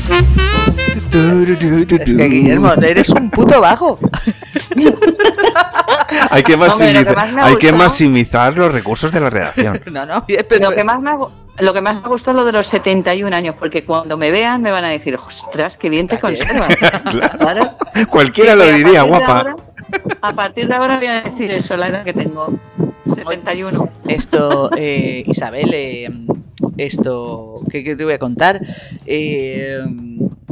Es 0.00 1.86
que 1.86 2.28
Guillermo, 2.28 2.72
eres 2.74 3.08
un 3.10 3.30
puto 3.30 3.60
vago. 3.60 3.98
Hay 6.30 6.42
que, 6.42 6.54
Hombre, 6.54 6.68
lo 6.68 7.04
que 7.04 7.14
maximizar, 7.14 7.16
más 7.16 7.32
me 7.32 7.40
ha 7.40 7.44
hay 7.46 7.56
que 7.56 7.66
gustado- 7.70 7.76
maximizar 7.84 8.56
los 8.56 8.72
recursos 8.72 9.12
de 9.12 9.20
la 9.20 9.30
redacción. 9.30 9.80
No, 9.92 10.06
no, 10.06 10.22
bien, 10.22 10.44
pero 10.48 10.70
Lo 10.70 10.76
que 10.76 10.84
más 10.84 11.00
me 11.00 11.10
ha, 11.10 11.14
gu- 11.14 11.30
lo 11.60 11.72
que 11.72 11.80
más 11.80 11.94
me 11.94 12.00
ha 12.04 12.08
gustado 12.08 12.38
es 12.38 12.40
lo 12.40 12.44
de 12.46 12.52
los 12.52 12.66
71 12.66 13.34
años, 13.36 13.54
porque 13.58 13.84
cuando 13.84 14.16
me 14.16 14.30
vean 14.30 14.60
me 14.62 14.70
van 14.70 14.84
a 14.84 14.88
decir, 14.88 15.14
ostras, 15.14 15.76
qué 15.76 15.88
bien 15.88 16.06
te 16.08 16.16
Está 16.16 16.28
bien. 16.28 16.40
conservas. 16.46 16.76
Claro. 17.38 17.76
Cualquiera 18.08 18.54
lo 18.56 18.62
Sí, 18.64 18.68
que 18.68 18.74
a 18.74 18.76
diría, 18.78 19.00
partir 19.02 19.12
de 19.12 19.18
guapa. 19.26 19.38
ahora- 19.38 19.56
a 20.22 20.32
partir 20.34 20.68
de 20.68 20.74
ahora 20.74 20.96
voy 20.98 21.06
a 21.06 21.20
decir 21.22 21.50
eso, 21.50 21.76
la 21.76 21.88
edad 21.88 22.04
que 22.04 22.12
tengo. 22.12 22.52
71. 23.14 23.88
Esto, 24.08 24.70
eh, 24.76 25.24
Isabel, 25.26 25.70
eh, 25.72 26.08
esto, 26.84 27.60
¿qué, 27.70 27.82
qué 27.84 27.96
te 27.96 28.04
voy 28.04 28.14
a 28.14 28.18
contar? 28.18 28.60
Eh, 29.06 29.78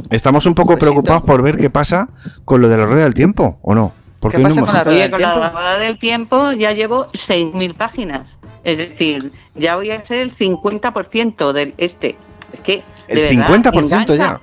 Estamos 0.09 0.45
un 0.45 0.55
poco 0.55 0.77
preocupados 0.77 1.23
por 1.23 1.41
ver 1.43 1.57
qué 1.57 1.69
pasa 1.69 2.09
con 2.45 2.61
lo 2.61 2.69
de 2.69 2.77
la 2.77 2.85
rueda 2.85 3.03
del 3.03 3.13
tiempo, 3.13 3.59
¿o 3.61 3.75
no? 3.75 3.91
Porque 4.19 4.37
¿Qué 4.37 4.43
hoy 4.43 4.49
no 4.49 4.65
pasa 4.65 4.65
con 4.65 4.73
la 4.75 4.83
rueda 4.83 5.01
del 5.01 5.11
con 5.11 5.21
la 5.21 5.31
tiempo? 5.33 5.49
rueda 5.59 5.77
del 5.79 5.99
tiempo 5.99 6.51
ya 6.53 6.71
llevo 6.73 7.05
6.000 7.13 7.73
páginas. 7.75 8.37
Es 8.63 8.77
decir, 8.77 9.31
ya 9.55 9.75
voy 9.75 9.91
a 9.91 10.05
ser 10.05 10.17
el 10.19 10.35
50% 10.35 11.53
del 11.53 11.73
este. 11.77 12.17
Es 12.53 12.59
que, 12.61 12.83
de 13.07 13.29
El 13.29 13.37
verdad, 13.37 13.71
50% 13.71 14.07
ya. 14.07 14.13
engancha. 14.15 14.39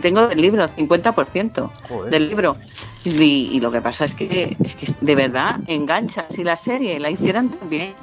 Tengo 0.00 0.26
del 0.26 0.40
libro, 0.40 0.66
50% 0.68 1.70
del 2.10 2.28
libro. 2.28 2.56
Y, 3.04 3.10
y 3.52 3.60
lo 3.60 3.70
que 3.70 3.80
pasa 3.80 4.04
es 4.04 4.14
que, 4.14 4.56
es 4.62 4.74
que 4.74 4.92
de 5.00 5.14
verdad 5.14 5.60
engancha. 5.66 6.26
Si 6.30 6.44
la 6.44 6.56
serie 6.56 6.98
la 7.00 7.10
hicieran 7.10 7.48
también, 7.50 7.94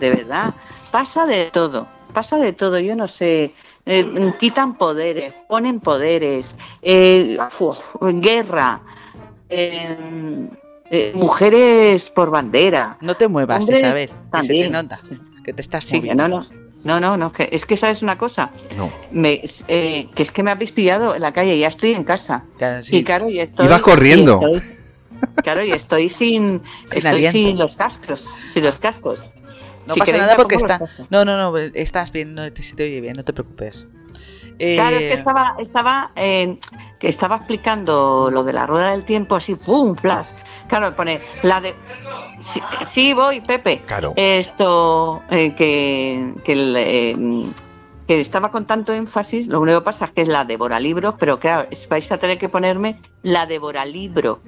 de 0.00 0.10
verdad, 0.10 0.54
pasa 0.90 1.26
de 1.26 1.46
todo. 1.52 1.86
Pasa 2.18 2.36
de 2.38 2.52
todo, 2.52 2.80
yo 2.80 2.96
no 2.96 3.06
sé. 3.06 3.54
eh, 3.86 4.32
quitan 4.40 4.76
poderes, 4.76 5.32
ponen 5.48 5.78
poderes, 5.78 6.52
eh, 6.82 7.38
uf, 7.60 7.78
guerra, 8.00 8.80
eh, 9.48 10.48
eh, 10.90 11.12
mujeres 11.14 12.10
por 12.10 12.28
bandera. 12.30 12.96
no 13.00 13.14
te 13.14 13.28
muevas, 13.28 13.60
Hombres 13.60 13.78
Isabel, 13.78 14.08
que 14.08 14.14
se 14.14 14.18
te 14.18 14.30
también. 14.30 14.72
nota, 14.72 15.00
que 15.44 15.52
te 15.52 15.60
estás 15.62 15.84
Sí, 15.84 15.98
moviendo. 15.98 16.26
no, 16.28 16.40
no. 16.40 16.46
No, 16.82 16.98
no, 16.98 17.16
no, 17.16 17.32
que, 17.32 17.48
es 17.52 17.64
que 17.64 17.76
sabes 17.76 18.02
una 18.02 18.18
cosa, 18.18 18.50
No. 18.76 18.90
me, 19.12 19.40
eh, 19.68 20.08
que 20.12 20.22
es 20.24 20.32
que 20.32 20.42
me 20.42 20.50
habéis 20.50 20.72
pillado 20.72 21.14
en 21.14 21.22
la 21.22 21.32
calle, 21.32 21.56
ya 21.56 21.68
estoy 21.68 21.92
en 21.94 22.02
casa. 22.02 22.42
Ya, 22.58 22.82
sí. 22.82 22.96
Y 22.96 23.04
claro, 23.04 23.28
y 23.30 23.38
estoy, 23.38 23.66
Ibas 23.66 23.80
corriendo. 23.82 24.40
y 24.42 24.56
estoy- 24.56 24.76
claro, 25.44 25.64
y 25.64 25.70
estoy 25.70 26.08
sin, 26.08 26.62
Sin 26.86 26.98
estoy 26.98 27.26
sin 27.28 27.58
los 27.58 27.76
cascos, 27.76 28.26
sin 28.52 28.64
los 28.64 28.76
cascos. 28.80 29.24
No 29.88 29.94
Si 29.94 30.00
pasa 30.00 30.16
nada 30.16 30.36
porque 30.36 30.54
está. 30.54 30.80
No, 31.10 31.24
no, 31.24 31.36
no, 31.36 31.56
estás 31.56 32.12
bien, 32.12 32.34
no 32.34 32.52
te, 32.52 32.62
se 32.62 32.76
te 32.76 32.84
oye 32.84 33.00
bien, 33.00 33.14
no 33.16 33.24
te 33.24 33.32
preocupes. 33.32 33.86
Claro, 34.58 34.96
es 34.96 35.02
Eh, 35.02 35.08
que 35.08 35.12
estaba, 35.14 35.54
estaba, 35.60 36.10
eh, 36.16 36.58
que 36.98 37.06
estaba 37.08 37.36
explicando 37.36 38.28
lo 38.32 38.42
de 38.44 38.52
la 38.52 38.66
rueda 38.66 38.90
del 38.90 39.04
tiempo 39.04 39.36
así, 39.36 39.54
¡pum! 39.54 39.94
flash. 39.96 40.28
Claro, 40.68 40.94
pone 40.96 41.20
la 41.42 41.60
de. 41.60 41.74
Sí, 42.40 42.60
sí, 42.84 43.12
voy, 43.14 43.40
Pepe. 43.40 43.82
Claro. 43.86 44.12
Esto 44.16 45.22
eh, 45.30 45.54
que, 45.54 46.34
que, 46.44 46.52
el, 46.52 46.74
eh, 46.76 47.16
que 48.08 48.20
estaba 48.20 48.50
con 48.50 48.66
tanto 48.66 48.92
énfasis, 48.92 49.46
lo 49.46 49.60
único 49.60 49.78
que 49.80 49.84
pasa 49.84 50.06
es 50.06 50.12
que 50.12 50.22
es 50.22 50.28
la 50.28 50.44
devora 50.44 50.80
libros, 50.80 51.14
pero 51.18 51.38
claro, 51.38 51.68
es- 51.70 51.88
vais 51.88 52.10
a 52.10 52.18
tener 52.18 52.38
que 52.38 52.48
ponerme 52.48 53.00
la 53.22 53.46
devora 53.46 53.84
libro. 53.84 54.40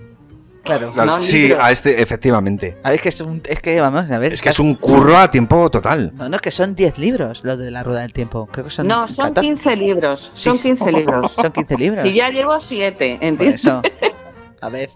Claro. 0.62 0.92
La- 0.94 1.04
no 1.06 1.20
sí, 1.20 1.48
libro. 1.48 1.62
a 1.62 1.70
este, 1.70 2.02
efectivamente. 2.02 2.76
A 2.82 2.90
ver, 2.90 3.00
que 3.00 3.08
es, 3.08 3.20
un, 3.20 3.42
es 3.48 3.60
que 3.60 3.80
vamos 3.80 4.10
a 4.10 4.18
ver. 4.18 4.32
Es 4.32 4.42
que 4.42 4.50
es 4.50 4.58
un 4.60 4.74
curro 4.74 5.16
a 5.16 5.30
tiempo 5.30 5.70
total. 5.70 6.12
No, 6.14 6.28
no, 6.28 6.36
es 6.36 6.42
que 6.42 6.50
son 6.50 6.74
10 6.74 6.98
libros 6.98 7.42
lo 7.44 7.56
de 7.56 7.70
la 7.70 7.82
rueda 7.82 8.00
del 8.02 8.12
tiempo. 8.12 8.46
Creo 8.52 8.64
que 8.66 8.70
son. 8.70 8.86
No, 8.86 9.06
son 9.08 9.28
14. 9.34 9.40
15 9.40 9.76
libros. 9.76 10.32
Sí, 10.34 10.44
Son 10.44 10.56
sí. 10.58 10.68
15 10.68 10.92
libros. 10.92 11.32
Son 11.32 11.50
15 11.52 11.76
libros. 11.76 12.06
Y 12.06 12.12
ya 12.14 12.28
llevo 12.30 12.60
7, 12.60 13.16
Por 13.18 13.24
¿entiendes? 13.28 13.60
eso. 13.64 13.82
A 14.60 14.68
ver. 14.68 14.90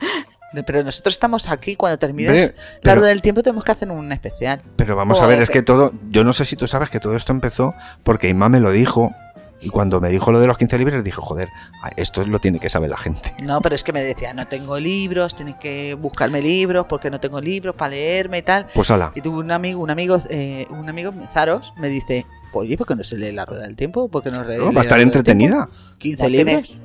Pero 0.67 0.85
nosotros 0.85 1.15
estamos 1.15 1.49
aquí 1.49 1.75
cuando 1.75 1.99
termines 1.99 2.55
la 2.83 2.95
rueda 2.95 3.09
del 3.09 3.23
tiempo 3.23 3.43
tenemos 3.43 3.65
que 3.65 3.73
hacer 3.73 3.91
un 3.91 4.13
especial. 4.13 4.63
Pero 4.77 4.95
vamos 4.95 5.21
a 5.21 5.27
ver, 5.27 5.43
es 5.43 5.51
que 5.51 5.63
todo. 5.63 5.93
Yo 6.11 6.23
no 6.23 6.33
sé 6.33 6.45
si 6.45 6.55
tú 6.55 6.69
sabes 6.69 6.91
que 6.91 7.01
todo 7.01 7.17
esto 7.17 7.33
empezó 7.33 7.75
porque 8.05 8.29
Inma 8.29 8.49
me 8.49 8.61
lo 8.61 8.71
dijo. 8.71 9.11
Y 9.61 9.71
cuando 9.71 10.01
me 10.01 10.11
dijo 10.11 10.31
lo 10.31 10.41
de 10.41 10.47
los 10.47 10.59
15 10.59 10.77
libros, 10.79 11.03
dije, 11.05 11.17
joder, 11.21 11.49
esto 11.97 12.27
lo 12.27 12.39
tiene 12.39 12.59
que 12.61 12.69
saber 12.69 12.91
la 12.91 12.97
gente. 12.99 13.35
No, 13.43 13.61
pero 13.61 13.75
es 13.75 13.83
que 13.85 13.93
me 13.93 14.03
decía, 14.03 14.35
no 14.35 14.47
tengo 14.47 14.79
libros, 14.79 15.35
tienes 15.35 15.55
que 15.57 15.95
buscarme 15.95 16.43
libros 16.43 16.87
porque 16.89 17.11
no 17.11 17.19
tengo 17.21 17.41
libros 17.41 17.75
para 17.75 17.91
leerme 17.91 18.39
y 18.39 18.43
tal. 18.43 18.67
Pues 18.75 18.91
ala. 18.91 19.13
Y 19.15 19.21
tuve 19.21 19.39
un 19.39 19.51
amigo, 19.51 19.81
un 19.81 19.91
amigo, 19.91 20.19
eh, 20.29 20.67
un 20.71 20.89
amigo, 20.89 21.13
Zaros, 21.33 21.73
me 21.79 21.89
dice, 21.89 22.27
Oye, 22.53 22.77
¿por 22.77 22.87
qué 22.87 22.95
no 22.95 23.03
se 23.03 23.17
lee 23.17 23.33
la 23.33 23.45
rueda 23.45 23.65
del 23.65 23.75
tiempo? 23.75 24.09
¿Por 24.09 24.23
qué 24.23 24.31
no 24.31 24.45
No, 24.45 24.73
va 24.73 24.81
a 24.81 24.83
estar 24.83 25.01
entretenida. 25.01 25.69
15 25.99 26.23
La 26.23 26.29
libros. 26.29 26.79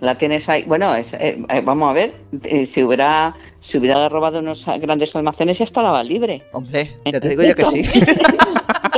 la 0.00 0.18
tienes 0.18 0.46
ahí. 0.50 0.64
Bueno, 0.64 0.94
es, 0.94 1.14
eh, 1.14 1.42
eh, 1.48 1.62
vamos 1.64 1.88
a 1.88 1.92
ver. 1.94 2.14
eh, 2.44 2.66
si 2.66 2.82
hubiera 2.82 3.34
si 3.60 3.78
hubiera 3.78 4.08
robado 4.10 4.40
unos 4.40 4.66
grandes 4.80 5.16
almacenes 5.16 5.56
ya 5.58 5.64
estaba 5.64 6.02
libre. 6.04 6.42
Hombre, 6.52 6.98
ya 7.10 7.18
te 7.18 7.28
digo 7.30 7.42
yo 7.44 7.54
que 7.56 7.64
sí. 7.64 7.82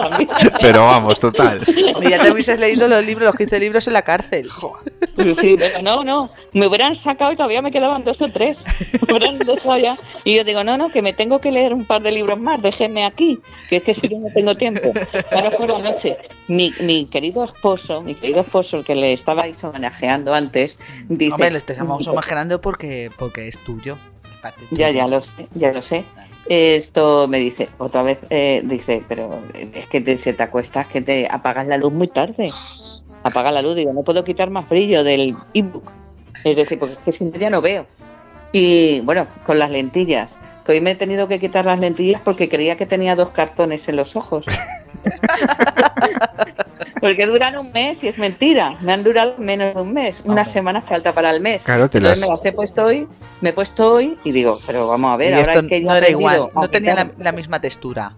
También. 0.00 0.28
Pero 0.60 0.80
vamos, 0.84 1.18
total. 1.20 1.60
Ya 2.08 2.18
te 2.18 2.30
hubieses 2.30 2.58
leído 2.60 2.88
los 2.88 3.04
libros, 3.04 3.26
los 3.26 3.34
15 3.36 3.60
libros 3.60 3.86
en 3.86 3.92
la 3.92 4.02
cárcel. 4.02 4.48
Sí, 5.40 5.56
pero 5.58 5.82
no, 5.82 6.04
no. 6.04 6.30
Me 6.52 6.66
hubieran 6.66 6.94
sacado 6.94 7.32
y 7.32 7.36
todavía 7.36 7.60
me 7.62 7.70
quedaban 7.70 8.04
dos 8.04 8.20
o 8.20 8.30
tres. 8.30 8.62
Me 9.06 9.16
hubieran 9.16 9.38
dejado 9.38 9.78
ya. 9.78 9.96
Y 10.24 10.36
yo 10.36 10.44
digo, 10.44 10.62
no, 10.64 10.76
no, 10.78 10.90
que 10.90 11.02
me 11.02 11.12
tengo 11.12 11.40
que 11.40 11.50
leer 11.50 11.74
un 11.74 11.84
par 11.84 12.02
de 12.02 12.12
libros 12.12 12.38
más. 12.38 12.60
Déjenme 12.62 13.04
aquí, 13.04 13.40
que 13.68 13.76
es 13.76 13.82
que 13.82 13.94
si 13.94 14.08
no, 14.08 14.18
no 14.20 14.28
tengo 14.32 14.54
tiempo. 14.54 14.92
Ahora 15.32 15.50
por 15.50 15.68
la 15.70 15.78
noche. 15.80 16.16
Mi, 16.46 16.72
mi 16.80 17.06
querido 17.06 17.44
esposo, 17.44 18.00
mi 18.02 18.14
querido 18.14 18.40
esposo, 18.40 18.78
el 18.78 18.84
que 18.84 18.94
le 18.94 19.12
estabais 19.12 19.62
homenajeando 19.64 20.32
antes, 20.34 20.78
dice. 21.08 21.32
Hombre, 21.34 21.50
le 21.50 21.58
estamos 21.58 22.06
imaginando 22.06 22.60
porque, 22.60 23.10
porque 23.18 23.48
es 23.48 23.58
tuyo. 23.64 23.98
parte 24.40 24.60
Ya, 24.70 24.88
tuya. 24.88 24.90
ya 24.90 25.06
lo 25.08 25.20
sé, 25.20 25.48
ya 25.54 25.72
lo 25.72 25.82
sé. 25.82 26.04
Esto 26.48 27.28
me 27.28 27.38
dice, 27.38 27.68
otra 27.76 28.02
vez, 28.02 28.18
eh, 28.30 28.62
dice, 28.64 29.02
pero 29.06 29.38
es 29.74 29.86
que 29.88 30.00
te, 30.00 30.12
dice, 30.12 30.32
te 30.32 30.42
acuestas 30.42 30.86
que 30.86 31.02
te 31.02 31.28
apagas 31.30 31.66
la 31.66 31.76
luz 31.76 31.92
muy 31.92 32.08
tarde. 32.08 32.50
Apaga 33.22 33.50
la 33.50 33.60
luz, 33.60 33.76
digo, 33.76 33.92
no 33.92 34.02
puedo 34.02 34.24
quitar 34.24 34.48
más 34.48 34.68
brillo 34.68 35.04
del 35.04 35.36
ebook. 35.52 35.90
Es 36.44 36.56
decir, 36.56 36.78
porque 36.78 36.94
es 36.94 37.00
que 37.00 37.12
sin 37.12 37.32
ya 37.32 37.50
no 37.50 37.60
veo. 37.60 37.84
Y 38.52 39.00
bueno, 39.00 39.26
con 39.44 39.58
las 39.58 39.70
lentillas. 39.70 40.38
Hoy 40.66 40.80
me 40.80 40.92
he 40.92 40.94
tenido 40.94 41.28
que 41.28 41.40
quitar 41.40 41.66
las 41.66 41.80
lentillas 41.80 42.20
porque 42.22 42.48
creía 42.48 42.76
que 42.76 42.86
tenía 42.86 43.14
dos 43.14 43.30
cartones 43.30 43.88
en 43.88 43.96
los 43.96 44.16
ojos. 44.16 44.46
porque 47.00 47.26
duran 47.26 47.56
un 47.56 47.70
mes 47.72 48.02
y 48.04 48.08
es 48.08 48.18
mentira. 48.18 48.76
Me 48.80 48.92
han 48.92 49.04
durado 49.04 49.34
menos 49.38 49.74
de 49.74 49.80
un 49.80 49.92
mes. 49.92 50.20
Una 50.24 50.44
semana 50.44 50.82
falta 50.82 51.14
para 51.14 51.30
el 51.30 51.40
mes. 51.40 51.62
Claro, 51.62 51.88
te 51.88 51.98
Entonces 51.98 52.20
las- 52.20 52.28
me 52.28 52.34
las 52.34 52.44
he 52.44 52.52
puesto 52.52 52.84
hoy, 52.84 53.06
me 53.40 53.50
he 53.50 53.52
puesto 53.52 53.92
hoy 53.94 54.18
y 54.24 54.32
digo, 54.32 54.58
pero 54.66 54.86
vamos 54.88 55.12
a 55.14 55.16
ver, 55.16 55.30
Y 55.30 55.34
ahora 55.34 55.52
esto 55.54 55.64
es 55.66 55.68
que 55.68 55.80
no 55.80 55.94
era 55.94 56.08
igual, 56.08 56.48
no 56.54 56.68
tenía 56.68 57.10
la, 57.18 57.32
misma 57.32 57.60
textura. 57.60 58.12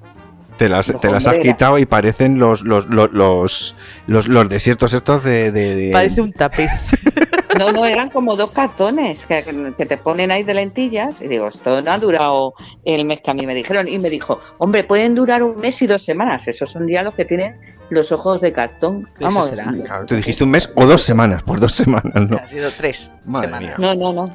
Te 0.57 0.69
las, 0.69 0.93
te 1.01 1.11
las 1.11 1.27
has 1.27 1.39
quitado 1.39 1.79
y 1.79 1.87
parecen 1.87 2.39
los, 2.39 2.63
los, 2.63 2.87
los, 2.87 3.11
los, 3.13 3.75
los, 4.07 4.29
los 4.29 4.49
desiertos 4.51 4.93
estos 4.93 5.25
de... 5.25 5.51
de- 5.53 5.75
de- 5.75 5.91
Parece 5.93 6.21
un 6.21 6.33
tapiz. 6.33 6.71
No, 7.59 7.73
no, 7.73 7.85
eran 7.85 8.11
como 8.11 8.37
dos 8.37 8.51
cartones 8.53 9.27
que, 9.27 9.73
que 9.77 9.87
te 9.87 9.97
ponen 9.97 10.31
ahí 10.31 10.43
de 10.45 10.55
lentillas 10.55 11.21
y 11.21 11.29
digo, 11.29 11.49
esto 11.49 11.83
no 11.83 11.91
ha 11.91 11.99
durado 11.99 12.55
el 12.85 13.05
mes 13.05 13.21
que 13.23 13.31
a 13.31 13.35
mí 13.35 13.47
me 13.47 13.55
dijeron. 13.55 13.89
Y 13.89 13.99
me 13.99 14.09
dijo, 14.11 14.41
hombre, 14.59 14.85
pueden 14.85 15.15
durar 15.15 15.43
un 15.43 15.57
mes 15.61 15.81
y 15.83 15.87
dos 15.87 16.03
semanas. 16.03 16.47
Esos 16.49 16.71
son 16.71 16.89
ya 16.89 17.03
los 17.03 17.15
que 17.15 17.25
tienen 17.25 17.59
los 17.91 18.13
ojos 18.13 18.41
de 18.41 18.53
cartón. 18.53 19.09
Vamos. 19.21 19.49
será. 19.49 19.73
Claro, 19.85 20.07
te 20.07 20.17
dijiste 20.17 20.45
un 20.45 20.51
mes 20.51 20.73
o 20.77 20.87
dos 20.87 21.03
semanas, 21.03 21.43
por 21.43 21.59
dos 21.61 21.73
semanas, 21.73 22.29
¿no? 22.29 22.37
Ha 22.37 22.47
sido 22.47 22.71
tres 22.71 23.11
Madre 23.25 23.49
semanas. 23.49 23.79
mía. 23.79 23.95
No, 23.95 23.95
no, 23.95 24.13
no. 24.13 24.31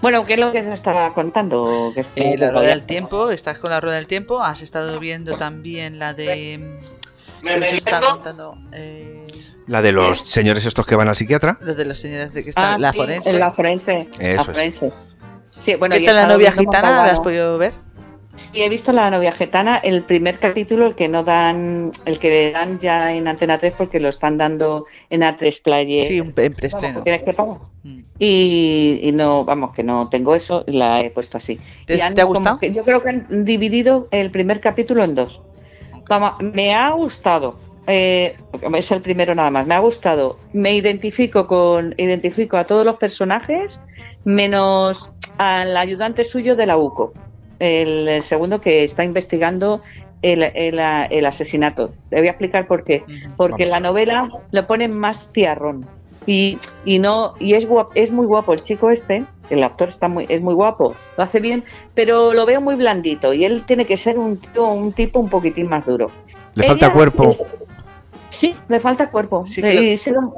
Bueno, 0.00 0.24
¿qué 0.24 0.34
es 0.34 0.40
lo 0.40 0.50
que 0.50 0.62
te 0.62 0.72
estaba 0.72 1.12
contando? 1.14 1.92
Que 1.94 2.04
Eh, 2.16 2.36
la 2.38 2.50
rueda 2.50 2.68
del 2.68 2.82
tiempo, 2.84 3.30
estás 3.30 3.58
con 3.58 3.70
la 3.70 3.80
rueda 3.80 3.96
del 3.96 4.06
tiempo, 4.06 4.40
has 4.40 4.62
estado 4.62 4.98
viendo 4.98 5.36
también 5.36 5.98
la 5.98 6.14
de... 6.14 6.78
¿Qué 7.42 7.66
se 7.66 7.76
está 7.76 8.00
contando? 8.00 8.56
Eh, 8.72 9.26
La 9.68 9.82
de 9.82 9.92
los 9.92 10.20
señores 10.20 10.64
estos 10.66 10.86
que 10.86 10.96
van 10.96 11.08
al 11.08 11.16
psiquiatra. 11.16 11.58
lo 11.60 11.74
de 11.74 11.84
los 11.84 11.98
señores 11.98 12.32
de 12.32 12.42
que 12.42 12.50
está 12.50 12.74
Ah, 12.74 12.78
la 12.78 12.92
sí, 12.92 12.98
forense. 12.98 13.32
La 13.34 13.52
forense. 13.52 14.08
la 14.18 14.26
Eso 14.30 14.40
es. 14.40 14.46
forense. 14.46 14.92
Sí, 15.60 15.74
bueno, 15.74 15.94
¿Qué 15.96 16.04
tal 16.06 16.16
la 16.16 16.26
novia 16.26 16.52
gitana? 16.52 16.90
¿La 17.06 17.12
has 17.12 17.20
podido 17.20 17.58
ver? 17.58 17.72
Sí, 18.36 18.62
he 18.62 18.68
visto 18.68 18.92
la 18.92 19.10
novia 19.10 19.32
gitana, 19.32 19.76
el 19.78 20.04
primer 20.04 20.38
capítulo, 20.38 20.86
el 20.86 20.94
que 20.94 21.08
no 21.08 21.24
dan, 21.24 21.90
el 22.04 22.20
que 22.20 22.52
dan 22.52 22.78
ya 22.78 23.12
en 23.12 23.26
Antena 23.26 23.58
3 23.58 23.74
porque 23.76 23.98
lo 23.98 24.08
están 24.08 24.38
dando 24.38 24.86
en 25.10 25.22
A3 25.22 25.60
Player. 25.60 26.06
Sí, 26.06 26.18
en 26.18 26.32
preestreno. 26.32 26.98
que 26.98 27.02
tienes 27.02 27.22
que 27.24 27.32
pagar. 27.32 27.56
Mm. 27.82 27.98
Y, 28.20 29.00
y 29.02 29.10
no, 29.12 29.44
vamos, 29.44 29.72
que 29.72 29.82
no 29.82 30.08
tengo 30.08 30.36
eso, 30.36 30.62
la 30.68 31.00
he 31.00 31.10
puesto 31.10 31.36
así. 31.36 31.58
¿Te- 31.84 31.96
Y 31.96 32.00
han 32.00 32.14
te 32.14 32.20
ha 32.20 32.24
gustado? 32.24 32.60
que- 32.60 32.72
yo 32.72 32.84
creo 32.84 33.02
que 33.02 33.08
han 33.10 33.44
dividido 33.44 34.06
el 34.12 34.30
primer 34.30 34.60
capítulo 34.60 35.02
en 35.02 35.16
dos. 35.16 35.42
Vamos, 36.08 36.34
me 36.40 36.72
ha 36.74 36.90
gustado. 36.90 37.58
Eh, 37.88 38.36
es 38.74 38.90
el 38.92 39.00
primero 39.02 39.34
nada 39.34 39.50
más. 39.50 39.66
Me 39.66 39.74
ha 39.74 39.78
gustado. 39.80 40.38
Me 40.52 40.74
identifico 40.74 41.46
con, 41.46 41.94
identifico 41.98 42.56
a 42.56 42.64
todos 42.64 42.84
los 42.84 42.96
personajes, 42.96 43.80
menos 44.24 45.10
al 45.38 45.76
ayudante 45.76 46.22
suyo 46.24 46.54
de 46.54 46.66
la 46.66 46.76
UCO, 46.76 47.12
el, 47.58 48.06
el 48.08 48.22
segundo 48.22 48.60
que 48.60 48.84
está 48.84 49.04
investigando 49.04 49.80
el, 50.22 50.42
el- 50.42 50.78
el 51.10 51.26
asesinato. 51.26 51.92
Te 52.10 52.16
voy 52.18 52.26
a 52.26 52.30
explicar 52.30 52.66
por 52.66 52.84
qué. 52.84 53.02
Porque 53.36 53.64
Vamos 53.64 53.72
la 53.72 53.80
novela 53.80 54.28
lo 54.50 54.66
ponen 54.66 54.92
más 54.92 55.32
tiarrón. 55.32 55.86
Y, 56.26 56.58
y 56.84 56.98
no 56.98 57.34
y 57.40 57.54
es 57.54 57.66
guap- 57.66 57.88
es 57.94 58.10
muy 58.10 58.26
guapo 58.26 58.52
el 58.52 58.60
chico 58.60 58.90
este 58.90 59.24
el 59.48 59.62
actor 59.64 59.88
está 59.88 60.08
muy 60.08 60.26
es 60.28 60.42
muy 60.42 60.52
guapo 60.52 60.94
lo 61.16 61.24
hace 61.24 61.40
bien 61.40 61.64
pero 61.94 62.34
lo 62.34 62.44
veo 62.44 62.60
muy 62.60 62.74
blandito 62.74 63.32
y 63.32 63.46
él 63.46 63.64
tiene 63.64 63.86
que 63.86 63.96
ser 63.96 64.18
un 64.18 64.36
tío, 64.36 64.66
un 64.68 64.92
tipo 64.92 65.20
un 65.20 65.30
poquitín 65.30 65.70
más 65.70 65.86
duro 65.86 66.10
Le 66.54 66.66
falta 66.66 66.92
cuerpo. 66.92 67.30
Sí 68.38 68.56
le 68.68 68.78
falta 68.80 69.10
cuerpo 69.10 69.44
Sí 69.46 69.60
que 69.62 69.74
lo- 69.74 69.82
y, 69.82 69.96
ser 69.96 70.16
un, 70.18 70.32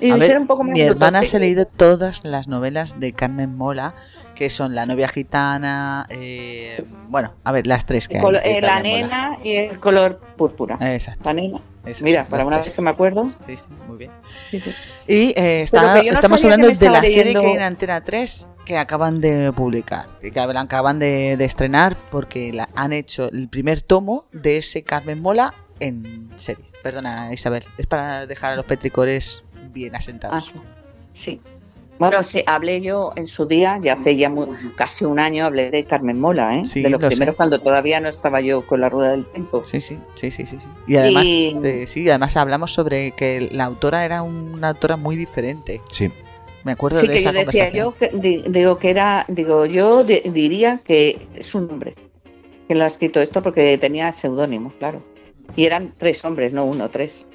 y 0.00 0.10
A 0.10 0.14
ver, 0.16 0.22
ser 0.24 0.38
un 0.38 0.46
poco 0.46 0.64
más 0.64 0.72
mi 0.72 0.80
hermana 0.80 1.24
se 1.24 1.36
ha 1.36 1.40
leído 1.40 1.66
todas 1.66 2.24
las 2.24 2.48
novelas 2.48 2.98
de 3.00 3.12
Carmen 3.12 3.54
Mola, 3.56 3.94
que 4.34 4.50
son 4.50 4.74
La 4.74 4.86
novia 4.86 5.06
gitana, 5.08 6.06
eh, 6.10 6.84
bueno, 7.08 7.34
a 7.44 7.52
ver, 7.52 7.66
las 7.66 7.86
tres 7.86 8.08
que 8.08 8.18
hay. 8.18 8.24
eh, 8.42 8.60
la 8.60 8.78
Mola. 8.78 8.82
nena 8.82 9.38
y 9.44 9.54
el 9.56 9.78
color 9.78 10.20
púrpura 10.36 10.78
Exacto. 10.80 11.22
la 11.24 11.34
nena 11.34 11.60
mira 12.02 12.24
para 12.24 12.44
una 12.46 12.56
tres. 12.56 12.68
vez 12.68 12.76
que 12.76 12.82
me 12.82 12.90
acuerdo 12.90 13.28
Sí, 13.46 13.56
sí, 13.56 13.68
muy 13.86 13.98
bien. 13.98 14.10
sí, 14.50 14.58
sí. 14.58 14.70
Y 15.06 15.34
eh, 15.38 15.62
está- 15.62 16.02
no 16.02 16.12
estamos 16.12 16.42
hablando 16.42 16.68
de 16.68 16.88
la 16.90 17.02
serie 17.02 17.34
que 17.34 17.46
hay 17.46 17.52
en 17.52 17.62
Antena 17.62 18.00
3 18.02 18.48
que 18.64 18.78
acaban 18.78 19.20
de 19.20 19.52
publicar, 19.52 20.08
que 20.20 20.32
acaban 20.40 20.98
de, 20.98 21.36
de 21.36 21.44
estrenar 21.44 21.94
porque 22.10 22.52
la, 22.54 22.70
han 22.74 22.94
hecho 22.94 23.30
el 23.30 23.48
primer 23.50 23.82
tomo 23.82 24.24
de 24.32 24.56
ese 24.56 24.82
Carmen 24.82 25.20
Mola 25.20 25.52
en 25.78 26.30
serie. 26.36 26.64
Perdona, 26.84 27.30
Isabel, 27.32 27.64
es 27.78 27.86
para 27.86 28.26
dejar 28.26 28.52
a 28.52 28.56
los 28.56 28.66
petricores 28.66 29.42
bien 29.72 29.94
Ah, 29.94 29.98
asentados. 29.98 30.44
sí. 30.44 30.60
Sí. 31.14 31.40
Bueno, 31.98 32.22
sí, 32.24 32.42
hablé 32.46 32.80
yo 32.82 33.12
en 33.16 33.26
su 33.26 33.46
día, 33.46 33.78
ya 33.82 33.94
hace 33.94 34.16
ya 34.16 34.28
mu- 34.28 34.48
casi 34.76 35.04
un 35.06 35.18
año, 35.20 35.46
hablé 35.46 35.70
de 35.70 35.84
Carmen 35.84 36.20
Mola, 36.20 36.58
¿eh? 36.58 36.64
Sí, 36.66 36.82
de 36.82 36.90
los 36.90 37.00
lo 37.00 37.06
sé. 37.08 37.12
primeros 37.16 37.36
cuando 37.36 37.60
todavía 37.60 38.00
no 38.00 38.08
estaba 38.08 38.40
yo 38.42 38.66
con 38.66 38.80
la 38.82 38.88
rueda 38.90 39.12
del 39.12 39.24
tiempo. 39.26 39.62
Sí, 39.64 39.80
sí, 39.80 39.98
sí, 40.16 40.30
sí, 40.30 40.44
sí. 40.44 40.58
sí. 40.60 40.68
Y 40.88 40.96
además, 40.96 41.24
Y- 41.24 41.56
eh, 41.62 41.86
sí, 41.86 42.06
además 42.10 42.36
hablamos 42.36 42.72
sobre 42.74 43.12
que 43.12 43.48
la 43.52 43.64
autora 43.64 44.04
era 44.04 44.22
una 44.22 44.70
autora 44.70 44.96
muy 44.98 45.16
diferente. 45.16 45.80
Sí. 45.88 46.12
Me 46.64 46.72
acuerdo 46.72 47.00
Sí, 47.00 47.06
de 47.06 47.12
que 47.14 47.18
esa 47.20 47.32
yo 47.32 47.38
decía 47.46 47.70
conversación. 47.70 47.94
yo, 48.12 48.20
que, 48.20 48.28
di- 48.28 48.44
digo 48.48 48.76
que 48.78 48.90
era, 48.90 49.24
digo, 49.28 49.64
yo 49.64 50.04
di- 50.04 50.20
diría 50.24 50.80
que 50.84 51.28
es 51.34 51.54
un 51.54 51.70
hombre 51.70 51.94
que 52.68 52.74
lo 52.74 52.84
ha 52.84 52.88
escrito 52.88 53.20
esto 53.22 53.40
porque 53.42 53.78
tenía 53.78 54.10
seudónimos, 54.12 54.74
claro. 54.80 55.00
Y 55.56 55.64
eran 55.64 55.92
tres 55.98 56.24
hombres, 56.24 56.52
no 56.52 56.64
uno, 56.64 56.90
tres. 56.90 57.26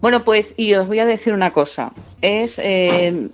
Bueno, 0.00 0.24
pues, 0.24 0.54
y 0.56 0.74
os 0.74 0.88
voy 0.88 0.98
a 1.00 1.06
decir 1.06 1.32
una 1.32 1.52
cosa. 1.52 1.92
Es 2.22 2.58
eh, 2.58 3.28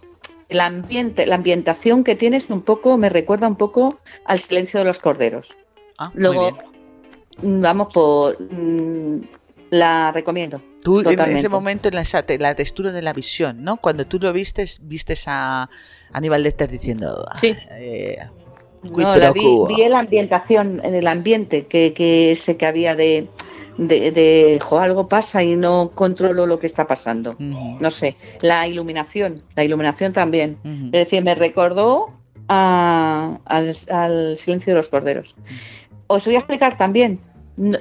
el 0.48 0.60
ambiente, 0.60 1.26
la 1.26 1.36
ambientación 1.36 2.04
que 2.04 2.14
tienes 2.16 2.48
un 2.50 2.62
poco, 2.62 2.96
me 2.96 3.08
recuerda 3.08 3.46
un 3.48 3.56
poco 3.56 3.98
al 4.24 4.38
silencio 4.38 4.80
de 4.80 4.84
los 4.86 4.98
corderos. 4.98 5.54
Ah, 5.98 6.10
muy 6.14 6.22
Luego, 6.22 6.52
bien. 7.40 7.58
mm, 7.58 7.62
vamos 7.62 7.92
por. 7.92 8.36
mm, 8.40 9.20
la 9.70 10.12
recomiendo. 10.12 10.60
Tú 10.82 11.00
en 11.00 11.20
ese 11.20 11.48
momento, 11.48 11.88
en 11.88 11.94
la, 11.94 12.04
la 12.38 12.54
textura 12.54 12.92
de 12.92 13.02
la 13.02 13.12
visión, 13.12 13.64
¿no? 13.64 13.78
Cuando 13.78 14.06
tú 14.06 14.18
lo 14.20 14.32
vistes, 14.32 14.80
vistes 14.86 15.24
a 15.26 15.68
Aníbal 16.12 16.42
Lecter 16.42 16.70
diciendo... 16.70 17.24
Sí. 17.40 17.56
eh, 17.72 18.18
No, 18.82 19.16
la 19.16 19.32
vi, 19.32 19.42
vi 19.68 19.88
la 19.88 20.00
ambientación, 20.00 20.80
en 20.84 20.94
el 20.94 21.06
ambiente 21.06 21.66
que, 21.66 21.94
que 21.94 22.32
ese 22.32 22.56
que 22.58 22.66
había 22.66 22.94
de, 22.94 23.26
de, 23.76 24.10
de, 24.12 24.58
"Jo, 24.62 24.78
algo 24.78 25.08
pasa 25.08 25.42
y 25.42 25.56
no 25.56 25.90
controlo 25.94 26.46
lo 26.46 26.58
que 26.58 26.66
está 26.66 26.86
pasando. 26.86 27.34
No 27.38 27.90
sé, 27.90 28.16
la 28.40 28.66
iluminación, 28.68 29.42
la 29.56 29.64
iluminación 29.64 30.12
también. 30.12 30.58
Es 30.86 30.90
decir, 30.92 31.24
me 31.24 31.34
recordó 31.34 32.10
a- 32.48 33.38
al, 33.44 33.74
al 33.90 34.36
silencio 34.36 34.72
de 34.72 34.76
los 34.76 34.88
corderos. 34.88 35.34
Os 36.06 36.24
voy 36.26 36.34
a 36.36 36.38
explicar 36.38 36.76
también, 36.76 37.18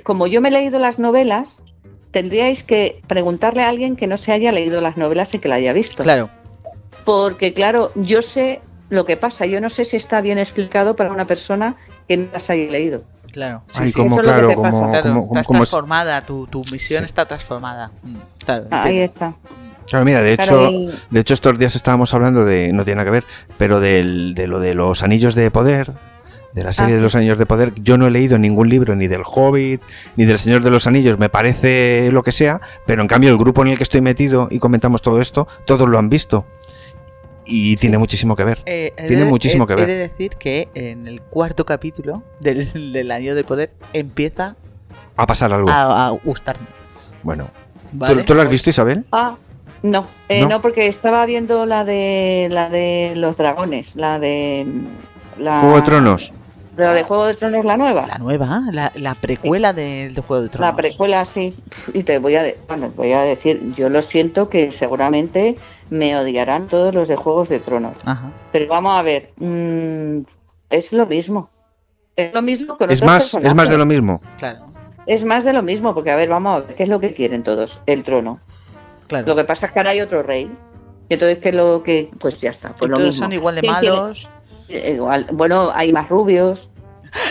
como 0.04 0.28
yo 0.28 0.42
me 0.42 0.50
he 0.50 0.52
leído 0.52 0.80
las 0.80 1.00
novelas, 1.00 1.62
tendríais 2.12 2.64
que 2.64 3.02
preguntarle 3.08 3.64
a 3.64 3.70
alguien 3.70 3.96
que 3.96 4.08
no 4.08 4.18
se 4.18 4.32
haya 4.32 4.52
leído 4.52 4.82
las 4.82 4.98
novelas 4.98 5.34
y 5.34 5.40
que 5.40 5.50
la 5.50 5.56
haya 5.56 5.74
visto. 5.74 6.04
Claro. 6.04 6.30
Porque, 7.06 7.54
claro, 7.54 7.92
yo 7.96 8.22
sé 8.22 8.62
lo 8.90 9.06
que 9.06 9.18
pasa. 9.18 9.46
Yo 9.46 9.60
no 9.60 9.70
sé 9.70 9.84
si 9.86 9.98
está 9.98 10.22
bien 10.22 10.38
explicado 10.38 10.96
para 10.96 11.12
una 11.12 11.26
persona 11.26 11.76
que 12.08 12.18
no 12.18 12.28
las 12.32 12.50
haya 12.50 12.70
leído. 12.72 13.04
Claro. 13.34 13.64
Ay, 13.76 13.88
sí, 13.88 13.94
como 13.94 14.16
eso 14.16 14.22
es 14.22 14.26
lo 14.28 14.32
que 14.34 14.38
claro, 14.40 14.48
te 14.48 14.56
como, 14.56 14.72
pasa. 14.72 14.90
Claro, 14.92 15.10
como- 15.16 15.24
estás 15.26 15.48
como 15.48 15.64
es- 15.64 15.70
transformada, 15.70 16.22
tu, 16.22 16.48
tu 16.48 16.64
misión 16.72 17.02
Sí. 17.02 17.06
está 17.06 17.26
transformada. 17.26 17.92
Mm, 18.04 18.16
Claro, 18.46 18.64
Ahí 18.72 19.00
está. 19.00 19.34
Claro, 19.90 20.06
mira, 20.06 20.22
de 20.22 20.38
Claro, 20.38 20.68
hecho, 20.68 20.72
y- 20.72 20.92
de 21.10 21.20
hecho 21.20 21.34
estos 21.34 21.58
días 21.60 21.76
estábamos 21.76 22.14
hablando 22.14 22.46
de, 22.46 22.72
no 22.72 22.86
tiene 22.86 22.98
nada 22.98 23.06
que 23.06 23.12
ver, 23.12 23.24
pero 23.58 23.80
del, 23.82 24.34
de 24.36 24.48
lo 24.48 24.60
de 24.60 24.74
los 24.76 25.04
anillos 25.04 25.36
de 25.36 25.50
poder, 25.52 25.92
de 26.54 26.64
la 26.64 26.72
serie 26.72 26.94
Ah, 26.94 26.98
de 26.98 27.02
los 27.04 27.16
Anillos 27.16 27.40
de 27.40 27.48
Poder. 27.48 27.74
Yo 27.82 27.98
no 27.98 28.06
he 28.06 28.12
leído 28.12 28.38
ningún 28.38 28.70
libro 28.70 28.96
ni 28.96 29.08
del 29.08 29.24
Hobbit, 29.26 29.82
ni 30.16 30.26
del 30.26 30.38
Señor 30.38 30.62
de 30.62 30.70
los 30.70 30.86
Anillos, 30.86 31.18
me 31.18 31.28
parece 31.28 32.12
lo 32.12 32.22
que 32.22 32.32
sea, 32.32 32.62
pero 32.86 33.02
en 33.02 33.08
cambio 33.08 33.32
el 33.32 33.38
grupo 33.40 33.64
en 33.64 33.70
el 33.70 33.78
que 33.78 33.82
estoy 33.84 34.02
metido 34.02 34.48
y 34.52 34.60
comentamos 34.60 35.02
todo 35.02 35.20
esto, 35.20 35.48
todos 35.66 35.90
lo 35.90 35.98
han 35.98 36.10
visto. 36.10 36.46
Y 37.46 37.76
tiene 37.78 37.98
muchísimo 37.98 38.36
que 38.36 38.44
ver. 38.44 38.60
Eh, 38.66 38.94
he 38.98 39.08
tiene 39.08 39.24
de- 39.26 39.30
muchísimo 39.30 39.64
he- 39.64 39.68
que 39.68 39.74
He 39.74 39.78
ver. 39.78 39.88
de 39.88 39.96
decir 39.96 40.36
que 40.38 40.70
en 40.76 41.08
el 41.08 41.22
cuarto 41.22 41.66
capítulo 41.66 42.24
del, 42.40 42.72
del 42.94 43.12
Año 43.12 43.36
del 43.36 43.46
Poder 43.46 43.72
empieza 43.94 44.56
a 45.18 45.28
pasar 45.28 45.52
algo. 45.54 45.70
a, 45.70 46.08
a 46.08 46.10
gustarme. 46.12 46.68
Bueno. 47.24 47.46
¿Tú- 47.46 47.98
¿vale? 48.00 48.24
¿Tú, 48.24 48.34
lo 48.34 48.42
has 48.42 48.50
visto, 48.50 48.70
Isabel? 48.70 49.06
Ah, 49.12 49.36
no, 49.84 50.08
eh, 50.30 50.42
¿No? 50.42 50.50
¿No? 50.50 50.62
porque 50.62 50.88
estaba 50.88 51.26
viendo 51.26 51.66
la 51.66 51.84
de 51.84 52.48
la 52.50 52.70
de 52.70 53.14
los 53.16 53.36
dragones, 53.38 53.96
la 53.98 54.18
de 54.20 54.66
la 55.38 55.60
Juego 55.60 55.76
de 55.76 55.82
Tronos. 55.82 56.34
La 56.76 56.94
de 56.94 57.04
Juego 57.04 57.26
de 57.28 57.36
Tronos, 57.36 57.64
la 57.66 57.78
nueva. 57.78 58.08
La 58.08 58.18
nueva, 58.18 58.62
la, 58.72 58.92
la 58.96 59.14
precuela 59.16 59.74
del 59.74 60.14
del 60.16 60.24
Juego 60.24 60.42
de 60.44 60.50
Tronos. 60.50 60.72
La 60.72 60.76
precuela, 60.76 61.24
sí. 61.26 61.56
Y 61.94 62.04
te 62.04 62.18
voy 62.18 62.36
a, 62.36 62.42
de- 62.44 62.58
bueno, 62.68 62.92
voy 62.96 63.12
a 63.12 63.22
decir, 63.22 63.62
yo 63.74 63.90
lo 63.90 64.02
siento 64.02 64.50
que 64.50 64.72
seguramente 64.72 65.56
me 65.92 66.18
odiarán 66.18 66.68
todos 66.68 66.96
los 66.96 67.08
de 67.08 67.16
Juegos 67.16 67.50
de 67.50 67.60
Tronos. 67.60 67.98
Ajá. 68.06 68.32
Pero 68.52 68.68
vamos 68.68 68.98
a 68.98 69.02
ver, 69.04 69.32
mm, 69.38 70.22
es 70.72 70.94
lo 70.94 71.06
mismo. 71.06 71.50
Es 72.16 72.34
lo 72.34 72.42
mismo 72.42 72.78
con 72.78 72.90
Es 72.92 73.00
otros 73.02 73.08
más, 73.12 73.24
es 73.26 73.34
más 73.34 73.42
personajes. 73.44 73.70
de 73.72 73.78
lo 73.78 73.86
mismo. 73.86 74.22
Claro, 74.38 74.66
Es 75.06 75.24
más 75.26 75.44
de 75.44 75.54
lo 75.54 75.62
mismo, 75.64 75.94
porque 75.94 76.12
a 76.12 76.16
ver, 76.16 76.30
vamos 76.30 76.56
a 76.64 76.66
ver, 76.66 76.76
¿qué 76.76 76.84
es 76.84 76.90
lo 76.90 77.00
que 77.00 77.14
quieren 77.14 77.44
todos? 77.44 77.82
El 77.86 78.04
trono. 78.04 78.40
claro. 79.08 79.28
Lo 79.28 79.36
que 79.36 79.44
pasa 79.44 79.68
es 79.68 79.72
que 79.72 79.80
ahora 79.80 79.92
hay 79.92 80.02
otro 80.02 80.24
rey. 80.24 80.50
Y 81.10 81.14
entonces, 81.16 81.38
¿qué 81.40 81.50
es 81.50 81.56
lo 81.56 81.84
que...? 81.84 82.10
Pues 82.20 82.40
ya 82.42 82.50
está, 82.52 82.70
Y 82.70 82.80
pues 82.80 82.90
lo 82.90 82.96
todos 82.96 83.08
mismo. 83.10 83.26
son 83.26 83.34
igual 83.34 83.56
de 83.56 83.62
¿Quién 83.62 83.74
quiere? 83.76 83.96
Eh, 84.70 84.94
Igual, 84.96 85.28
bueno, 85.32 85.72
hay 85.74 85.92
más 85.94 86.10
rubios. 86.10 86.70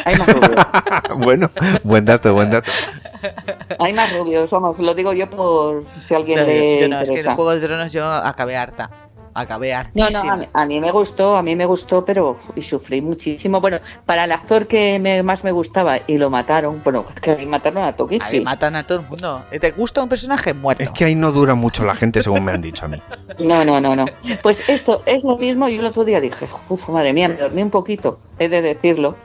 Hay 0.05 0.17
más 0.17 0.29
rubios. 0.29 0.67
bueno, 1.19 1.51
buen 1.83 2.05
dato, 2.05 2.33
buen 2.35 2.51
dato. 2.51 2.71
hay 3.79 3.93
más 3.93 4.17
rubios, 4.17 4.51
vamos, 4.51 4.79
lo 4.79 4.95
digo 4.95 5.13
yo 5.13 5.29
por 5.31 5.85
si 6.01 6.15
alguien 6.15 6.41
No, 6.41 6.47
le 6.47 6.81
yo 6.81 6.89
no, 6.89 7.01
es 7.01 7.11
que 7.11 7.21
el 7.21 7.27
Juego 7.27 7.55
de 7.55 7.61
Tronos 7.67 7.93
yo 7.93 8.05
acabé 8.05 8.57
harta. 8.57 8.91
Acabé 9.35 9.73
No, 9.73 9.79
hartísima. 10.05 10.25
no, 10.25 10.33
a 10.33 10.37
mí, 10.37 10.49
a 10.53 10.65
mí 10.67 10.81
me 10.81 10.91
gustó, 10.91 11.37
a 11.37 11.43
mí 11.43 11.57
me 11.57 11.65
gustó, 11.65 12.05
pero 12.05 12.37
y 12.55 12.63
sufrí 12.63 13.01
muchísimo. 13.01 13.61
Bueno, 13.61 13.79
para 14.05 14.25
el 14.25 14.33
actor 14.33 14.67
que 14.67 14.99
me- 14.99 15.23
más 15.23 15.43
me 15.43 15.53
gustaba 15.53 16.01
y 16.07 16.19
lo 16.19 16.29
mataron, 16.29 16.81
bueno, 16.85 17.05
es 17.15 17.21
que 17.21 17.31
ahí 17.31 17.47
mataron 17.47 17.83
a 17.85 17.95
Tokiski. 17.97 18.37
Ahí 18.37 18.41
matan 18.43 18.77
a 18.77 18.87
todo 18.87 19.01
el 19.01 19.07
mundo. 19.09 19.43
¿Te 19.59 19.71
gusta 19.71 20.03
un 20.03 20.09
personaje 20.09 20.53
muerto? 20.53 20.83
Es 20.83 20.91
que 20.91 21.05
ahí 21.07 21.15
no 21.15 21.33
dura 21.33 21.55
mucho 21.55 21.85
la 21.85 21.95
gente, 21.95 22.21
según 22.23 22.45
me 22.45 22.53
han 22.53 22.61
dicho 22.63 22.85
a 22.85 22.89
mí. 22.89 23.01
No, 23.39 23.65
no, 23.65 23.81
no, 23.81 23.97
no. 23.97 24.05
Pues 24.43 24.69
esto 24.69 25.01
es 25.07 25.25
lo 25.25 25.37
mismo. 25.39 25.67
Yo 25.69 25.81
el 25.81 25.87
otro 25.87 26.05
día 26.05 26.21
dije, 26.21 26.47
uff, 26.69 26.89
madre 26.91 27.13
mía, 27.15 27.29
me 27.29 27.37
dormí 27.37 27.63
un 27.63 27.71
poquito, 27.71 28.21
he 28.39 28.49
de 28.49 28.61
decirlo. 28.61 29.17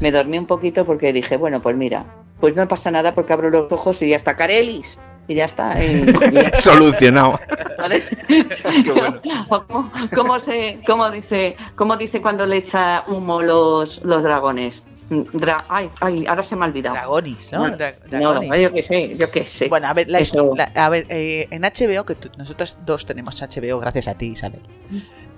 Me 0.00 0.10
dormí 0.12 0.36
un 0.38 0.46
poquito 0.46 0.84
porque 0.84 1.12
dije, 1.12 1.36
bueno, 1.38 1.62
pues 1.62 1.74
mira, 1.74 2.04
pues 2.40 2.54
no 2.54 2.68
pasa 2.68 2.90
nada 2.90 3.14
porque 3.14 3.32
abro 3.32 3.48
los 3.48 3.72
ojos 3.72 4.02
y 4.02 4.08
ya 4.10 4.16
está 4.16 4.36
Carelis. 4.36 4.98
Y 5.26 5.34
ya 5.36 5.44
está. 5.46 5.82
y- 5.82 6.02
y 6.02 6.32
ya 6.32 6.50
Solucionado. 6.56 7.40
¿vale? 7.78 8.04
O 9.48 9.62
¿Cómo, 9.66 9.90
cómo 10.14 10.38
se, 10.38 10.80
cómo 10.86 11.10
dice, 11.10 11.56
cómo 11.76 11.96
dice 11.96 12.20
cuando 12.20 12.46
le 12.46 12.56
echa 12.58 13.04
humo 13.08 13.40
los, 13.42 14.02
los 14.04 14.22
dragones? 14.22 14.82
Dra- 15.10 15.64
ay, 15.68 15.90
ay, 16.00 16.26
ahora 16.26 16.42
se 16.42 16.56
me 16.56 16.64
ha 16.64 16.68
olvidado. 16.68 16.94
Dragonis, 16.94 17.52
¿no? 17.52 17.66
Dra- 17.68 17.94
No, 18.10 18.18
dragonis. 18.18 18.50
no, 18.50 18.56
yo 18.56 18.72
qué 18.72 18.82
sé, 18.82 19.16
yo 19.18 19.30
qué 19.30 19.44
sé. 19.46 19.68
Bueno, 19.68 19.86
a 19.86 19.92
ver, 19.92 20.08
la, 20.10 20.18
Eso. 20.18 20.54
la- 20.56 20.72
a 20.74 20.88
ver 20.88 21.06
eh, 21.10 21.46
en 21.50 21.62
HBO, 21.62 22.04
que 22.06 22.14
tú- 22.14 22.30
nosotros 22.38 22.78
dos 22.86 23.04
tenemos 23.04 23.40
HBO 23.42 23.78
gracias 23.80 24.08
a 24.08 24.14
ti, 24.14 24.26
Isabel. 24.28 24.60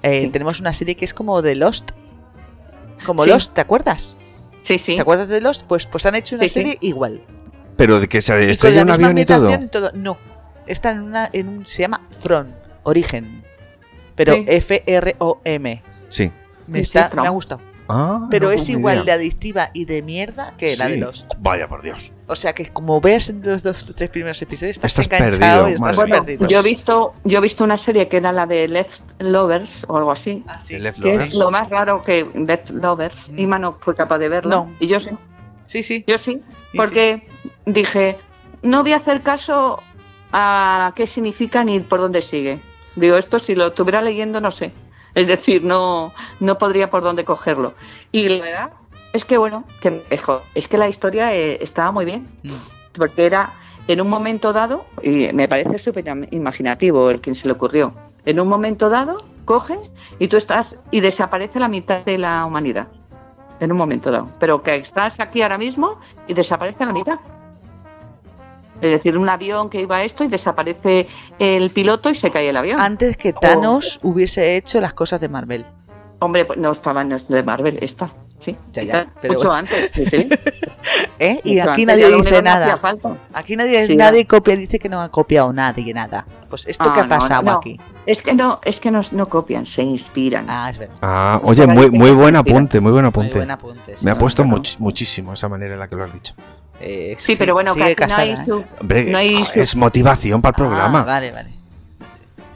eh, 0.03 0.22
Sí. 0.22 0.29
Tenemos 0.29 0.61
una 0.61 0.72
serie 0.72 0.94
que 0.94 1.05
es 1.05 1.12
como 1.14 1.42
de 1.42 1.57
Lost. 1.57 1.90
Como 3.05 3.25
Sí. 3.25 3.31
Lost, 3.31 3.55
¿te 3.55 3.61
acuerdas? 3.61 4.16
sí, 4.62 4.79
sí. 4.79 4.96
¿Te 4.96 5.03
acuerdas 5.03 5.29
de 5.29 5.40
Lost? 5.40 5.64
Pues, 5.66 5.87
pues 5.87 6.07
han 6.07 6.14
hecho 6.14 6.37
una 6.37 6.44
Sí, 6.44 6.49
sí. 6.49 6.55
serie 6.55 6.79
igual. 6.81 7.22
Pero 7.76 8.00
de 8.00 8.08
que 8.08 8.20
se 8.20 8.50
estrella 8.50 8.76
la 8.78 8.82
un 8.82 8.90
avión 8.90 9.18
y 9.18 9.24
todo. 9.24 9.48
ambientación 9.50 10.02
No, 10.02 10.16
está 10.66 10.90
en 10.92 11.00
una, 11.00 11.28
en 11.32 11.48
un, 11.48 11.66
se 11.66 11.82
llama 11.82 12.02
From, 12.20 12.46
Origen. 12.84 13.42
Pero 14.14 14.34
Sí. 14.34 14.44
F-R-O-M. 14.46 15.82
Sí. 16.08 16.30
Me, 16.66 16.78
Sí, 16.78 16.82
está, 16.84 17.10
me 17.14 17.26
ha 17.26 17.30
gustado. 17.30 17.60
Ah, 17.88 18.26
Pero 18.32 18.46
no 18.48 18.52
es 18.52 18.68
igual 18.68 18.96
idea. 18.96 19.04
de 19.04 19.12
adictiva 19.12 19.70
y 19.72 19.84
de 19.84 20.02
mierda 20.02 20.54
que 20.58 20.76
la 20.76 20.88
de 20.88 20.94
Sí. 20.94 21.00
Lost. 21.00 21.34
Vaya 21.38 21.68
por 21.68 21.82
Dios. 21.82 22.12
O 22.26 22.34
sea 22.34 22.52
que 22.52 22.66
como 22.66 23.00
veas 23.00 23.28
en 23.28 23.42
los 23.44 23.62
dos 23.62 23.84
o 23.88 23.94
tres 23.94 24.10
primeros 24.10 24.42
episodios, 24.42 24.76
estás, 24.78 24.98
Estás 24.98 25.06
enganchado 25.20 25.66
perdido, 25.66 25.68
y 25.68 25.72
estás 25.74 25.96
Bueno, 25.96 26.24
perdido. 26.24 26.46
yo 26.48 26.58
he 26.58 26.62
visto, 26.64 27.14
yo 27.22 27.38
he 27.38 27.40
visto 27.40 27.62
una 27.62 27.76
serie 27.76 28.08
que 28.08 28.16
era 28.16 28.32
la 28.32 28.44
de 28.46 28.66
Left 28.66 29.02
Lovers 29.20 29.84
o 29.86 29.98
algo 29.98 30.10
así. 30.10 30.42
Ah, 30.48 30.58
sí. 30.58 30.78
Left 30.78 31.00
Que 31.00 31.10
Lovers. 31.12 31.28
es 31.28 31.34
lo 31.34 31.50
más 31.52 31.70
raro 31.70 32.02
que 32.02 32.26
Left 32.34 32.70
Lovers. 32.70 33.30
Mm. 33.30 33.38
Ima 33.38 33.58
no 33.60 33.76
fue 33.80 33.94
capaz 33.94 34.18
de 34.18 34.30
verlo. 34.30 34.50
No. 34.50 34.74
Y 34.80 34.88
yo 34.88 34.98
sí. 34.98 35.10
Sí, 35.66 35.84
sí. 35.84 36.02
Yo 36.08 36.18
sí. 36.18 36.42
Y 36.72 36.76
Porque 36.76 37.28
dije, 37.66 38.18
no 38.62 38.83
voy 38.83 38.92
a 38.92 38.96
hacer 38.96 39.22
caso 39.22 39.83
a 40.33 40.92
qué 40.96 41.07
significa 41.07 41.62
ni 41.64 41.81
por 41.81 42.00
dónde 42.00 42.22
sigue. 42.22 42.61
Digo, 42.94 43.16
esto 43.16 43.38
si 43.38 43.55
lo 43.55 43.66
estuviera 43.68 44.00
leyendo, 44.00 44.40
no 44.40 44.50
sé. 44.50 44.72
Es 45.14 45.26
decir, 45.26 45.62
no, 45.62 46.12
no 46.40 46.59
podría 46.59 46.90
por 46.90 47.02
dónde 47.02 47.24
cogerlo. 47.24 47.74
Y 48.12 48.29
la 48.29 48.44
verdad 48.44 48.70
es 49.12 49.24
que, 49.24 49.38
bueno, 49.38 49.64
que 49.81 49.90
me 49.90 50.02
es 50.55 50.68
que 50.68 50.79
la 50.79 50.88
historia 50.88 51.35
eh, 51.35 51.59
estaba 51.62 51.90
muy 51.90 52.05
bien. 52.05 52.26
Mm. 52.42 52.52
Porque 52.94 53.26
era 53.26 53.50
en 53.88 54.00
un 54.00 54.09
momento 54.09 54.52
dado, 54.52 54.85
y 55.02 55.33
me 55.33 55.46
parece 55.48 55.79
súper 55.79 56.05
im- 56.07 56.29
imaginativo 56.33 57.11
el 57.11 57.20
quien 57.20 57.35
se 57.35 57.46
le 57.46 57.52
ocurrió, 57.52 57.92
en 58.24 58.40
un 58.40 58.48
momento 58.48 58.88
dado 58.88 59.22
coge 59.44 59.79
y 60.18 60.26
tú 60.29 60.37
estás 60.37 60.76
y 60.90 61.00
desaparece 61.00 61.61
la 61.61 61.68
mitad 61.68 62.05
de 62.05 62.18
la 62.18 62.44
humanidad. 62.44 62.88
En 63.61 63.70
un 63.72 63.79
momento 63.79 64.11
dado. 64.11 64.29
Pero 64.38 64.62
que 64.62 64.74
estás 64.76 65.20
aquí 65.20 65.40
ahora 65.40 65.57
mismo 65.57 65.98
y 66.26 66.35
desaparece 66.35 66.85
la 66.85 66.92
mitad. 66.92 67.18
Es 68.80 68.90
decir, 68.90 69.16
un 69.16 69.28
avión 69.28 69.70
que 69.70 69.80
iba 69.80 69.96
a 69.96 70.04
esto 70.04 70.24
y 70.24 70.28
desaparece 70.28 71.06
el 71.38 71.70
piloto 71.70 72.10
y 72.10 72.14
se 72.14 72.30
cae 72.30 72.48
el 72.48 72.56
avión. 72.56 72.80
Antes 72.80 73.16
que 73.16 73.32
Thanos 73.32 73.98
hubiese 74.02 74.56
hecho 74.56 74.80
las 74.80 74.92
cosas 74.94 75.20
de 75.20 75.28
Marvel. 75.28 75.64
Hombre, 76.18 76.44
pues 76.44 76.58
no 76.58 76.72
estaba 76.72 77.02
en 77.02 77.10
de 77.28 77.42
Marvel, 77.42 77.78
esta. 77.80 78.10
Sí, 78.38 78.54
Ya, 78.72 78.82
ya, 78.82 79.06
pero 79.22 79.34
mucho 79.34 79.48
bueno. 79.48 79.60
antes. 79.60 79.90
Sí, 79.94 80.04
sí. 80.06 80.28
¿Eh? 81.18 81.40
Y 81.42 81.56
Mucho 81.56 81.70
aquí 81.70 81.82
antes, 81.82 81.86
nadie 81.86 82.16
dice 82.16 82.32
no 82.32 82.42
nada. 82.42 82.80
Aquí 83.32 83.56
nadie, 83.56 83.86
Sí, 83.86 83.96
nadie 83.96 84.26
copia, 84.26 84.54
dice 84.56 84.78
que 84.78 84.88
no 84.90 85.00
ha 85.00 85.08
copiado 85.10 85.52
nadie 85.54 85.92
nada. 85.94 86.22
Pues 86.48 86.66
esto 86.66 86.84
Ah, 86.86 86.92
que 86.92 87.00
ha 87.00 87.04
no, 87.04 87.08
pasado 87.08 87.42
no. 87.42 87.52
aquí. 87.52 87.80
Es 88.04 88.20
que 88.22 88.34
no, 88.34 88.60
es 88.62 88.78
que 88.78 88.90
no, 88.90 89.00
no 89.12 89.26
copian, 89.26 89.64
se 89.66 89.82
inspiran. 89.82 90.46
Ah, 90.48 90.68
es 90.70 90.78
verdad. 90.78 90.94
Ah, 91.02 91.40
Pues 91.42 91.58
oye, 91.58 91.66
muy, 91.66 91.90
muy 91.90 92.10
buen 92.10 92.36
apunte, 92.36 92.78
muy 92.80 92.92
buen 92.92 93.04
Muy 93.04 93.08
apunte. 93.08 93.38
buen 93.38 93.50
apunte. 93.50 93.96
sí, 93.96 94.04
Me 94.04 94.10
ha 94.10 94.14
puesto 94.14 94.44
much- 94.44 94.78
muchísimo 94.78 95.32
esa 95.32 95.48
manera 95.48 95.74
en 95.74 95.80
la 95.80 95.88
que 95.88 95.96
lo 95.96 96.04
has 96.04 96.12
dicho. 96.12 96.34
Eh, 96.80 97.16
Sí, 97.18 97.36
pero 97.36 97.54
bueno, 97.54 97.72
sigue 97.74 97.94
que 97.96 98.04
aquí 98.04 98.12
no 98.12 98.18
hay 98.18 98.30
casada, 98.34 98.42
¿eh? 98.42 98.46
su- 98.46 98.64
Hombre, 98.80 99.04
No 99.04 99.18
hay 99.18 99.44
su- 99.44 99.60
es 99.60 99.76
motivación 99.76 100.42
para 100.42 100.50
el 100.50 100.54
Ah, 100.54 100.56
programa. 100.68 101.02
vale, 101.04 101.32
vale. 101.32 101.50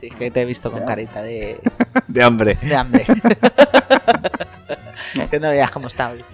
Sí, 0.00 0.06
es 0.08 0.14
que 0.14 0.30
te 0.30 0.42
he 0.42 0.44
visto 0.44 0.70
con 0.70 0.84
carita 0.84 1.22
de, 1.22 1.58
De 2.08 2.22
hambre. 2.22 2.56
de 2.62 2.76
hambre. 2.76 3.06
que 5.30 5.40
no 5.40 5.50
veas 5.50 5.70
cómo 5.70 5.86
está 5.88 6.10
hoy. 6.10 6.24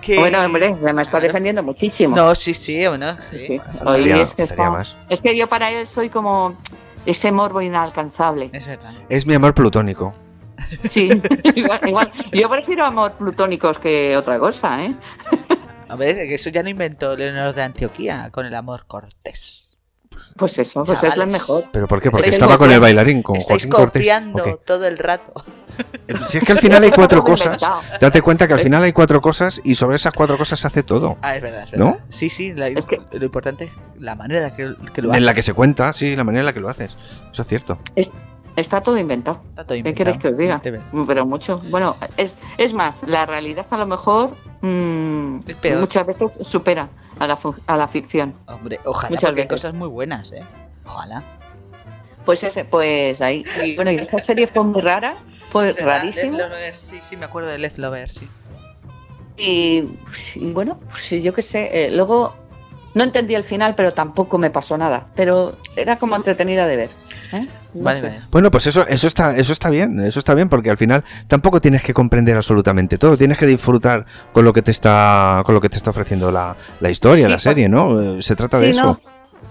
Que- 0.00 0.18
Bueno, 0.18 0.44
hombre, 0.44 0.74
me 0.74 1.02
está 1.02 1.18
defendiendo 1.20 1.62
muchísimo. 1.62 2.14
No, 2.14 2.34
sí, 2.34 2.54
sí, 2.54 2.86
bueno, 2.86 3.16
sí. 3.30 3.46
Sí. 3.46 3.60
Hoy 3.84 4.10
es, 4.10 4.34
que 4.34 4.46
faltaría 4.46 4.48
está- 4.64 4.70
más. 4.70 4.96
es 5.08 5.20
que 5.20 5.36
yo 5.36 5.48
para 5.48 5.70
él 5.70 5.86
soy 5.88 6.10
como 6.10 6.56
ese 7.06 7.32
morbo 7.32 7.60
inalcanzable. 7.60 8.50
Es 8.52 8.66
verdad. 8.66 8.92
Es 9.08 9.26
mi 9.26 9.34
amor 9.34 9.54
plutónico. 9.54 10.12
Sí, 10.90 11.10
igual, 11.54 11.80
igual. 11.86 12.12
Yo 12.32 12.48
prefiero 12.48 12.84
amor 12.84 13.12
plutónicos 13.12 13.78
que 13.78 14.16
otra 14.16 14.38
cosa, 14.38 14.84
¿eh? 14.84 14.94
A 15.88 15.96
ver, 15.96 16.18
eso 16.18 16.50
ya 16.50 16.62
lo 16.62 16.68
inventó 16.68 17.16
Leonor 17.16 17.54
de 17.54 17.62
Antioquía 17.62 18.30
con 18.32 18.46
el 18.46 18.54
amor 18.54 18.86
cortés. 18.86 19.62
Pues 20.36 20.58
eso, 20.58 20.82
pues 20.84 20.96
es 20.96 21.02
lo 21.02 21.10
Chavales. 21.10 21.32
mejor. 21.32 21.64
¿Pero 21.72 21.86
por 21.86 22.00
qué? 22.00 22.10
Porque 22.10 22.28
Estáis 22.30 22.36
estaba 22.42 22.56
con 22.56 22.72
el 22.72 22.80
bailarín, 22.80 23.22
con 23.22 23.36
Estáis 23.36 23.64
Joaquín 23.64 23.70
Cortés. 23.70 24.02
copiando 24.02 24.44
Ok. 24.44 24.64
todo 24.64 24.86
el 24.86 24.96
rato. 24.96 25.34
Si 26.28 26.38
es 26.38 26.44
que 26.44 26.52
al 26.52 26.58
final 26.58 26.82
hay 26.84 26.90
cuatro 26.90 27.22
cosas. 27.22 27.58
Date 28.00 28.22
cuenta 28.22 28.48
que 28.48 28.54
al 28.54 28.60
final 28.60 28.82
hay 28.82 28.94
cuatro 28.94 29.20
cosas 29.20 29.60
y 29.62 29.74
sobre 29.74 29.96
esas 29.96 30.14
cuatro 30.14 30.38
cosas 30.38 30.58
se 30.58 30.66
hace 30.68 30.82
todo. 30.82 31.18
Ah, 31.20 31.36
es 31.36 31.42
verdad, 31.42 31.64
es 31.64 31.70
verdad. 31.72 31.84
¿No? 31.84 31.98
Sí, 32.08 32.30
sí, 32.30 32.54
la- 32.54 32.68
Es 32.68 32.86
que- 32.86 32.98
lo 33.12 33.24
importante 33.26 33.64
es 33.64 33.72
la 33.98 34.14
manera 34.14 34.56
que, 34.56 34.74
que 34.94 35.02
lo 35.02 35.08
En 35.08 35.16
haces. 35.16 35.24
la 35.26 35.34
que 35.34 35.42
se 35.42 35.52
cuenta, 35.52 35.92
sí, 35.92 36.16
la 36.16 36.24
manera 36.24 36.40
en 36.40 36.46
la 36.46 36.52
que 36.54 36.60
lo 36.60 36.70
haces. 36.70 36.96
Eso 37.30 37.42
es 37.42 37.48
cierto. 37.48 37.78
Está 38.56 38.80
todo 38.80 38.96
inventado. 38.96 39.40
Está 39.50 39.64
todo 39.64 39.74
¿Qué 39.74 39.78
inventado. 39.78 40.04
queréis 40.04 40.22
que 40.22 40.28
os 40.28 40.38
diga? 40.38 40.60
Es 40.64 40.72
verdad. 40.72 41.04
Pero 41.06 41.26
mucho. 41.26 41.60
Bueno, 41.70 41.94
es, 42.16 42.34
es 42.56 42.72
más, 42.72 43.02
la 43.06 43.26
realidad 43.26 43.66
a 43.70 43.76
lo 43.76 43.86
mejor 43.86 44.30
mm, 44.62 45.40
muchas 45.78 46.06
veces 46.06 46.38
supera 46.40 46.88
a 47.18 47.26
la, 47.26 47.38
a 47.66 47.76
la 47.76 47.88
ficción. 47.88 48.34
Hombre, 48.46 48.80
ojalá, 48.84 49.10
Muchas 49.10 49.30
porque 49.30 49.42
hay 49.42 49.48
cosas 49.48 49.74
muy 49.74 49.88
buenas, 49.88 50.32
¿eh? 50.32 50.44
Ojalá. 50.86 51.22
Pues 52.24 52.42
ese, 52.42 52.64
pues 52.64 53.20
ahí. 53.20 53.44
Y 53.62 53.76
bueno, 53.76 53.92
y 53.92 53.96
esa 53.96 54.20
serie 54.20 54.46
fue 54.46 54.64
muy 54.64 54.80
rara, 54.80 55.16
fue 55.50 55.68
Es 55.68 55.76
verdad, 55.76 55.98
rarísima. 55.98 56.36
Left 56.38 56.50
Lovers, 56.50 56.78
sí, 56.78 57.00
sí, 57.02 57.16
me 57.16 57.26
acuerdo 57.26 57.50
de 57.50 57.58
Left 57.58 57.78
Lover, 57.78 58.10
sí. 58.10 58.28
Y, 59.36 59.84
y 60.34 60.52
bueno, 60.52 60.80
pues 60.90 61.10
yo 61.10 61.32
qué 61.34 61.42
sé, 61.42 61.68
eh, 61.72 61.90
luego 61.90 62.34
No 62.96 63.04
entendí 63.04 63.34
el 63.34 63.44
final, 63.44 63.74
pero 63.74 63.92
tampoco 63.92 64.38
me 64.38 64.48
pasó 64.48 64.78
nada. 64.78 65.08
Pero 65.14 65.58
era 65.76 65.96
como 65.96 66.16
entretenida 66.16 66.66
de 66.66 66.76
ver. 66.76 66.90
¿eh? 67.34 67.46
No 67.74 67.84
Vale. 67.84 68.20
Bueno, 68.30 68.50
pues 68.50 68.68
eso, 68.68 68.86
eso 68.88 69.06
está, 69.06 69.36
eso 69.36 69.52
está 69.52 69.68
bien, 69.68 70.00
eso 70.00 70.18
está 70.18 70.32
bien, 70.32 70.48
porque 70.48 70.70
al 70.70 70.78
final 70.78 71.04
tampoco 71.28 71.60
tienes 71.60 71.82
que 71.82 71.92
comprender 71.92 72.34
absolutamente 72.36 72.96
todo, 72.96 73.18
tienes 73.18 73.36
que 73.36 73.44
disfrutar 73.44 74.06
con 74.32 74.46
lo 74.46 74.54
que 74.54 74.62
te 74.62 74.70
está, 74.70 75.42
con 75.44 75.54
lo 75.54 75.60
que 75.60 75.68
te 75.68 75.76
está 75.76 75.90
ofreciendo 75.90 76.32
la, 76.32 76.56
la 76.80 76.88
historia, 76.88 77.26
Sí, 77.26 77.32
la 77.32 77.38
serie, 77.38 77.68
¿no? 77.68 78.22
Se 78.22 78.34
trata 78.34 78.58
de 78.58 78.70
eso. 78.70 78.98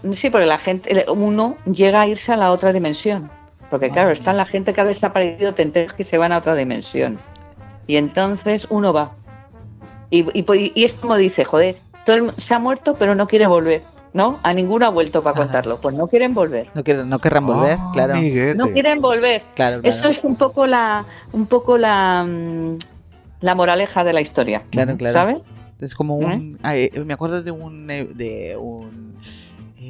no. 0.04 0.14
Sí, 0.16 0.32
porque 0.32 0.48
la 0.48 0.58
gente, 0.58 1.06
uno 1.10 1.56
llega 1.72 2.02
a 2.02 2.08
irse 2.08 2.34
a 2.34 2.38
la 2.38 2.50
otra 2.50 2.74
dimensión. 2.74 3.30
Porque 3.70 3.92
claro, 3.92 4.10
está 4.10 4.34
la 4.34 4.46
gente 4.48 4.74
que 4.74 4.82
ha 4.82 4.86
desaparecido, 4.86 5.54
te 5.54 5.62
enteras 5.62 5.94
que 5.94 6.04
se 6.04 6.18
van 6.18 6.32
a 6.32 6.40
otra 6.40 6.56
dimensión. 6.56 7.20
Y 7.86 7.98
entonces 7.98 8.66
uno 8.72 8.92
va. 8.92 9.12
Y, 10.10 10.22
y, 10.34 10.72
y 10.74 10.84
es 10.84 10.94
como 10.94 11.16
dice, 11.16 11.46
joder, 11.46 11.76
todo 12.06 12.16
el- 12.16 12.32
se 12.38 12.54
ha 12.54 12.60
muerto 12.60 12.96
pero 12.98 13.16
no 13.16 13.28
quiere 13.28 13.48
volver. 13.48 13.82
¿No? 14.14 14.40
A 14.44 14.54
ninguno 14.54 14.86
ha 14.86 14.90
vuelto 14.90 15.22
para 15.22 15.36
contarlo. 15.36 15.82
Pues 15.82 15.94
no 15.94 16.08
quieren 16.08 16.34
volver. 16.34 16.68
No, 16.74 16.86
quieren- 16.86 17.10
no 17.10 17.20
querrán 17.20 17.46
volver, 17.46 17.78
Ah, 17.82 17.90
claro. 17.92 18.14
No 18.56 18.68
quieren 18.72 19.02
volver. 19.02 19.44
Claro, 19.56 19.82
claro. 19.82 19.94
Eso 19.94 20.08
es 20.08 20.24
un 20.24 20.38
poco 20.38 20.66
la, 20.68 21.04
un 21.34 21.48
poco 21.48 21.78
la, 21.78 22.24
mm, 22.26 22.78
la 23.42 23.56
moraleja 23.56 24.06
de 24.06 24.14
la 24.14 24.22
historia. 24.22 24.64
Claro, 24.70 24.96
claro. 24.96 25.12
¿Sabes? 25.14 25.38
Es 25.82 25.94
como 25.96 26.16
un. 26.16 26.58
ay, 26.64 26.90
me 27.06 27.14
acuerdo 27.14 27.44
de 27.44 27.52
un. 27.52 27.92
eh, 27.92 28.08
de 28.16 28.56
un 28.56 29.18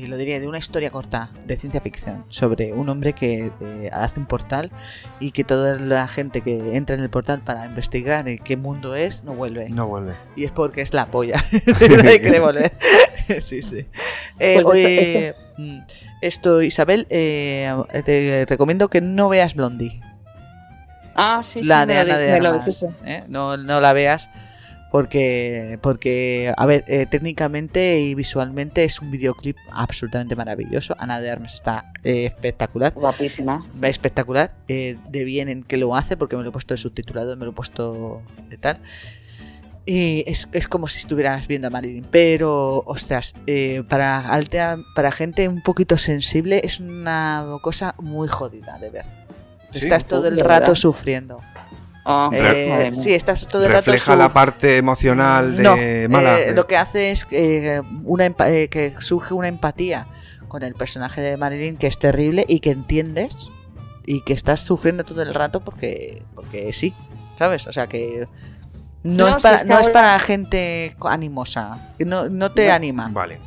eh, 0.04 0.08
lo 0.08 0.18
diría, 0.18 0.40
de 0.40 0.48
una 0.48 0.58
historia 0.58 0.90
corta 0.90 1.30
de 1.46 1.56
ciencia 1.58 1.82
ficción 1.82 2.26
sobre 2.30 2.74
un 2.74 2.90
hombre 2.90 3.14
que 3.14 3.52
eh, 3.62 3.90
hace 3.94 4.20
un 4.20 4.26
portal 4.26 4.72
y 5.20 5.32
que 5.32 5.44
toda 5.44 5.80
la 5.80 6.08
gente 6.08 6.42
que 6.42 6.76
entra 6.76 6.96
en 6.96 7.02
el 7.02 7.10
portal 7.10 7.42
para 7.42 7.66
investigar 7.66 8.28
eh, 8.28 8.40
qué 8.44 8.58
mundo 8.58 8.96
es 8.96 9.24
no 9.24 9.34
vuelve. 9.34 9.68
No 9.70 9.88
vuelve. 9.88 10.14
Y 10.36 10.44
es 10.46 10.52
porque 10.52 10.82
es 10.82 10.94
la 10.94 11.08
polla. 11.08 11.44
Nadie 11.82 12.22
quiere 12.22 12.40
volver. 12.40 12.74
sí, 13.42 13.62
sí. 13.62 13.86
Eh, 14.40 14.60
Pues 14.62 14.66
oye, 14.66 15.28
esto- 15.30 15.42
mm, 15.58 15.80
esto, 16.22 16.62
Isabel, 16.62 17.08
eh, 17.10 17.72
te 18.06 18.46
recomiendo 18.48 18.90
que 18.90 19.02
no 19.02 19.30
veas 19.30 19.56
Blondie. 19.56 20.02
Ah, 21.16 21.42
sí, 21.44 21.62
sí, 21.62 21.66
la 21.66 21.86
me 21.86 21.94
de 21.94 22.00
Ana 22.00 22.18
de 22.18 22.32
Armas. 22.34 22.86
¿eh? 23.06 23.24
No, 23.30 23.56
no 23.56 23.80
la 23.80 23.94
veas 23.94 24.30
porque, 24.96 25.78
porque 25.82 26.54
a 26.56 26.66
ver, 26.66 26.86
eh, 26.88 27.06
técnicamente 27.06 28.00
y 28.00 28.16
visualmente 28.16 28.86
es 28.86 29.02
un 29.02 29.12
videoclip 29.12 29.58
absolutamente 29.74 30.38
maravilloso. 30.38 30.96
Ana 30.98 31.20
de 31.20 31.30
Armas 31.30 31.54
está 31.54 31.92
eh, 32.06 32.28
espectacular. 32.28 32.94
Guapísima. 32.94 33.68
Espectacular. 33.82 34.54
eh, 34.70 34.96
de 35.10 35.24
bien 35.26 35.50
en 35.50 35.64
que 35.64 35.76
lo 35.76 35.98
hace, 35.98 36.16
porque 36.16 36.38
me 36.38 36.44
lo 36.44 36.50
he 36.50 36.52
puesto 36.54 36.74
de 36.74 36.78
subtitulado, 36.78 37.36
me 37.36 37.44
lo 37.44 37.52
he 37.52 37.54
puesto 37.54 38.22
de 38.50 38.58
tal. 38.58 38.80
Y 39.86 40.24
es, 40.28 40.48
es 40.54 40.70
como 40.70 40.88
si 40.88 41.00
estuvieras 41.00 41.46
viendo 41.50 41.68
a 41.68 41.72
Marilyn. 41.72 42.06
Pero, 42.10 42.78
ostras, 42.86 43.34
eh, 43.48 43.84
para, 43.90 44.30
altea- 44.34 44.82
para 44.96 45.12
gente 45.12 45.50
un 45.50 45.62
poquito 45.62 45.98
sensible 45.98 46.62
es 46.64 46.80
una 46.80 47.46
cosa 47.62 47.96
muy 48.00 48.30
jodida 48.30 48.78
de 48.80 48.90
ver. 48.92 49.06
Sí, 49.72 49.80
Estás 49.80 50.06
todo 50.06 50.30
el 50.30 50.38
¿de 50.38 50.44
rato 50.44 50.60
verdad? 50.62 50.76
sufriendo. 50.76 51.42
Eh, 52.32 52.92
sí, 53.02 53.14
estás 53.14 53.46
todo 53.48 53.64
el 53.66 53.70
rato 53.72 53.92
Refleja 53.92 54.16
la 54.16 54.30
parte 54.30 54.78
emocional 54.78 55.56
de 55.58 55.64
no, 55.64 55.76
mala. 56.10 56.40
eh, 56.40 56.54
lo 56.54 56.68
que 56.68 56.78
hace 56.78 57.12
es 57.12 57.26
que, 57.26 57.78
eh, 57.78 57.82
una 58.04 58.26
eh, 58.26 58.68
que 58.70 58.94
surge 59.00 59.34
una 59.34 59.48
empatía 59.48 60.08
con 60.48 60.62
el 60.64 60.76
personaje 60.76 61.22
de 61.22 61.36
Marilyn 61.38 61.78
que 61.78 61.88
es 61.88 61.98
terrible 61.98 62.46
y 62.48 62.60
que 62.60 62.70
entiendes 62.72 63.36
y 64.06 64.22
que 64.22 64.34
estás 64.34 64.62
sufriendo 64.62 65.04
todo 65.04 65.24
el 65.24 65.34
rato 65.34 65.62
porque 65.62 66.24
porque 66.36 66.72
sí, 66.74 66.94
¿sabes? 67.40 67.66
O 67.66 67.72
sea 67.72 67.88
que 67.88 68.28
no, 69.02 69.30
No, 69.30 69.30
es 69.30 69.36
si 69.38 69.42
para 69.42 69.56
es 69.58 69.62
que 69.64 69.68
no 69.70 69.80
es 69.80 69.90
para 69.90 70.20
gente 70.20 70.96
animosa, 71.02 71.80
no, 72.00 72.30
no 72.30 72.52
te 72.52 72.68
No. 72.68 72.74
anima. 72.74 73.10
Vale. 73.12 73.40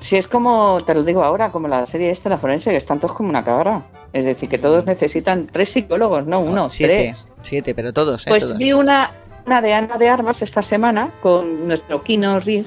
Si 0.00 0.16
es 0.16 0.28
como, 0.28 0.78
te 0.84 0.94
lo 0.94 1.02
digo 1.04 1.22
ahora, 1.22 1.50
como 1.50 1.68
la 1.68 1.86
serie 1.86 2.10
esta, 2.10 2.28
la 2.28 2.38
forense, 2.38 2.70
que 2.70 2.76
están 2.76 3.00
todos 3.00 3.14
como 3.16 3.28
una 3.28 3.44
cabra. 3.44 3.82
Es 4.12 4.24
decir, 4.24 4.48
que 4.48 4.58
todos 4.58 4.86
necesitan 4.86 5.48
tres 5.52 5.70
psicólogos, 5.70 6.26
no 6.26 6.40
uno, 6.40 6.70
siete, 6.70 6.94
tres. 6.94 7.26
siete, 7.42 7.74
pero 7.74 7.92
todos, 7.92 8.26
¿eh? 8.26 8.30
Pues 8.30 8.44
todos. 8.44 8.56
vi 8.58 8.72
una, 8.72 9.12
una 9.46 9.60
de 9.60 9.74
Ana 9.74 9.98
de 9.98 10.08
Armas 10.08 10.40
esta 10.42 10.62
semana 10.62 11.12
con 11.22 11.66
nuestro 11.68 12.02
Kino 12.02 12.40
Reeves 12.40 12.66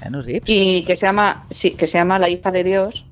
Keanu 0.00 0.22
Reeves. 0.22 0.42
y 0.46 0.84
que 0.84 0.94
se 0.96 1.06
llama, 1.06 1.46
sí, 1.50 1.72
que 1.72 1.86
se 1.86 1.98
llama 1.98 2.18
La 2.18 2.28
hija 2.28 2.50
de 2.52 2.64
Dios. 2.64 3.06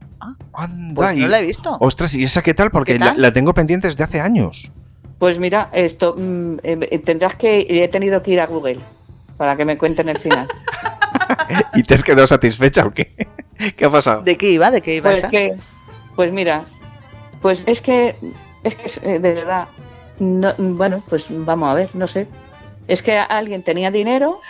Anda, 0.52 0.94
Pues 0.94 1.16
no 1.16 1.28
la 1.28 1.38
he 1.38 1.42
visto. 1.42 1.76
Ostras, 1.80 2.14
¿y 2.14 2.24
esa 2.24 2.42
qué 2.42 2.54
tal? 2.54 2.70
Porque 2.70 2.92
¿Qué 2.94 2.98
la, 2.98 3.06
tal? 3.06 3.20
la 3.22 3.32
tengo 3.32 3.54
pendiente 3.54 3.88
desde 3.88 4.04
hace 4.04 4.20
años. 4.20 4.70
Pues 5.18 5.38
mira, 5.38 5.68
esto 5.72 6.14
mm, 6.16 6.56
eh, 6.62 6.98
tendrás 7.04 7.36
que, 7.36 7.66
he 7.68 7.88
tenido 7.88 8.22
que 8.22 8.30
ir 8.32 8.40
a 8.40 8.46
Google 8.46 8.78
para 9.36 9.56
que 9.56 9.64
me 9.64 9.76
cuenten 9.78 10.08
el 10.08 10.18
final. 10.18 10.46
¿Y 11.74 11.82
te 11.82 11.94
has 11.94 12.02
quedado 12.04 12.26
satisfecha 12.26 12.86
o 12.86 12.92
qué? 12.92 13.14
¿Qué 13.76 13.84
ha 13.84 13.90
pasado? 13.90 14.22
¿De 14.22 14.36
qué 14.36 14.50
iba? 14.50 14.70
¿De 14.70 14.80
qué 14.80 14.96
iba 14.96 15.10
Pues 15.10 15.24
que, 15.26 15.56
pues 16.16 16.32
mira, 16.32 16.64
pues 17.42 17.62
es 17.66 17.80
que, 17.80 18.14
es 18.64 18.74
que 18.74 18.90
eh, 19.14 19.18
de 19.18 19.34
verdad, 19.34 19.68
no- 20.18 20.54
bueno, 20.58 21.02
pues 21.08 21.26
vamos 21.30 21.70
a 21.70 21.74
ver, 21.74 21.90
no 21.94 22.06
sé. 22.06 22.26
Es 22.88 23.02
que 23.02 23.16
alguien 23.18 23.62
tenía 23.62 23.90
dinero 23.90 24.40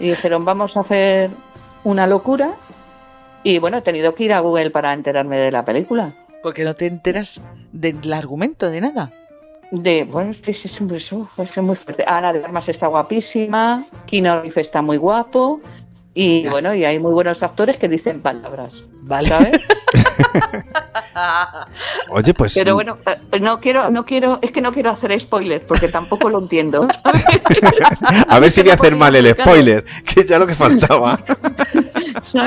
y 0.00 0.08
dijeron 0.08 0.44
vamos 0.44 0.76
a 0.76 0.80
hacer 0.80 1.30
una 1.84 2.06
locura 2.06 2.54
y 3.42 3.58
bueno, 3.58 3.76
he 3.78 3.82
tenido 3.82 4.14
que 4.14 4.24
ir 4.24 4.32
a 4.32 4.40
Google 4.40 4.70
para 4.70 4.92
enterarme 4.92 5.36
de 5.36 5.52
la 5.52 5.64
película. 5.64 6.14
Porque 6.42 6.64
no 6.64 6.74
te 6.74 6.86
enteras 6.86 7.40
del 7.72 8.12
argumento, 8.12 8.70
de 8.70 8.80
nada. 8.80 9.12
De, 9.70 10.04
bueno, 10.04 10.30
es 10.30 10.38
que 10.38 10.50
es, 10.52 10.64
es, 10.64 10.80
muy- 10.80 10.96
es 10.96 11.56
muy 11.58 11.76
fuerte. 11.76 12.04
Ana 12.06 12.32
de 12.32 12.44
Armas 12.44 12.68
está 12.68 12.86
guapísima, 12.86 13.84
Keanu 14.06 14.40
Reeves 14.42 14.56
está 14.58 14.82
muy 14.82 14.96
guapo 14.96 15.60
y 16.14 16.48
bueno, 16.48 16.74
y 16.74 16.84
hay 16.84 16.98
muy 16.98 17.12
buenos 17.12 17.42
actores 17.42 17.76
que 17.76 17.88
dicen 17.88 18.20
palabras, 18.20 18.86
Vale. 19.02 19.28
¿sabes? 19.28 19.60
Oye, 22.10 22.34
pues. 22.34 22.54
Pero 22.54 22.74
bueno, 22.74 22.98
eh, 23.06 23.40
no 23.40 23.60
quiero, 23.60 23.90
no 23.90 24.04
quiero, 24.04 24.38
es 24.42 24.52
que 24.52 24.60
no 24.60 24.72
quiero 24.72 24.90
hacer 24.90 25.18
spoiler 25.20 25.66
porque 25.66 25.88
tampoco 25.88 26.28
lo 26.28 26.38
entiendo. 26.40 26.88
A 28.28 28.38
ver 28.38 28.50
si 28.50 28.62
voy 28.62 28.70
a 28.70 28.74
hacer 28.74 28.96
mal 28.96 29.14
el 29.16 29.34
spoiler, 29.34 29.84
que 30.04 30.24
ya 30.24 30.38
lo 30.38 30.46
que 30.46 30.54
faltaba. 30.54 31.18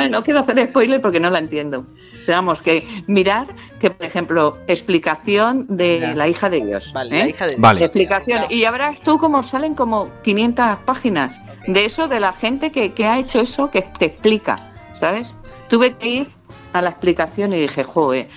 No 0.10 0.24
quiero 0.24 0.42
hacer 0.42 0.68
spoiler 0.68 1.02
porque 1.02 1.20
no 1.20 1.30
la 1.30 1.40
entiendo. 1.40 1.86
Pero 2.26 2.38
vamos, 2.38 2.62
que 2.62 3.04
mirar 3.08 3.48
que, 3.80 3.90
por 3.90 4.06
ejemplo, 4.06 4.58
explicación 4.68 5.66
de 5.70 6.00
Ya. 6.00 6.16
la 6.16 6.28
hija 6.28 6.50
de 6.50 6.62
Dios. 6.62 6.92
Vale, 6.94 7.16
¿eh? 7.16 7.24
la 7.24 7.30
hija 7.30 7.48
de 7.48 7.56
Vale. 7.58 7.86
Explicación. 7.86 8.46
Y 8.50 8.62
ya 8.62 8.72
verás 8.72 9.00
tú 9.02 9.18
cómo 9.18 9.44
salen 9.44 9.76
como 9.76 10.10
500 10.24 10.80
páginas 10.86 11.40
de 11.68 11.86
eso, 11.86 12.08
de 12.08 12.20
la 12.20 12.34
gente 12.34 12.72
que, 12.72 12.94
que 12.94 13.06
ha 13.06 13.20
hecho 13.20 13.40
eso, 13.40 13.70
que 13.72 13.82
te 13.82 14.06
explica, 14.06 14.58
¿sabes? 14.94 15.34
Tuve 15.70 15.96
que 15.96 16.08
ir 16.08 16.37
a 16.74 16.82
la 16.82 16.90
explicación 16.90 17.54
y 17.54 17.62
dije, 17.62 17.84
joder, 17.84 18.28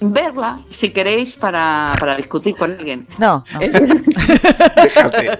verla 0.00 0.58
si 0.70 0.90
queréis 0.90 1.36
para, 1.36 1.92
para 1.98 2.16
discutir 2.16 2.54
con 2.56 2.72
alguien. 2.72 3.06
No, 3.18 3.44
no. 3.52 3.60
Déjate. 4.82 5.30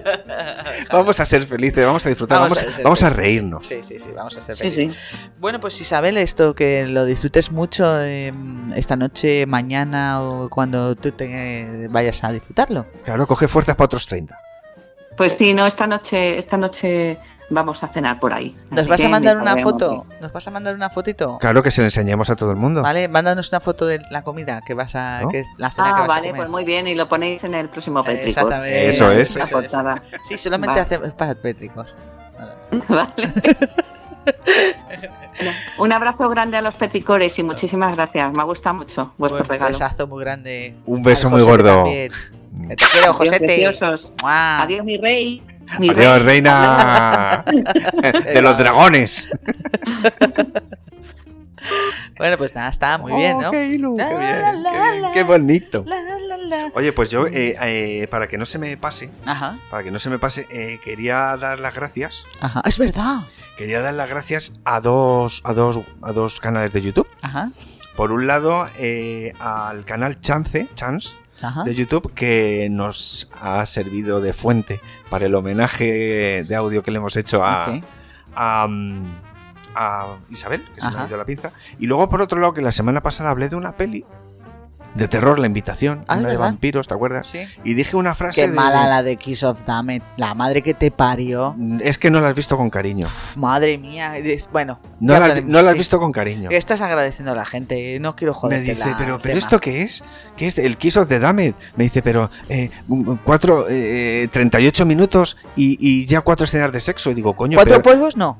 Vamos 0.91 1.19
a 1.19 1.25
ser 1.25 1.43
felices, 1.43 1.85
vamos 1.85 2.05
a 2.05 2.09
disfrutar, 2.09 2.39
Vamos 2.39 2.59
vamos, 2.63 2.79
a 2.79 2.83
vamos 2.83 3.03
a 3.03 3.09
reírnos. 3.09 3.67
Sí, 3.67 3.81
sí, 3.81 3.99
sí, 3.99 4.09
vamos 4.15 4.37
a 4.37 4.41
ser 4.41 4.55
Sí, 4.55 4.63
felices. 4.71 4.95
sí. 4.95 5.19
Bueno, 5.39 5.59
pues 5.59 5.79
Isabel, 5.81 6.17
esto 6.17 6.55
que 6.55 6.87
lo 6.87 7.05
disfrutes 7.05 7.51
mucho 7.51 7.99
eh, 8.01 8.33
esta 8.75 8.95
noche, 8.95 9.45
mañana 9.45 10.21
o 10.21 10.49
cuando 10.49 10.95
tú 10.95 11.11
te 11.11 11.87
vayas 11.89 12.23
a 12.23 12.31
disfrutarlo. 12.31 12.85
Claro, 13.03 13.27
coge 13.27 13.47
fuerzas 13.47 13.75
para 13.75 13.85
otros 13.85 14.07
30. 14.07 14.37
Pues 15.17 15.35
sí, 15.37 15.53
no, 15.53 15.65
esta 15.65 15.87
noche, 15.87 16.37
esta 16.37 16.57
noche 16.57 17.17
vamos 17.49 17.83
a 17.83 17.87
cenar 17.89 18.19
por 18.19 18.33
ahí. 18.33 18.55
¿Nos 18.71 18.81
Así 18.81 18.89
vas 18.89 18.99
a 19.01 19.03
que 19.03 19.09
mandar 19.09 19.37
una 19.37 19.57
foto? 19.57 20.05
¿Nos 20.21 20.31
vas 20.33 20.47
a 20.47 20.51
mandar 20.51 20.75
una 20.75 20.89
fotito? 20.89 21.37
Claro 21.39 21.61
que 21.63 21.71
se 21.71 21.81
le 21.81 21.87
enseñemos 21.87 22.29
a 22.29 22.35
todo 22.35 22.51
el 22.51 22.57
mundo. 22.57 22.81
Vale, 22.81 23.07
mándanos 23.07 23.49
una 23.51 23.59
foto 23.59 23.85
de 23.85 24.01
la 24.11 24.23
comida 24.23 24.61
que 24.65 24.73
vas 24.73 24.95
a, 24.95 25.21
¿No? 25.21 25.29
que 25.29 25.39
es 25.41 25.47
la 25.57 25.69
cena 25.71 25.87
que 25.87 25.91
Ah, 25.93 26.01
vas 26.01 26.03
a 26.03 26.07
vale, 26.15 26.27
comer. 26.29 26.35
pues 26.41 26.49
muy 26.49 26.63
bien, 26.63 26.87
y 26.87 26.95
lo 26.95 27.07
ponéis 27.07 27.43
en 27.43 27.53
el 27.55 27.69
próximo 27.69 27.99
Eh, 28.01 28.03
Petrico. 28.05 28.27
Exactamente. 28.29 28.89
Eso 28.89 29.11
es. 29.11 29.29
Eso 29.29 29.39
La 29.39 29.45
es. 29.45 29.51
portada. 29.51 30.01
Sí, 30.27 30.37
solamente 30.37 30.71
Vale. 30.71 30.81
hacemos 30.81 31.13
para 31.13 31.35
pétricos. 31.35 31.87
Vale. 32.89 33.07
Un 35.77 35.91
abrazo 35.91 36.29
grande 36.29 36.57
a 36.57 36.61
los 36.61 36.75
peticores 36.75 37.37
y 37.37 37.43
muchísimas 37.43 37.95
gracias. 37.97 38.33
Me 38.33 38.43
gusta 38.43 38.73
mucho 38.73 39.13
vuestro 39.17 39.39
Buen 39.39 39.49
regalo. 39.49 39.71
besazo 39.73 40.07
muy 40.07 40.23
grande. 40.23 40.75
Un 40.85 41.03
beso 41.03 41.29
muy 41.29 41.43
gordo. 41.43 41.83
también. 41.83 42.11
Que 42.69 42.75
te 42.75 42.85
quiero, 42.85 43.11
Adiós, 43.11 43.17
Josete. 43.17 43.67
Adiós, 44.23 44.85
mi 44.85 44.97
rey. 44.97 45.43
Mi 45.79 45.89
Adiós, 45.89 46.21
reina 46.21 47.43
de 48.33 48.41
los 48.41 48.57
dragones. 48.57 49.29
Bueno, 52.17 52.37
pues 52.37 52.55
nada, 52.55 52.69
está 52.69 52.97
muy 52.97 53.11
bien, 53.13 53.39
¿no? 53.39 53.51
Qué 53.51 53.67
ilu, 53.67 53.97
qué 53.97 54.03
La, 54.03 54.09
bien, 54.09 54.41
la, 54.41 54.51
qué 54.51 54.61
la, 54.61 54.71
bien, 54.91 55.01
la. 55.01 55.11
qué 55.13 55.23
bonito. 55.23 55.85
Oye, 56.73 56.93
pues 56.93 57.09
yo, 57.09 57.27
eh, 57.27 57.57
eh, 57.61 58.07
para 58.09 58.27
que 58.27 58.37
no 58.37 58.45
se 58.45 58.57
me 58.59 58.77
pase, 58.77 59.09
Ajá, 59.25 59.57
para 59.69 59.83
que 59.83 59.91
no 59.91 59.99
se 59.99 60.09
me 60.09 60.17
pase, 60.19 60.47
eh, 60.49 60.79
quería 60.83 61.35
dar 61.37 61.59
las 61.59 61.73
gracias. 61.73 62.23
ajá. 62.39 62.61
Es 62.65 62.77
verdad. 62.77 63.21
Quería 63.57 63.81
dar 63.81 63.93
las 63.95 64.07
gracias 64.09 64.53
a 64.63 64.79
dos, 64.79 65.41
a 65.43 65.53
dos, 65.53 65.79
a 66.01 66.11
dos 66.13 66.39
canales 66.39 66.71
de 66.71 66.81
YouTube. 66.81 67.07
Ajá, 67.21 67.49
Por 67.97 68.11
un 68.11 68.27
lado, 68.27 68.67
al 69.39 69.85
canal 69.85 70.21
Chance, 70.21 70.69
Chance 70.75 71.09
ajá. 71.41 71.63
de 71.63 71.75
YouTube, 71.75 72.13
que 72.13 72.67
nos 72.69 73.29
ha 73.39 73.65
servido 73.65 74.21
de 74.21 74.33
fuente 74.33 74.81
para 75.09 75.25
el 75.25 75.35
homenaje 75.35 76.43
de 76.43 76.55
audio 76.55 76.83
que 76.83 76.91
le 76.91 76.97
hemos 76.97 77.15
hecho 77.17 77.41
a, 77.43 78.67
mm, 78.67 79.15
a 79.75 80.17
Isabel, 80.29 80.63
que 80.73 80.81
se 80.81 80.89
me 80.89 80.99
ha 80.99 81.07
ido 81.07 81.17
la 81.17 81.25
pinza. 81.25 81.51
Y 81.79 81.87
luego, 81.87 82.09
por 82.09 82.21
otro 82.21 82.39
lado, 82.39 82.53
que 82.53 82.61
la 82.61 82.71
semana 82.71 83.01
pasada 83.01 83.29
hablé 83.29 83.49
de 83.49 83.55
una 83.55 83.75
peli 83.75 84.05
de 84.95 85.07
terror, 85.07 85.37
La 85.39 85.45
Invitación, 85.47 86.01
Ah, 86.07 86.17
una 86.17 86.29
de 86.29 86.37
vampiros, 86.37 86.87
¿te 86.87 86.93
acuerdas? 86.93 87.27
Sí. 87.27 87.39
Y 87.63 87.73
dije 87.73 87.95
una 87.97 88.15
frase 88.15 88.41
Qué 88.41 88.47
de- 88.47 88.53
mala 88.53 88.87
la 88.87 89.03
de 89.03 89.17
Kiss 89.17 89.43
of 89.43 89.63
Dammit. 89.65 90.01
La 90.17 90.33
madre 90.33 90.61
que 90.61 90.73
te 90.73 90.89
parió. 90.89 91.55
Es 91.81 91.97
que 91.97 92.09
no 92.09 92.21
la 92.21 92.29
has 92.29 92.35
visto 92.35 92.57
con 92.57 92.69
cariño. 92.69 93.05
Pf, 93.05 93.37
Madre 93.37 93.77
mía. 93.77 94.13
Bueno. 94.51 94.79
No 95.01 95.19
la, 95.19 95.41
no 95.41 95.61
la 95.61 95.71
has 95.71 95.77
visto 95.77 95.99
con 95.99 96.11
cariño. 96.11 96.49
Estás 96.51 96.81
agradeciendo 96.81 97.33
a 97.33 97.35
la 97.35 97.45
gente. 97.45 97.99
No 97.99 98.15
quiero 98.15 98.33
Me 98.33 98.39
joder. 98.39 98.61
dice, 98.61 98.95
pero, 98.97 99.19
pero 99.19 99.37
¿esto 99.37 99.59
qué 99.59 99.81
es? 99.81 100.03
¿Qué 100.37 100.47
es? 100.47 100.57
El 100.57 100.77
Kiss 100.77 100.97
of 100.97 101.07
the 101.09 101.19
Damned. 101.19 101.55
Me 101.75 101.83
dice, 101.83 102.01
pero 102.01 102.29
eh, 102.49 102.71
cuatro, 103.23 103.65
eh, 103.69 104.27
38 104.31 104.85
minutos 104.85 105.37
y, 105.55 105.77
y 105.79 106.05
ya 106.05 106.21
cuatro 106.21 106.45
escenas 106.45 106.71
de 106.71 106.79
sexo. 106.79 107.11
Y 107.11 107.13
digo, 107.13 107.35
coño, 107.35 107.57
¿Cuatro 107.57 107.81
pero 107.81 107.95
polvos? 107.95 108.15
No. 108.17 108.39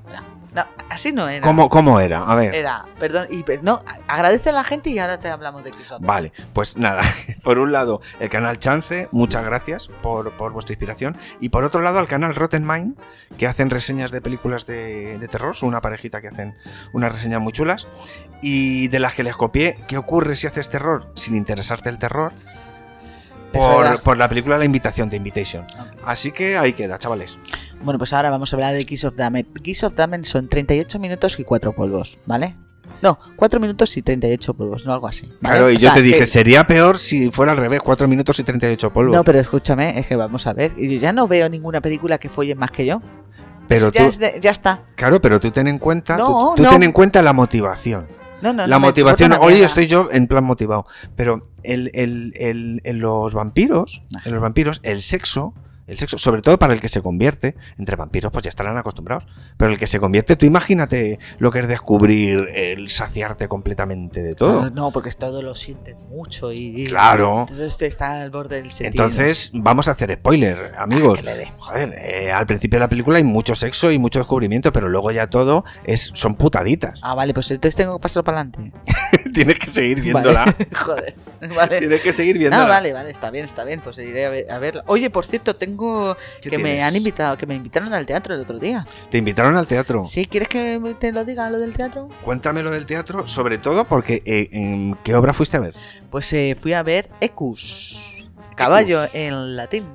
No, 0.55 0.65
así 0.89 1.11
no 1.11 1.27
era. 1.27 1.41
¿cómo, 1.41 1.67
¿cómo 1.69 1.99
era? 1.99 2.23
A 2.23 2.33
ver. 2.33 2.55
Era, 2.55 2.85
perdón, 2.97 3.27
y, 3.29 3.43
per- 3.43 3.61
no, 3.61 3.83
agradece 4.07 4.51
a 4.51 4.53
la 4.53 4.63
gente 4.63 4.89
y 4.89 4.97
ahora 4.99 5.19
te 5.19 5.27
hablamos 5.27 5.63
de 5.65 5.71
Dammit. 5.71 6.07
Vale, 6.07 6.31
pues 6.53 6.77
nada, 6.77 7.01
por 7.43 7.59
un 7.59 7.73
lado 7.73 8.01
el 8.21 8.29
canal 8.29 8.57
Chance, 8.57 9.09
muchas 9.11 9.43
gracias 9.43 9.89
por, 10.01 10.31
por 10.37 10.53
vuestra 10.53 10.73
inspiración, 10.73 11.17
y 11.41 11.49
por 11.49 11.65
otro 11.65 11.81
lado 11.81 11.99
al 11.99 12.07
canal 12.07 12.33
Rotten 12.35 12.65
Mind, 12.65 12.95
que 13.37 13.47
hacen 13.47 13.69
reseñas 13.69 14.11
de 14.11 14.21
películas 14.21 14.65
de, 14.65 15.17
de 15.17 15.27
terror, 15.27 15.55
son 15.55 15.69
una 15.69 15.81
parejita 15.81 16.21
que 16.21 16.29
hacen 16.29 16.55
unas 16.93 17.11
reseñas 17.11 17.41
muy 17.41 17.51
chulas, 17.51 17.85
y 18.41 18.87
de 18.87 18.99
las 18.99 19.13
que 19.13 19.23
les 19.23 19.35
copié, 19.35 19.77
¿qué 19.89 19.97
ocurre 19.97 20.35
si 20.37 20.47
haces 20.47 20.69
terror 20.69 21.11
sin 21.15 21.35
interesarte 21.35 21.89
el 21.89 21.99
terror? 21.99 22.31
Por, 24.03 24.17
la 24.17 24.27
película 24.29 24.57
La 24.57 24.65
Invitación 24.65 25.09
de 25.09 25.17
Invitation. 25.17 25.65
Así 26.05 26.31
que 26.31 26.57
ahí 26.57 26.73
queda, 26.73 26.97
chavales. 26.99 27.37
Bueno, 27.83 27.97
pues 27.97 28.13
ahora 28.13 28.29
vamos 28.29 28.51
a 28.53 28.55
hablar 28.55 28.73
de 28.73 28.85
Kiss 28.85 29.03
of 29.05 29.15
Dammit. 29.15 29.47
Kiss 29.61 29.83
of 29.83 29.95
Dammit 29.95 30.25
son 30.25 30.47
38 30.47 30.99
minutos 30.99 31.39
y 31.39 31.43
4 31.43 31.73
polvos, 31.73 32.19
¿vale? 32.25 32.55
No, 33.01 33.19
4 33.35 33.59
minutos 33.59 33.95
y 33.97 34.01
38 34.01 34.53
polvos, 34.53 34.85
no 34.85 34.93
algo 34.93 35.07
así. 35.07 35.25
¿vale? 35.41 35.57
Claro, 35.57 35.71
y 35.71 35.75
O 35.75 35.79
yo 35.79 35.87
sea, 35.89 35.93
te 35.95 36.01
dije, 36.01 36.19
que- 36.19 36.25
sería 36.25 36.65
peor 36.65 36.97
si 36.99 37.29
fuera 37.31 37.51
al 37.51 37.57
revés, 37.57 37.81
4 37.83 38.07
minutos 38.07 38.39
y 38.39 38.43
38 38.43 38.91
polvos. 38.93 39.15
No, 39.15 39.23
pero 39.23 39.39
escúchame, 39.39 39.99
es 39.99 40.07
que 40.07 40.15
vamos 40.15 40.47
a 40.47 40.53
ver. 40.53 40.73
Y 40.77 40.93
yo 40.95 40.99
ya 41.01 41.11
no 41.13 41.27
veo 41.27 41.49
ninguna 41.49 41.81
película 41.81 42.17
que 42.17 42.29
follen 42.29 42.57
más 42.57 42.71
que 42.71 42.85
yo. 42.85 43.01
Pero 43.67 43.91
ya, 43.91 44.03
tú- 44.03 44.09
es 44.09 44.19
de- 44.19 44.39
ya 44.41 44.51
está. 44.51 44.83
Claro, 44.95 45.19
pero 45.21 45.39
tú 45.39 45.51
ten 45.51 45.67
en 45.67 45.79
cuenta, 45.79 46.17
No, 46.17 46.27
tú, 46.55 46.57
tú 46.57 46.63
no. 46.63 46.69
ten 46.69 46.83
en 46.83 46.91
cuenta 46.91 47.21
la 47.21 47.33
motivación. 47.33 48.07
No, 48.41 48.53
no, 48.53 48.67
la 48.67 48.77
motivación, 48.79 49.33
hoy 49.39 49.61
estoy 49.61 49.87
yo 49.87 50.09
en 50.11 50.27
plan 50.27 50.43
motivado, 50.43 50.85
pero 51.15 51.49
el, 51.65 51.91
el- 51.93 52.33
el- 52.37 52.81
en 52.83 52.99
los 52.99 53.33
vampiros, 53.33 54.01
en 54.25 54.31
los 54.33 54.41
vampiros, 54.41 54.79
el 54.83 55.01
sexo, 55.01 55.53
el 55.87 55.97
sexo, 55.97 56.17
sobre 56.17 56.41
todo 56.41 56.57
para 56.57 56.73
el 56.73 56.81
que 56.81 56.89
se 56.89 57.01
convierte, 57.01 57.55
entre 57.77 57.95
vampiros 57.95 58.31
pues 58.31 58.43
ya 58.43 58.49
estarán 58.49 58.77
acostumbrados, 58.77 59.27
pero 59.57 59.71
el 59.71 59.77
que 59.77 59.87
se 59.87 59.99
convierte, 59.99 60.35
tú 60.35 60.45
imagínate 60.45 61.19
lo 61.37 61.51
que 61.51 61.59
es 61.59 61.67
descubrir 61.67 62.49
el 62.55 62.89
saciarte 62.89 63.47
completamente 63.47 64.23
de 64.23 64.35
todo. 64.35 64.59
Claro, 64.59 64.75
no, 64.75 64.91
porque 64.91 65.11
todo 65.11 65.41
lo 65.41 65.55
sienten 65.55 65.97
mucho 66.09 66.51
y. 66.51 66.85
Claro. 66.85 67.45
Esto 67.49 67.85
está 67.85 68.21
al 68.21 68.31
borde 68.31 68.61
del 68.61 68.71
sentido. 68.71 69.05
Entonces, 69.05 69.51
vamos 69.53 69.87
a 69.87 69.91
hacer 69.91 70.13
spoiler, 70.15 70.73
amigos. 70.77 71.19
Ah, 71.25 71.33
dé. 71.33 71.51
Joder, 71.57 71.93
eh, 71.97 72.31
al 72.31 72.45
principio 72.45 72.77
de 72.77 72.81
la 72.81 72.89
película 72.89 73.17
hay 73.17 73.23
mucho 73.23 73.55
sexo 73.55 73.91
y 73.91 73.97
mucho 73.97 74.19
descubrimiento, 74.19 74.71
pero 74.71 74.89
luego 74.89 75.11
ya 75.11 75.29
todo 75.29 75.65
es 75.85 76.11
son 76.13 76.35
putaditas. 76.35 76.99
Ah, 77.01 77.15
vale, 77.15 77.33
pues 77.33 77.49
entonces 77.51 77.75
tengo 77.75 77.97
que 77.97 78.01
pasarlo 78.01 78.23
para 78.23 78.41
adelante. 78.41 78.71
Tienes 79.33 79.59
que 79.59 79.67
seguir 79.67 80.01
viéndola. 80.01 80.45
Vale. 80.45 80.67
Joder. 80.73 81.15
Vale. 81.55 81.79
Tienes 81.79 82.01
que 82.01 82.13
seguir 82.13 82.37
viéndola. 82.37 82.65
Ah, 82.65 82.67
vale, 82.67 82.93
vale, 82.93 83.11
está 83.11 83.29
bien, 83.29 83.45
está 83.45 83.63
bien. 83.63 83.81
Pues 83.81 83.97
iré 83.97 84.25
a, 84.25 84.29
ver, 84.29 84.51
a 84.51 84.59
verla. 84.59 84.83
Oye, 84.87 85.09
por 85.09 85.25
cierto, 85.25 85.55
tengo 85.55 85.74
¿Qué 86.41 86.49
que 86.49 86.57
me 86.57 86.83
han 86.83 86.95
invitado, 86.95 87.37
que 87.37 87.45
me 87.45 87.55
invitaron 87.55 87.93
al 87.93 88.05
teatro 88.05 88.33
el 88.33 88.41
otro 88.41 88.59
día. 88.59 88.85
Te 89.09 89.17
invitaron 89.17 89.55
al 89.57 89.67
teatro. 89.67 90.05
¿Sí? 90.05 90.25
¿Quieres 90.25 90.49
que 90.49 90.79
te 90.99 91.11
lo 91.11 91.25
diga 91.25 91.49
lo 91.49 91.59
del 91.59 91.75
teatro? 91.75 92.09
Cuéntame 92.23 92.63
lo 92.63 92.71
del 92.71 92.85
teatro, 92.85 93.27
sobre 93.27 93.57
todo 93.57 93.85
porque 93.85 94.21
eh, 94.25 94.49
¿en 94.51 94.97
¿qué 95.03 95.15
obra 95.15 95.33
fuiste 95.33 95.57
a 95.57 95.59
ver? 95.61 95.75
Pues 96.09 96.31
eh, 96.33 96.55
fui 96.59 96.73
a 96.73 96.83
ver 96.83 97.09
Ecus, 97.21 97.97
caballo 98.55 99.01
en 99.13 99.55
latín. 99.55 99.85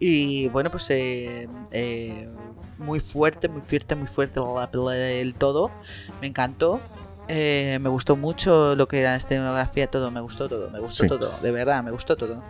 Y 0.00 0.48
bueno, 0.48 0.70
pues 0.70 0.90
eh, 0.90 1.48
eh, 1.70 2.28
muy 2.78 3.00
fuerte, 3.00 3.48
muy 3.48 3.62
fuerte, 3.62 3.94
muy 3.94 4.08
fuerte 4.08 4.40
del 4.40 5.34
todo. 5.34 5.70
Me 6.20 6.26
encantó. 6.26 6.80
Eh, 7.26 7.78
me 7.80 7.88
gustó 7.88 8.16
mucho 8.16 8.76
lo 8.76 8.86
que 8.86 9.00
era 9.00 9.12
la 9.12 9.16
escenografía, 9.16 9.86
todo, 9.86 10.10
me 10.10 10.20
gustó 10.20 10.46
todo, 10.46 10.70
me 10.70 10.78
gustó 10.78 11.04
Sí. 11.04 11.08
todo, 11.08 11.38
de 11.42 11.50
verdad, 11.52 11.82
me 11.82 11.90
gustó 11.90 12.16
todo. 12.16 12.42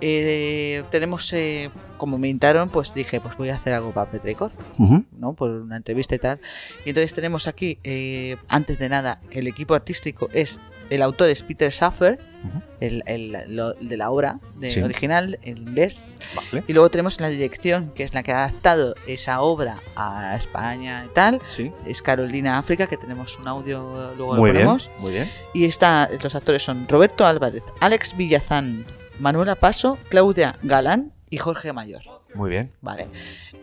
Eh, 0.00 0.84
tenemos, 0.90 1.32
eh, 1.32 1.70
como 1.96 2.18
me 2.18 2.28
invitaron, 2.28 2.68
pues 2.70 2.94
dije, 2.94 3.20
pues 3.20 3.36
voy 3.36 3.50
a 3.50 3.54
hacer 3.56 3.74
algo 3.74 3.92
para 3.92 4.10
Petricor. 4.10 4.50
Ujú. 4.78 5.04
¿no? 5.18 5.34
Por 5.34 5.50
una 5.50 5.76
entrevista 5.76 6.14
y 6.14 6.18
tal. 6.18 6.40
Y 6.84 6.90
entonces 6.90 7.12
tenemos 7.14 7.46
aquí, 7.46 7.78
eh, 7.84 8.36
antes 8.48 8.78
de 8.78 8.88
nada, 8.88 9.20
que 9.30 9.40
el 9.40 9.46
equipo 9.46 9.74
artístico 9.74 10.28
es, 10.32 10.60
el 10.88 11.02
autor 11.02 11.28
es 11.28 11.42
Peter 11.42 11.70
Schaffer, 11.70 12.18
el, 12.80 13.02
el- 13.04 13.36
lo- 13.54 13.74
de 13.74 13.96
la 13.98 14.10
obra 14.10 14.40
de 14.56 14.70
Sí. 14.70 14.80
original 14.80 15.38
en 15.42 15.58
inglés. 15.58 16.02
Vale. 16.34 16.64
Y 16.66 16.72
luego 16.72 16.88
tenemos 16.88 17.20
la 17.20 17.28
dirección, 17.28 17.92
que 17.94 18.02
es 18.02 18.14
la 18.14 18.22
que 18.22 18.32
ha 18.32 18.44
adaptado 18.46 18.94
esa 19.06 19.42
obra 19.42 19.76
a 19.94 20.34
España 20.36 21.04
y 21.04 21.12
tal. 21.14 21.40
Sí. 21.46 21.70
Es 21.86 22.00
Carolina 22.00 22.56
África, 22.58 22.86
que 22.86 22.96
tenemos 22.96 23.38
un 23.38 23.46
audio, 23.46 24.14
luego 24.16 24.34
Muy 24.36 24.48
lo 24.48 24.54
bien, 24.54 24.64
ponemos. 24.66 24.88
muy 25.00 25.12
bien. 25.12 25.28
Y 25.52 25.66
está, 25.66 26.08
los 26.22 26.34
actores 26.34 26.62
son 26.62 26.88
Roberto 26.88 27.26
Álvarez, 27.26 27.62
Alex 27.78 28.16
Villazán, 28.16 28.86
Manuela 29.20 29.54
Paso, 29.54 29.98
Claudia 30.08 30.58
Galán 30.62 31.12
y 31.28 31.36
Jorge 31.38 31.72
Mayor. 31.72 32.02
Muy 32.34 32.48
bien. 32.48 32.70
Vale. 32.80 33.08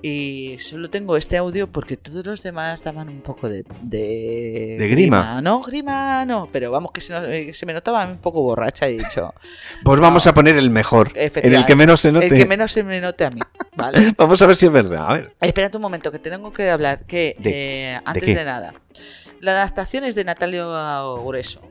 Y 0.02 0.58
solo 0.60 0.90
tengo 0.90 1.16
este 1.16 1.38
audio 1.38 1.68
porque 1.72 1.96
todos 1.96 2.26
los 2.26 2.44
demás 2.44 2.84
daban 2.84 3.08
un 3.08 3.22
poco 3.22 3.48
de. 3.50 3.64
De, 3.82 4.76
¿De 4.78 4.88
grima? 4.90 5.42
No, 5.42 5.62
grima 5.62 6.26
no, 6.26 6.50
pero 6.52 6.70
vamos, 6.70 6.92
que 6.92 7.00
se, 7.00 7.14
no- 7.14 7.24
eh, 7.26 7.54
se 7.54 7.66
me 7.66 7.72
notaba 7.74 8.06
un 8.06 8.18
poco 8.18 8.42
borracha, 8.42 8.88
he 8.88 8.98
dicho. 8.98 9.34
Pues 9.84 10.00
vamos 10.02 10.28
a 10.28 10.34
poner 10.34 10.58
el 10.58 10.70
mejor, 10.70 11.12
en 11.16 11.54
el 11.54 11.66
que 11.66 11.76
menos 11.76 12.02
se 12.02 12.12
note. 12.12 12.28
El 12.28 12.34
que 12.38 12.46
menos 12.46 12.72
se 12.72 12.84
me 12.84 13.00
note 13.00 13.26
a 13.26 13.30
mí. 13.30 13.40
Vale. 13.76 14.14
Vamos 14.18 14.42
a 14.42 14.48
ver 14.48 14.56
si 14.56 14.66
es 14.66 14.72
verdad. 14.72 15.06
A 15.10 15.14
ver. 15.14 15.34
Espérate 15.40 15.78
un 15.78 15.84
momento, 15.84 16.12
que 16.12 16.20
tengo 16.20 16.52
que 16.52 16.70
hablar. 16.70 17.06
Que 17.06 17.36
¿De- 17.40 17.94
eh, 17.94 18.02
antes 18.04 18.26
de 18.26 18.44
nada, 18.44 18.74
la 19.40 19.52
adaptación 19.52 20.04
es 20.04 20.16
de 20.16 20.24
Natalio 20.26 21.24
Grueso. 21.24 21.62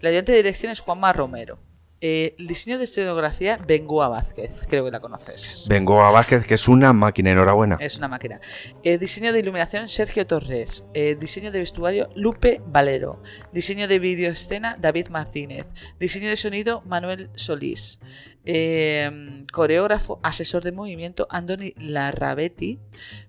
La 0.00 0.10
ayudante 0.10 0.30
de 0.32 0.38
dirección 0.38 0.70
es 0.70 0.80
Juanma 0.80 1.12
Romero. 1.12 1.58
Eh, 2.00 2.36
diseño 2.38 2.76
de 2.78 2.84
escenografía, 2.84 3.56
Bengoa 3.56 4.08
Vázquez. 4.08 4.66
Creo 4.68 4.84
que 4.84 4.90
la 4.90 5.00
conoces. 5.00 5.64
Vengo 5.68 6.02
a 6.02 6.10
Vázquez, 6.10 6.46
que 6.46 6.54
es 6.54 6.68
una 6.68 6.92
máquina, 6.92 7.32
enhorabuena. 7.32 7.76
Es 7.80 7.96
una 7.96 8.08
máquina. 8.08 8.40
Eh, 8.82 8.98
diseño 8.98 9.32
de 9.32 9.38
iluminación, 9.38 9.88
Sergio 9.88 10.26
Torres. 10.26 10.84
Eh, 10.92 11.16
diseño 11.18 11.50
de 11.50 11.60
vestuario, 11.60 12.10
Lupe 12.14 12.60
Valero. 12.66 13.22
Diseño 13.52 13.88
de 13.88 13.98
videoescena, 13.98 14.76
David 14.78 15.08
Martínez. 15.08 15.66
Diseño 15.98 16.28
de 16.28 16.36
sonido, 16.36 16.82
Manuel 16.84 17.30
Solís. 17.34 17.98
Eh, 18.46 19.44
coreógrafo, 19.52 20.20
asesor 20.22 20.62
de 20.62 20.72
movimiento, 20.72 21.26
Andoni 21.30 21.74
Larrabetti. 21.76 22.78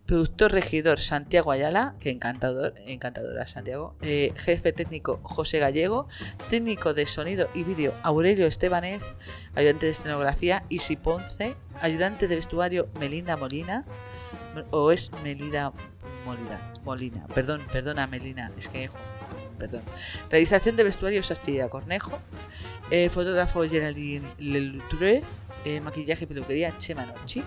Productor 0.06 0.52
regidor, 0.52 1.00
Santiago 1.00 1.52
Ayala. 1.52 1.96
Que 2.00 2.12
encantador, 2.12 2.76
encantadora 2.86 3.48
Santiago. 3.48 3.96
Eh, 4.02 4.32
jefe 4.38 4.72
técnico, 4.72 5.20
José 5.24 5.60
Gallego. 5.60 6.08
Técnico 6.50 6.94
de 6.94 7.06
sonido 7.06 7.50
y 7.54 7.64
vídeo, 7.64 7.94
Aurelio 8.04 8.48
Estebanez. 8.48 9.02
Ayudante 9.56 9.88
de 9.88 9.92
escenografía, 9.92 10.64
Isi 10.70 10.96
Ponce. 10.96 11.56
Ayudante 11.82 12.28
de 12.28 12.36
vestuario, 12.36 12.88
Melinda 13.00 13.36
Molina 13.36 13.86
o 14.72 14.92
es 14.92 15.12
Melida 15.24 15.74
Molina, 16.26 16.74
Molina, 16.84 17.28
perdón, 17.34 17.62
perdona 17.72 18.08
Melina, 18.08 18.52
es 18.58 18.68
que 18.68 18.90
perdón. 19.58 19.82
Realización 20.30 20.76
de 20.76 20.84
vestuario 20.84 21.22
Sastilla 21.24 21.70
Cornejo, 21.70 22.20
eh, 22.92 23.10
fotógrafo 23.10 23.64
Geraldine 23.68 24.28
Leloutre, 24.40 25.24
eh, 25.66 25.82
maquillaje 25.82 26.24
y 26.24 26.28
peluquería 26.28 26.78
Chema 26.78 27.06
Nochi. 27.06 27.44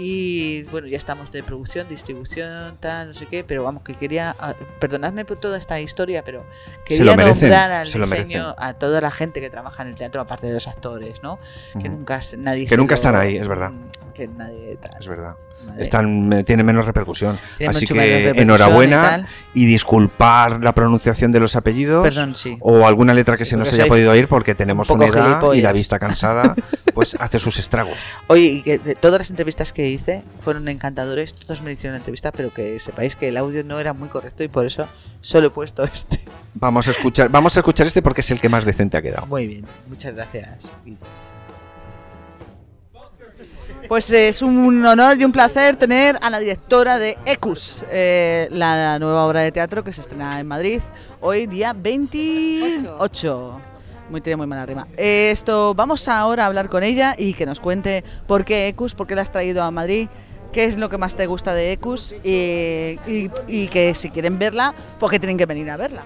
Y 0.00 0.62
bueno, 0.64 0.86
ya 0.86 0.96
estamos 0.96 1.32
de 1.32 1.42
producción, 1.42 1.88
distribución, 1.88 2.76
tal, 2.78 3.08
no 3.08 3.14
sé 3.14 3.26
qué, 3.26 3.42
pero 3.42 3.64
vamos, 3.64 3.82
que 3.82 3.94
quería, 3.94 4.36
ah, 4.38 4.54
perdonadme 4.78 5.24
por 5.24 5.40
toda 5.40 5.58
esta 5.58 5.80
historia, 5.80 6.22
pero 6.22 6.46
quería 6.84 7.16
merecen, 7.16 7.48
nombrar 7.48 7.72
al 7.72 7.90
diseño 7.90 8.54
a 8.58 8.74
toda 8.74 9.00
la 9.00 9.10
gente 9.10 9.40
que 9.40 9.50
trabaja 9.50 9.82
en 9.82 9.88
el 9.88 9.94
teatro, 9.96 10.20
aparte 10.20 10.46
de 10.46 10.52
los 10.52 10.68
actores, 10.68 11.20
¿no? 11.24 11.40
Que 11.82 11.88
nunca, 11.88 12.20
nadie 12.38 12.66
Que 12.66 12.76
nunca 12.76 12.92
lo- 12.92 12.94
están 12.94 13.16
ahí, 13.16 13.38
es 13.38 13.48
verdad. 13.48 13.72
Que 14.18 14.26
nadie 14.26 14.76
tal. 14.82 14.96
Es 14.98 15.06
verdad. 15.06 15.36
Están, 15.78 16.42
tienen 16.44 16.66
menos 16.66 16.86
repercusión. 16.86 17.38
Así 17.68 17.86
que 17.86 17.94
repercusión 17.94 18.36
y 18.36 18.40
enhorabuena 18.40 19.02
tal. 19.02 19.26
y, 19.54 19.64
disculpar 19.64 20.60
la 20.60 20.74
pronunciación 20.74 21.30
de 21.30 21.38
los 21.38 21.54
apellidos. 21.54 22.02
Perdón, 22.02 22.34
sí. 22.34 22.58
O 22.60 22.84
alguna 22.84 23.14
letra 23.14 23.36
que 23.36 23.44
se 23.44 23.56
nos 23.56 23.72
haya 23.72 23.86
podido 23.86 24.10
oír 24.10 24.26
porque 24.26 24.56
tenemos 24.56 24.90
un 24.90 24.96
una 24.96 25.06
edad 25.06 25.52
y 25.52 25.60
la 25.60 25.70
vista 25.70 26.00
cansada, 26.00 26.56
pues 26.94 27.16
hace 27.20 27.38
sus 27.38 27.60
estragos. 27.60 27.96
Oye, 28.26 28.42
y 28.42 28.62
que 28.62 28.78
todas 29.00 29.20
las 29.20 29.30
entrevistas 29.30 29.72
que 29.72 29.88
hice 29.88 30.24
fueron 30.40 30.66
encantadores, 30.66 31.32
todos 31.36 31.62
me 31.62 31.70
hicieron 31.70 31.92
la 31.92 31.98
entrevista, 31.98 32.32
pero 32.32 32.52
que 32.52 32.80
sepáis 32.80 33.14
que 33.14 33.28
el 33.28 33.36
audio 33.36 33.62
no 33.62 33.78
era 33.78 33.92
muy 33.92 34.08
correcto 34.08 34.42
y 34.42 34.48
por 34.48 34.66
eso 34.66 34.88
solo 35.20 35.46
he 35.46 35.50
puesto 35.50 35.84
este. 35.84 36.18
Vamos 36.54 36.88
a 36.88 36.90
escuchar, 36.90 37.28
vamos 37.28 37.56
a 37.56 37.60
escuchar 37.60 37.86
este 37.86 38.02
porque 38.02 38.22
es 38.22 38.30
el 38.32 38.40
que 38.40 38.48
más 38.48 38.64
decente 38.64 38.96
ha 38.96 39.02
quedado. 39.02 39.26
Muy 39.26 39.46
bien, 39.46 39.64
muchas 39.88 40.12
gracias. 40.12 40.72
Pues 43.88 44.10
es 44.10 44.42
un 44.42 44.84
honor 44.84 45.18
y 45.18 45.24
un 45.24 45.32
placer 45.32 45.76
tener 45.76 46.18
a 46.20 46.28
la 46.28 46.38
directora 46.40 46.98
de 46.98 47.16
Ecus, 47.24 47.86
eh, 47.90 48.46
la 48.50 48.98
nueva 48.98 49.24
obra 49.26 49.40
de 49.40 49.50
teatro 49.50 49.82
que 49.82 49.94
se 49.94 50.02
estrena 50.02 50.38
en 50.38 50.46
Madrid 50.46 50.80
hoy 51.22 51.46
día 51.46 51.72
28. 51.72 53.60
Muy 54.10 54.20
tiene 54.20 54.36
muy 54.36 54.46
mala 54.46 54.66
rima. 54.66 54.86
Eh, 54.96 55.30
Esto 55.32 55.72
vamos 55.74 56.06
ahora 56.08 56.42
a 56.44 56.46
hablar 56.48 56.68
con 56.68 56.82
ella 56.82 57.14
y 57.16 57.32
que 57.32 57.46
nos 57.46 57.60
cuente 57.60 58.04
por 58.26 58.44
qué 58.44 58.68
Ecus, 58.68 58.94
por 58.94 59.06
qué 59.06 59.14
la 59.14 59.22
has 59.22 59.32
traído 59.32 59.62
a 59.62 59.70
Madrid, 59.70 60.08
qué 60.52 60.64
es 60.64 60.76
lo 60.78 60.90
que 60.90 60.98
más 60.98 61.16
te 61.16 61.26
gusta 61.26 61.54
de 61.54 61.72
Ecus 61.72 62.14
y, 62.22 62.98
y- 63.46 63.68
que 63.68 63.94
si 63.94 64.10
quieren 64.10 64.38
verla, 64.38 64.74
pues 64.98 65.10
que 65.12 65.18
tienen 65.18 65.38
que 65.38 65.46
venir 65.46 65.70
a 65.70 65.78
verla. 65.78 66.02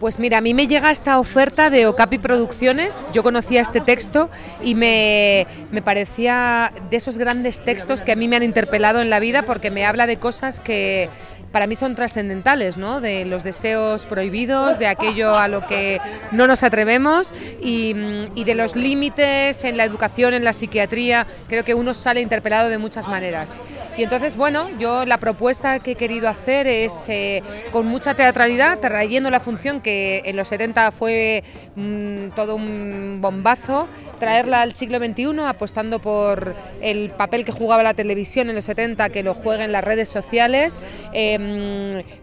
Pues 0.00 0.18
mira, 0.18 0.38
a 0.38 0.40
mí 0.40 0.54
me 0.54 0.66
llega 0.66 0.90
esta 0.90 1.18
oferta 1.18 1.68
de 1.68 1.86
Okapi 1.86 2.16
Producciones. 2.16 3.06
Yo 3.12 3.22
conocía 3.22 3.60
este 3.60 3.82
texto 3.82 4.30
y 4.62 4.74
me, 4.74 5.46
me 5.70 5.82
parecía 5.82 6.72
de 6.90 6.96
esos 6.96 7.18
grandes 7.18 7.60
textos 7.60 8.02
que 8.02 8.12
a 8.12 8.16
mí 8.16 8.26
me 8.26 8.36
han 8.36 8.42
interpelado 8.42 9.02
en 9.02 9.10
la 9.10 9.20
vida 9.20 9.42
porque 9.42 9.70
me 9.70 9.84
habla 9.84 10.06
de 10.06 10.16
cosas 10.16 10.58
que 10.58 11.10
para 11.52 11.66
mí 11.66 11.76
son 11.76 11.94
trascendentales, 11.94 12.78
¿no? 12.78 13.00
De 13.00 13.24
los 13.24 13.44
deseos 13.44 14.06
prohibidos, 14.06 14.78
de 14.78 14.86
aquello 14.86 15.36
a 15.36 15.48
lo 15.48 15.66
que 15.66 16.00
no 16.32 16.46
nos 16.46 16.62
atrevemos 16.62 17.32
y, 17.60 17.94
mm, 17.94 18.36
y 18.36 18.44
de 18.44 18.54
los 18.54 18.76
límites 18.76 19.64
en 19.64 19.76
la 19.76 19.84
educación, 19.84 20.34
en 20.34 20.44
la 20.44 20.52
psiquiatría. 20.52 21.26
Creo 21.48 21.64
que 21.64 21.74
uno 21.74 21.94
sale 21.94 22.20
interpelado 22.20 22.68
de 22.68 22.78
muchas 22.78 23.08
maneras. 23.08 23.56
Y 23.96 24.04
entonces, 24.04 24.36
bueno, 24.36 24.68
yo 24.78 25.04
la 25.04 25.18
propuesta 25.18 25.78
que 25.80 25.92
he 25.92 25.94
querido 25.96 26.28
hacer 26.28 26.66
es 26.66 27.06
eh, 27.08 27.42
con 27.72 27.86
mucha 27.86 28.14
teatralidad, 28.14 28.78
trayendo 28.78 29.30
la 29.30 29.40
función 29.40 29.80
que 29.80 30.22
en 30.24 30.36
los 30.36 30.48
70 30.48 30.90
fue 30.92 31.42
mm, 31.74 32.30
todo 32.30 32.54
un 32.54 33.18
bombazo, 33.20 33.88
traerla 34.18 34.62
al 34.62 34.74
siglo 34.74 34.98
XXI, 34.98 35.40
apostando 35.46 35.98
por 35.98 36.54
el 36.80 37.10
papel 37.10 37.44
que 37.44 37.52
jugaba 37.52 37.82
la 37.82 37.94
televisión 37.94 38.48
en 38.48 38.54
los 38.54 38.64
70, 38.64 39.10
que 39.10 39.22
lo 39.22 39.34
juega 39.34 39.64
en 39.64 39.72
las 39.72 39.84
redes 39.84 40.08
sociales, 40.08 40.78
eh, 41.12 41.38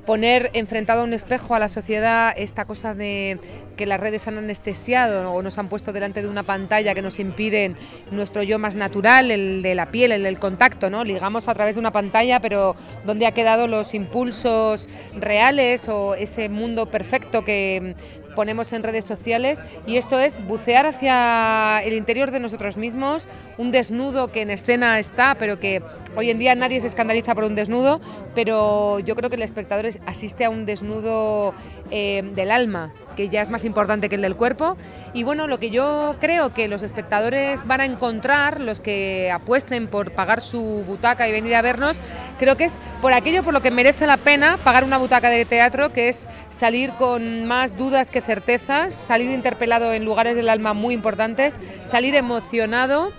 poner 0.05 0.49
enfrentado 0.53 1.01
a 1.01 1.03
un 1.03 1.13
espejo 1.13 1.55
a 1.55 1.59
la 1.59 1.69
sociedad 1.69 2.33
esta 2.37 2.65
cosa 2.65 2.93
de 2.93 3.39
que 3.75 3.85
las 3.85 3.99
redes 3.99 4.27
han 4.27 4.37
anestesiado 4.37 5.31
o 5.31 5.41
nos 5.41 5.57
han 5.57 5.69
puesto 5.69 5.93
delante 5.93 6.21
de 6.21 6.27
una 6.27 6.43
pantalla 6.43 6.93
que 6.93 7.01
nos 7.01 7.19
impiden 7.19 7.75
nuestro 8.11 8.43
yo 8.43 8.59
más 8.59 8.75
natural, 8.75 9.31
el 9.31 9.61
de 9.61 9.75
la 9.75 9.91
piel, 9.91 10.11
el 10.11 10.23
del 10.23 10.39
contacto, 10.39 10.89
¿no? 10.89 11.03
Ligamos 11.03 11.47
a 11.47 11.53
través 11.53 11.75
de 11.75 11.79
una 11.79 11.91
pantalla, 11.91 12.39
pero 12.39 12.75
donde 13.05 13.27
ha 13.27 13.33
quedado 13.33 13.67
los 13.67 13.93
impulsos 13.93 14.89
reales 15.15 15.87
o 15.89 16.15
ese 16.15 16.49
mundo 16.49 16.87
perfecto 16.87 17.45
que 17.45 17.95
ponemos 18.37 18.71
en 18.71 18.83
redes 18.83 19.03
sociales 19.03 19.59
y 19.87 19.97
esto 19.97 20.19
es 20.19 20.37
bucear 20.45 20.85
hacia 20.85 21.81
el 21.83 21.93
interior 21.93 22.29
de 22.29 22.39
nosotros 22.39 22.77
mismos, 22.77 23.27
un 23.57 23.71
desnudo 23.71 24.27
que 24.31 24.43
en 24.43 24.51
escena 24.51 24.99
está, 24.99 25.35
pero 25.39 25.59
que 25.59 25.81
hoy 26.15 26.29
en 26.29 26.37
día 26.37 26.53
nadie 26.53 26.79
se 26.79 26.85
escandaliza 26.85 27.33
por 27.33 27.45
un 27.45 27.55
desnudo, 27.55 27.99
pero 28.35 28.99
yo 28.99 29.15
creo 29.15 29.31
que 29.31 29.37
el 29.37 29.41
espectador 29.41 29.87
es- 29.87 29.99
asiste 30.05 30.45
a 30.45 30.51
un 30.51 30.67
desnudo 30.67 31.55
eh, 31.91 32.23
del 32.35 32.51
alma, 32.51 32.91
que 33.15 33.29
ya 33.29 33.41
es 33.41 33.49
más 33.49 33.65
importante 33.65 34.09
que 34.09 34.15
el 34.15 34.21
del 34.21 34.35
cuerpo. 34.35 34.77
Y 35.13 35.23
bueno, 35.23 35.47
lo 35.47 35.59
que 35.59 35.69
yo 35.69 36.15
creo 36.19 36.53
que 36.53 36.67
los 36.67 36.83
espectadores 36.83 37.65
van 37.65 37.81
a 37.81 37.85
encontrar, 37.85 38.61
los 38.61 38.79
que 38.79 39.31
apuesten 39.31 39.87
por 39.87 40.11
pagar 40.11 40.41
su 40.41 40.83
butaca 40.87 41.27
y 41.27 41.31
venir 41.31 41.55
a 41.55 41.61
vernos, 41.61 41.97
creo 42.39 42.55
que 42.55 42.65
es 42.65 42.77
por 43.01 43.13
aquello 43.13 43.43
por 43.43 43.53
lo 43.53 43.61
que 43.61 43.71
merece 43.71 44.07
la 44.07 44.17
pena 44.17 44.57
pagar 44.63 44.83
una 44.83 44.97
butaca 44.97 45.29
de 45.29 45.45
teatro, 45.45 45.91
que 45.91 46.09
es 46.09 46.27
salir 46.49 46.91
con 46.93 47.45
más 47.45 47.77
dudas 47.77 48.11
que 48.11 48.21
certezas, 48.21 48.93
salir 48.93 49.31
interpelado 49.31 49.93
en 49.93 50.05
lugares 50.05 50.35
del 50.35 50.49
alma 50.49 50.73
muy 50.73 50.93
importantes, 50.93 51.57
salir 51.83 52.15
emocionado 52.15 53.11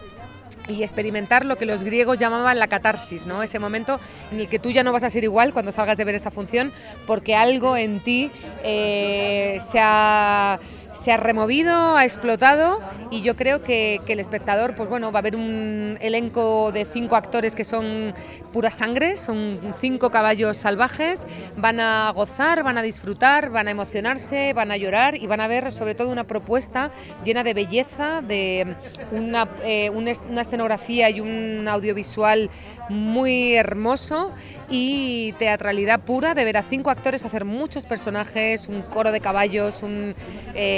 y 0.69 0.83
experimentar 0.83 1.45
lo 1.45 1.57
que 1.57 1.67
los 1.67 1.83
griegos 1.83 2.19
llamaban 2.19 2.59
la 2.59 2.69
catarsis, 2.69 3.27
¿no? 3.27 3.43
Ese 3.43 3.59
momento 3.59 3.99
en 4.31 4.41
el 4.41 4.49
que 4.49 4.59
tú 4.59 4.71
ya 4.71 4.83
no 4.83 4.93
vas 4.93 5.03
a 5.03 5.11
ser 5.11 5.25
igual 5.25 5.53
cuando 5.53 5.73
salgas 5.73 5.97
de 5.97 6.05
ver 6.05 6.15
esta 6.15 6.31
función 6.31 6.73
porque 7.07 7.35
algo 7.35 7.77
en 7.77 8.01
ti 8.01 8.31
eh, 8.63 9.59
se, 9.71 9.79
ha, 9.81 10.61
se 10.93 11.13
ha 11.13 11.17
removido, 11.17 11.97
ha 11.97 12.05
explotado 12.05 12.81
y 13.11 13.23
yo 13.23 13.37
creo 13.37 13.63
que, 13.63 14.01
el 14.09 14.21
espectador, 14.21 14.75
pues 14.75 14.89
bueno, 14.89 15.13
va 15.13 15.19
a 15.19 15.23
ver 15.23 15.37
un 15.37 15.99
elenco 16.01 16.73
de 16.73 16.85
cinco 16.87 17.15
actores 17.15 17.55
que 17.55 17.65
son 17.65 18.15
pura 18.53 18.71
sangre, 18.71 19.19
son 19.19 19.61
cinco 19.81 20.11
caballos 20.11 20.57
salvajes, 20.57 21.27
van 21.57 21.79
a 21.79 22.11
gozar, 22.13 22.63
van 22.63 22.79
a 22.79 22.83
disfrutar, 22.83 23.51
van 23.51 23.69
a 23.69 23.71
emocionarse, 23.71 24.55
van 24.55 24.71
a 24.71 24.77
llorar 24.79 25.15
y 25.15 25.27
van 25.27 25.41
a 25.41 25.49
ver 25.49 25.73
sobre 25.73 25.95
todo 25.95 26.11
una 26.11 26.25
propuesta 26.25 26.91
llena 27.23 27.45
de 27.45 27.53
belleza, 27.53 28.23
de 28.23 28.75
una, 29.13 29.49
eh, 29.63 29.91
una 29.91 30.41
escenografía 30.41 31.11
y 31.11 31.21
un 31.21 31.69
audiovisual 31.69 32.51
muy 32.89 33.55
hermoso 33.55 34.33
y 34.71 35.33
teatralidad 35.39 36.01
pura. 36.01 36.35
De 36.35 36.45
ver 36.45 36.57
a 36.57 36.63
cinco 36.63 36.91
actores 36.91 37.25
hacer 37.25 37.45
muchos 37.45 37.85
personajes, 37.85 38.69
un 38.69 38.83
coro 38.83 39.13
de 39.13 39.21
caballos, 39.21 39.83
un, 39.83 40.15
eh, 40.55 40.78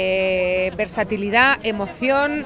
versatilidad, 0.75 1.59
emoción. 1.63 2.45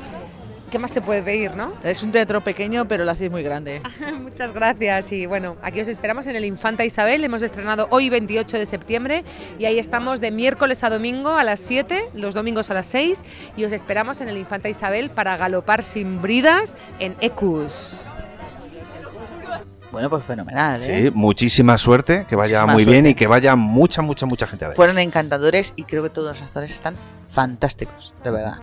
¿Qué 0.71 0.79
más 0.79 0.91
se 0.91 0.99
puede 0.99 1.21
pedir, 1.21 1.55
no? 1.55 1.71
Es 1.83 2.03
un 2.03 2.11
teatro 2.11 2.41
pequeño, 2.41 2.87
pero 2.87 3.05
lo 3.05 3.11
hacéis 3.11 3.31
muy 3.31 3.43
grande. 3.43 3.81
Muchas 4.21 4.51
gracias 4.51 5.11
y 5.11 5.25
bueno, 5.25 5.55
aquí 5.61 5.79
os 5.79 5.87
esperamos 5.87 6.27
en 6.27 6.35
el 6.35 6.43
Infanta 6.43 6.83
Isabel. 6.83 7.23
Hemos 7.23 7.43
estrenado 7.43 7.87
hoy 7.91 8.09
28 8.09 8.57
de 8.57 8.65
septiembre 8.65 9.23
y 9.59 9.65
ahí 9.65 9.79
estamos 9.79 10.19
de 10.19 10.31
miércoles 10.31 10.83
a 10.83 10.89
domingo 10.89 11.29
a 11.29 11.43
las 11.43 11.59
7, 11.61 12.09
los 12.15 12.33
domingos 12.33 12.69
a 12.71 12.73
las 12.73 12.87
6 12.87 13.23
y 13.55 13.63
os 13.63 13.71
esperamos 13.71 14.19
en 14.21 14.27
el 14.27 14.37
Infanta 14.37 14.67
Isabel 14.67 15.11
para 15.11 15.37
galopar 15.37 15.83
sin 15.83 16.21
bridas 16.21 16.75
en 16.99 17.15
Ecus. 17.21 18.14
Bueno, 19.95 20.09
pues 20.09 20.25
fenomenal, 20.25 20.81
¿eh? 20.83 21.03
Sí, 21.03 21.11
muchísima 21.15 21.77
suerte, 21.77 22.25
que 22.27 22.35
vaya 22.35 22.63
Muchísima 22.63 22.73
muy 22.73 22.83
bien 22.83 23.05
y 23.07 23.13
que 23.15 23.27
vaya 23.27 23.55
mucha, 23.55 24.01
mucha, 24.01 24.25
mucha 24.25 24.45
gente 24.45 24.65
a 24.65 24.67
ver. 24.67 24.75
Fueron 24.75 24.97
encantadores 24.99 25.71
y 25.77 25.83
creo 25.83 26.03
que 26.03 26.09
todos 26.09 26.27
los 26.27 26.41
actores 26.41 26.69
están 26.71 26.95
fantásticos, 27.29 28.13
de 28.21 28.29
verdad. 28.29 28.57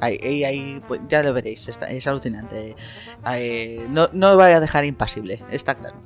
Ahí, 0.00 0.20
ahí, 0.22 0.44
ahí, 0.44 0.82
pues, 0.86 1.00
ya 1.08 1.24
lo 1.24 1.32
veréis, 1.34 1.66
está- 1.66 1.86
es 1.90 2.06
alucinante. 2.06 2.76
Ahí, 3.24 3.84
no, 3.90 4.08
no 4.12 4.36
vaya 4.36 4.58
a 4.58 4.60
dejar 4.60 4.84
impasible, 4.84 5.42
está 5.50 5.74
claro. 5.74 5.96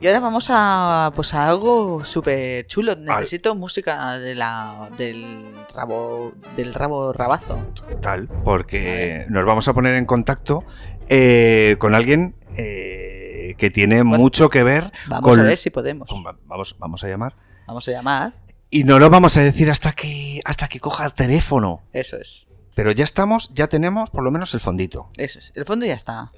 Y 0.00 0.08
ahora 0.08 0.18
vamos 0.18 0.48
a, 0.50 1.12
pues, 1.14 1.32
a 1.32 1.48
algo 1.48 2.04
súper 2.04 2.66
chulo. 2.66 2.96
Necesito 2.96 3.54
música 3.54 4.18
de 4.18 4.34
la, 4.34 4.90
del 4.98 5.54
rabo 5.72 6.32
del 6.56 6.74
rabo 6.74 7.12
rabazo. 7.12 7.60
Tal, 8.02 8.26
porque 8.26 9.24
nos 9.28 9.44
vamos 9.44 9.68
a 9.68 9.72
poner 9.72 9.94
en 9.94 10.04
contacto 10.04 10.64
eh, 11.08 11.76
con 11.78 11.94
alguien 11.94 12.34
eh, 12.56 13.18
que 13.54 13.70
tiene 13.70 14.02
mucho 14.04 14.48
que 14.50 14.62
ver 14.62 14.92
Vamos 15.06 15.30
con... 15.30 15.40
a 15.40 15.42
ver 15.44 15.58
si 15.58 15.70
podemos. 15.70 16.08
con- 16.08 16.22
vamos, 16.46 16.76
vamos 16.78 17.04
a 17.04 17.08
llamar. 17.08 17.34
Vamos 17.66 17.86
a 17.88 17.92
llamar. 17.92 18.32
Y 18.70 18.84
no 18.84 18.98
lo 18.98 19.10
vamos 19.10 19.36
a 19.36 19.40
decir 19.42 19.70
hasta 19.70 19.92
que, 19.92 20.40
hasta 20.44 20.68
que 20.68 20.78
coja 20.80 21.04
el 21.04 21.12
teléfono. 21.14 21.82
Eso 21.92 22.16
es. 22.16 22.46
Pero 22.74 22.92
ya 22.92 23.04
estamos, 23.04 23.50
ya 23.54 23.66
tenemos 23.68 24.10
por 24.10 24.22
lo 24.22 24.30
menos 24.30 24.54
el 24.54 24.60
fondito. 24.60 25.08
Eso 25.16 25.38
es, 25.40 25.52
el 25.56 25.64
fondo 25.64 25.84
ya 25.86 25.94
está. 25.94 26.30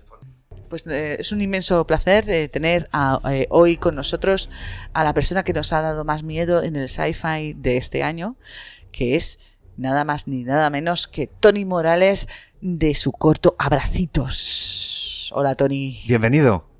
Pues 0.70 0.86
eh, 0.86 1.16
es 1.20 1.30
un 1.32 1.42
inmenso 1.42 1.86
placer 1.86 2.28
eh, 2.30 2.48
tener 2.48 2.88
a- 2.92 3.20
eh, 3.30 3.46
hoy 3.50 3.76
con 3.76 3.94
nosotros 3.94 4.48
a 4.94 5.04
la 5.04 5.12
persona 5.12 5.42
que 5.44 5.52
nos 5.52 5.72
ha 5.74 5.82
dado 5.82 6.04
más 6.04 6.22
miedo 6.22 6.62
en 6.62 6.76
el 6.76 6.88
sci-fi 6.88 7.52
de 7.52 7.76
este 7.76 8.02
año, 8.02 8.36
que 8.90 9.16
es 9.16 9.38
nada 9.76 10.04
más 10.04 10.26
ni 10.28 10.44
nada 10.44 10.70
menos 10.70 11.08
que 11.08 11.26
Tony 11.26 11.66
Morales 11.66 12.28
de 12.62 12.94
su 12.94 13.12
corto 13.12 13.54
Abracitos. 13.58 15.30
Hola 15.34 15.54
Tony. 15.54 16.00
Bienvenido. 16.06 16.71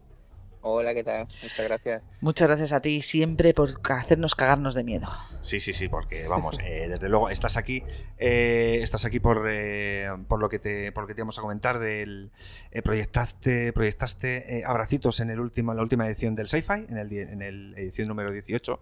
Hola, 0.65 0.95
¿qué 0.95 1.03
tal? 1.03 1.27
Muchas 1.43 1.67
gracias. 1.67 2.03
Muchas 2.21 2.47
gracias 2.49 2.73
a 2.73 2.81
ti 2.81 3.03
siempre 3.03 3.53
por 3.53 3.81
hacernos 3.91 4.37
cagarnos 4.37 4.75
de 4.75 4.85
miedo. 4.85 5.09
Sí, 5.41 5.59
sí, 5.59 5.73
sí, 5.73 5.89
porque 5.89 6.29
vamos, 6.29 6.57
eh, 6.65 6.87
desde 6.89 7.09
luego 7.09 7.31
estás 7.31 7.57
aquí, 7.57 7.83
eh, 8.19 8.79
estás 8.81 9.05
aquí 9.05 9.19
por, 9.19 9.45
eh, 9.51 10.09
por 10.29 10.39
lo 10.41 10.49
que 10.49 10.61
te, 10.61 10.93
por 10.93 11.03
lo 11.03 11.09
que 11.09 11.15
te 11.15 11.21
íbamos 11.21 11.37
a 11.39 11.43
comentar 11.43 11.81
del 11.81 12.31
eh, 12.71 12.81
proyectaste, 12.81 13.73
proyectaste 13.73 14.59
eh, 14.59 14.65
abracitos 14.65 15.19
en 15.19 15.31
el 15.31 15.41
último, 15.41 15.73
en 15.73 15.79
la 15.79 15.83
última 15.83 16.07
edición 16.07 16.37
del 16.37 16.49
Sci-Fi, 16.49 16.87
en 16.89 16.97
el, 16.97 17.13
en 17.13 17.43
el 17.43 17.75
edición 17.77 18.07
número 18.07 18.31
18. 18.31 18.79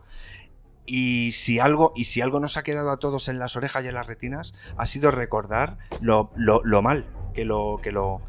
Y 0.84 1.32
si 1.32 1.60
algo, 1.60 1.92
y 1.96 2.04
si 2.04 2.20
algo 2.20 2.40
nos 2.40 2.58
ha 2.58 2.62
quedado 2.62 2.90
a 2.90 2.98
todos 2.98 3.28
en 3.30 3.38
las 3.38 3.56
orejas 3.56 3.84
y 3.84 3.88
en 3.88 3.94
las 3.94 4.06
retinas, 4.06 4.52
ha 4.76 4.84
sido 4.84 5.10
recordar 5.10 5.78
lo, 6.02 6.30
lo- 6.36 6.60
lo 6.62 6.82
mal 6.82 7.06
que 7.32 7.46
lo, 7.46 7.78
que 7.82 7.92
lo 7.92 8.20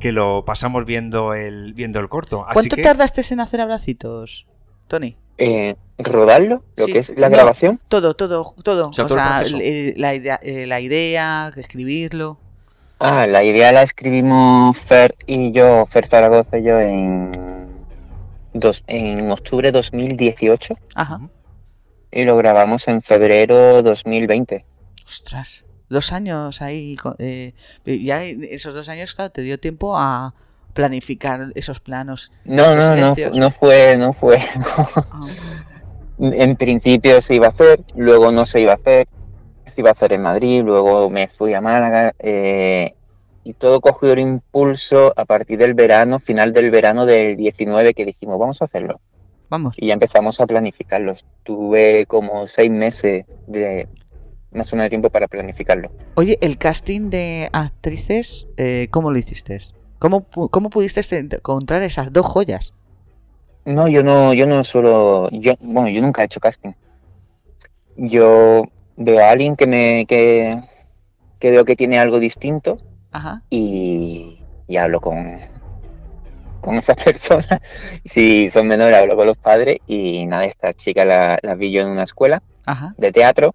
que 0.00 0.12
lo 0.12 0.44
pasamos 0.44 0.84
viendo 0.84 1.34
el, 1.34 1.72
viendo 1.74 2.00
el 2.00 2.08
corto. 2.08 2.44
Así 2.44 2.54
¿Cuánto 2.54 2.76
que, 2.76 2.82
tardaste 2.82 3.22
en 3.30 3.40
hacer 3.40 3.60
Abracitos, 3.60 4.46
Tony? 4.88 5.16
Eh, 5.38 5.76
¿Rodarlo? 5.98 6.62
¿Lo 6.76 6.84
Sí. 6.86 6.92
que 6.92 6.98
es 7.00 7.10
la 7.16 7.28
No, 7.28 7.36
grabación? 7.36 7.80
Todo, 7.88 8.14
todo, 8.14 8.54
todo. 8.62 8.88
O 8.88 8.92
sea, 8.92 9.04
O 9.04 9.08
todo 9.08 9.18
el 9.18 9.24
sea, 9.24 9.38
proceso. 9.38 9.58
la 9.96 10.14
idea, 10.14 10.38
eh, 10.42 10.66
la 10.66 10.80
idea, 10.80 11.52
escribirlo. 11.56 12.38
Ah, 12.98 13.26
la 13.26 13.44
idea 13.44 13.72
la 13.72 13.82
escribimos 13.82 14.78
Fer 14.78 15.14
y 15.26 15.52
yo, 15.52 15.84
Fer 15.86 16.06
Zaragoza 16.06 16.58
y 16.58 16.62
yo 16.62 16.80
en, 16.80 17.30
dos, 18.54 18.84
en 18.86 19.30
octubre 19.30 19.68
de 19.68 19.72
2018 19.72 20.78
Ajá. 20.94 21.20
y 22.10 22.24
lo 22.24 22.36
grabamos 22.38 22.88
en 22.88 23.02
febrero 23.02 23.82
2020. 23.82 24.64
Ostras, 25.06 25.65
dos 25.88 26.12
años 26.12 26.62
ahí. 26.62 26.96
eh, 27.18 27.52
ya 27.84 28.24
esos 28.24 28.74
dos 28.74 28.88
años, 28.88 29.14
claro, 29.14 29.30
te 29.30 29.42
dio 29.42 29.58
tiempo 29.58 29.96
a 29.96 30.34
planificar 30.74 31.52
esos 31.54 31.80
planos. 31.80 32.30
No, 32.44 32.64
esos 32.64 33.00
no, 33.00 33.14
no, 33.14 33.38
no 33.38 33.50
fue, 33.50 33.96
no 33.96 34.12
fue. 34.12 34.38
En 36.18 36.56
principio 36.56 37.20
se 37.20 37.34
iba 37.34 37.48
a 37.48 37.50
hacer, 37.50 37.82
luego 37.94 38.32
no 38.32 38.46
se 38.46 38.62
iba 38.62 38.72
a 38.72 38.76
hacer, 38.76 39.06
se 39.68 39.82
iba 39.82 39.90
a 39.90 39.92
hacer 39.92 40.14
en 40.14 40.22
Madrid, 40.22 40.62
luego 40.64 41.10
me 41.10 41.28
fui 41.28 41.52
a 41.52 41.60
Málaga 41.60 42.14
eh, 42.18 42.94
y 43.44 43.52
todo 43.52 43.82
cogió 43.82 44.12
el 44.12 44.20
impulso 44.20 45.12
a 45.14 45.26
partir 45.26 45.58
del 45.58 45.74
verano, 45.74 46.18
final 46.18 46.54
del 46.54 46.70
verano 46.70 47.04
del 47.04 47.36
19 47.36 47.92
que 47.92 48.06
dijimos, 48.06 48.38
vamos 48.38 48.62
a 48.62 48.64
hacerlo. 48.64 48.98
Vamos. 49.50 49.76
Y 49.78 49.88
ya 49.88 49.92
empezamos 49.92 50.40
a 50.40 50.46
planificarlo. 50.46 51.14
Tuve 51.44 52.06
como 52.06 52.46
seis 52.46 52.70
meses 52.70 53.26
de 53.46 53.86
más 54.56 54.72
o 54.72 54.76
menos 54.76 54.86
de 54.86 54.90
tiempo 54.90 55.10
para 55.10 55.28
planificarlo. 55.28 55.90
Oye, 56.14 56.38
el 56.40 56.58
casting 56.58 57.10
de 57.10 57.48
actrices, 57.52 58.48
eh, 58.56 58.88
¿cómo 58.90 59.10
lo 59.10 59.18
hiciste? 59.18 59.58
¿Cómo, 59.98 60.26
¿Cómo 60.50 60.70
pudiste 60.70 61.00
encontrar 61.18 61.82
esas 61.82 62.12
dos 62.12 62.26
joyas? 62.26 62.72
No, 63.64 63.88
yo 63.88 64.02
no, 64.02 64.32
yo 64.34 64.46
no 64.46 64.62
suelo, 64.64 65.28
yo, 65.30 65.54
bueno, 65.60 65.88
yo 65.88 66.00
nunca 66.00 66.22
he 66.22 66.26
hecho 66.26 66.40
casting. 66.40 66.72
Yo 67.96 68.64
veo 68.96 69.24
a 69.24 69.30
alguien 69.30 69.56
que 69.56 69.66
me, 69.66 70.06
que, 70.06 70.60
que 71.38 71.50
veo 71.50 71.64
que 71.64 71.76
tiene 71.76 71.98
algo 71.98 72.18
distinto 72.18 72.78
Ajá. 73.10 73.42
y, 73.50 74.40
y 74.68 74.76
hablo 74.76 75.00
con, 75.00 75.38
con 76.60 76.76
esa 76.76 76.94
persona. 77.04 77.60
Si 78.04 78.50
son 78.50 78.68
menores, 78.68 78.96
hablo 78.98 79.16
con 79.16 79.26
los 79.26 79.38
padres 79.38 79.78
y 79.86 80.26
nada, 80.26 80.44
esta 80.44 80.72
chica 80.74 81.04
la, 81.04 81.38
la 81.42 81.54
vi 81.54 81.72
yo 81.72 81.82
en 81.82 81.88
una 81.88 82.04
escuela 82.04 82.42
Ajá. 82.66 82.94
de 82.98 83.12
teatro. 83.12 83.54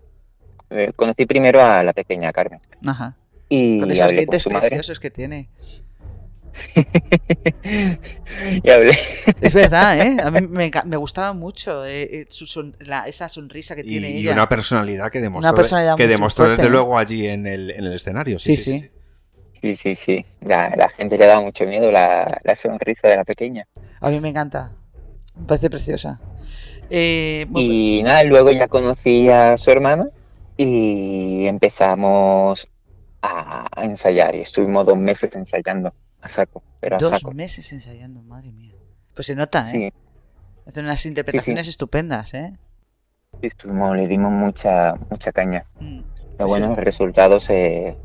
Eh, 0.71 0.91
conocí 0.95 1.25
primero 1.25 1.61
a 1.61 1.83
la 1.83 1.91
pequeña 1.93 2.31
Carmen 2.31 2.61
Ajá. 2.85 3.15
y 3.49 3.79
Con 3.81 3.91
esos 3.91 4.03
hablé 4.03 4.15
con 4.15 4.19
dientes 4.31 4.41
su 4.43 4.49
madre. 4.49 4.69
preciosos 4.69 4.99
que 4.99 5.11
tiene. 5.11 5.49
Y 8.63 8.69
hablé. 8.69 8.91
Es 9.41 9.53
verdad, 9.53 9.99
¿eh? 9.99 10.17
A 10.23 10.31
mí 10.31 10.41
me, 10.47 10.97
gustaba 10.97 11.33
mucho 11.33 11.85
eh, 11.85 12.03
eh, 12.21 12.25
su 12.29 12.45
son- 12.45 12.75
la- 12.79 13.07
esa 13.07 13.29
sonrisa 13.29 13.75
que 13.75 13.83
tiene 13.83 14.09
Y 14.11 14.19
ella. 14.21 14.33
una 14.33 14.49
personalidad 14.49 15.11
que 15.11 15.21
demostró, 15.21 15.49
Una 15.49 15.55
personalidad 15.55 15.95
que 15.95 16.07
demostró 16.07 16.45
fuerte, 16.45 16.61
desde 16.63 16.69
¿eh? 16.69 16.77
luego 16.77 16.97
allí 16.97 17.27
en 17.27 17.47
el, 17.47 17.71
en 17.71 17.85
el 17.85 17.93
escenario. 17.93 18.39
Sí, 18.39 18.57
sí. 18.57 18.89
Sí, 19.61 19.75
sí, 19.75 19.95
sí. 19.95 20.25
La, 20.41 20.73
la 20.75 20.89
gente 20.89 21.17
le 21.17 21.25
da 21.27 21.39
mucho 21.39 21.65
miedo 21.65 21.91
la, 21.91 22.41
la 22.43 22.55
sonrisa 22.55 23.07
de 23.07 23.15
la 23.17 23.23
pequeña. 23.23 23.67
A 23.99 24.09
mí 24.09 24.19
me 24.19 24.29
encanta. 24.29 24.71
Me 25.35 25.45
parece 25.45 25.69
preciosa. 25.69 26.19
Eh, 26.89 27.45
bueno, 27.47 27.67
Y 27.71 28.01
nada, 28.03 28.23
luego 28.23 28.51
ya 28.51 28.67
conocí 28.67 29.29
a 29.29 29.57
su 29.57 29.69
hermana 29.71 30.07
y 30.63 31.47
empezamos 31.47 32.65
a 32.65 32.71
a 33.71 33.85
ensayar. 33.85 34.35
Y 34.35 34.39
estuvimos 34.39 34.85
dos 34.85 34.97
meses 34.97 35.33
ensayando 35.35 35.93
a 36.21 36.27
saco, 36.27 36.63
pero 36.79 36.95
a 36.97 36.99
dos 36.99 37.09
saco. 37.09 37.31
meses 37.31 37.71
ensayando, 37.71 38.21
madre 38.21 38.51
mía. 38.51 38.75
Pues 39.13 39.27
se 39.27 39.35
nota, 39.35 39.69
¿eh? 39.69 39.71
Sí, 39.71 39.93
Hacen 40.65 40.85
unas 40.85 41.05
interpretaciones 41.05 41.67
estupendas, 41.67 42.33
¿eh? 42.33 42.53
sí, 43.41 43.47
estuvimos, 43.47 43.97
le 43.97 44.07
dimos 44.07 44.31
mucha, 44.31 44.93
mucha 45.09 45.31
caña. 45.31 45.65
Mm. 45.79 46.01
Pero 46.37 46.47
bueno, 46.47 46.71
el 46.71 46.77
resultado 46.77 47.39
se, 47.39 47.97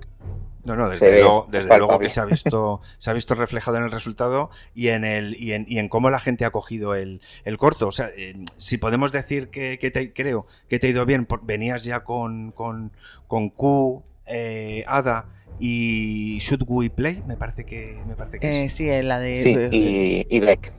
No, 0.66 0.74
no, 0.76 0.88
desde, 0.90 1.20
luego, 1.20 1.44
es 1.46 1.52
desde 1.52 1.78
luego 1.78 1.98
que 1.98 2.08
se 2.08 2.20
ha 2.20 2.24
visto, 2.24 2.80
se 2.98 3.10
ha 3.10 3.12
visto 3.12 3.34
reflejado 3.34 3.76
en 3.78 3.84
el 3.84 3.90
resultado 3.90 4.50
y 4.74 4.88
en 4.88 5.04
el 5.04 5.40
y 5.40 5.52
en, 5.52 5.64
y 5.68 5.78
en 5.78 5.88
cómo 5.88 6.10
la 6.10 6.18
gente 6.18 6.44
ha 6.44 6.50
cogido 6.50 6.94
el, 6.94 7.20
el 7.44 7.56
corto. 7.56 7.86
O 7.86 7.92
sea, 7.92 8.10
eh, 8.16 8.34
si 8.58 8.76
podemos 8.76 9.12
decir 9.12 9.48
que, 9.48 9.78
que 9.78 9.90
te, 9.90 10.12
creo 10.12 10.46
que 10.68 10.78
te 10.78 10.88
ha 10.88 10.90
ido 10.90 11.06
bien, 11.06 11.24
por- 11.24 11.46
venías 11.46 11.84
ya 11.84 12.00
con, 12.02 12.50
con, 12.50 12.90
con 13.28 13.48
Q, 13.50 14.02
eh, 14.26 14.84
Ada 14.88 15.26
y 15.60 16.38
Should 16.38 16.64
We 16.66 16.90
Play, 16.90 17.22
me 17.26 17.36
parece 17.36 17.64
que 17.64 17.98
me 18.06 18.16
parece 18.16 18.40
que 18.40 18.64
Eh, 18.64 18.68
sí, 18.68 18.88
eh, 18.90 19.02
la 19.02 19.20
de... 19.20 19.42
Sí, 19.42 19.56
y, 19.70 20.26
y 20.28 20.40
Beck. 20.40 20.72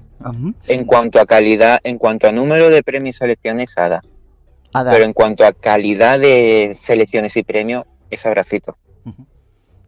En 0.67 0.85
cuanto 0.85 1.19
a 1.21 1.25
calidad, 1.25 1.79
en 1.83 1.97
cuanto 1.97 2.27
a 2.27 2.31
número 2.31 2.69
de 2.69 2.83
premios 2.83 3.15
y 3.15 3.19
selecciones, 3.19 3.77
Ada. 3.77 4.01
Ada. 4.73 4.91
Pero 4.91 5.05
en 5.05 5.13
cuanto 5.13 5.45
a 5.45 5.53
calidad 5.53 6.19
de 6.19 6.75
selecciones 6.77 7.37
y 7.37 7.43
premios, 7.43 7.85
es 8.09 8.25
Abracito. 8.25 8.77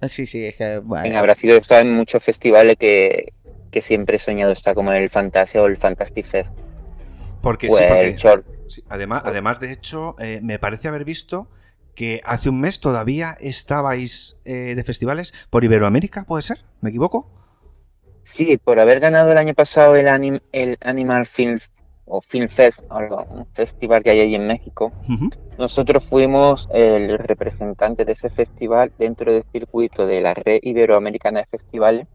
Sí, 0.08 0.26
sí, 0.26 0.46
es 0.46 0.56
que... 0.56 0.80
bueno, 0.80 1.06
En 1.06 1.16
Abracito 1.16 1.54
he 1.54 1.58
estado 1.58 1.82
en 1.82 1.94
muchos 1.94 2.24
festivales 2.24 2.78
que, 2.78 3.34
que 3.72 3.82
siempre 3.82 4.16
he 4.16 4.20
soñado 4.20 4.52
estar 4.52 4.74
como 4.76 4.92
en 4.94 5.02
el 5.04 5.10
Fantasia 5.10 5.62
o 5.62 5.66
el 5.68 5.78
Fantastic 5.78 6.26
Fest. 6.26 6.56
Porque 7.42 7.68
o 7.68 7.72
sí, 7.72 7.84
porque- 7.88 8.08
el 8.08 8.16
Short. 8.16 8.46
sí, 8.68 8.84
además, 8.90 9.24
además, 9.26 9.60
de 9.60 9.72
hecho, 9.72 10.16
eh, 10.20 10.40
me 10.42 10.60
parece 10.60 10.88
haber 10.88 11.06
visto 11.06 11.48
que 11.96 12.22
hace 12.24 12.50
un 12.50 12.62
mes 12.62 12.80
todavía 12.80 13.38
estabais 13.42 14.38
eh, 14.46 14.74
de 14.76 14.84
festivales 14.86 15.34
por 15.50 15.64
Iberoamérica, 15.66 16.24
¿puede 16.24 16.44
ser? 16.44 16.64
¿Me 16.82 16.90
equivoco? 16.92 17.30
Sí, 18.24 18.58
por 18.58 18.80
haber 18.80 19.00
ganado 19.00 19.32
el 19.32 19.38
año 19.38 19.54
pasado 19.54 19.96
el, 19.96 20.08
anim- 20.08 20.42
el 20.52 20.78
Animal 20.82 21.26
Film 21.26 21.60
o 22.10 22.22
Film 22.22 22.50
Fest, 22.50 22.82
algo, 22.90 23.26
un 23.30 23.46
festival 23.54 24.04
que 24.04 24.10
hay 24.12 24.20
ahí 24.22 24.36
en 24.36 24.48
México, 24.48 24.92
nosotros 25.58 26.06
fuimos 26.06 26.68
el 26.72 27.18
representante 27.18 28.06
de 28.06 28.14
ese 28.14 28.30
festival 28.30 28.92
dentro 28.98 29.32
del 29.34 29.44
circuito 29.52 30.06
de 30.06 30.22
la 30.22 30.34
red 30.34 30.60
iberoamericana 30.62 31.40
de 31.42 31.46
festivales, 31.48 32.08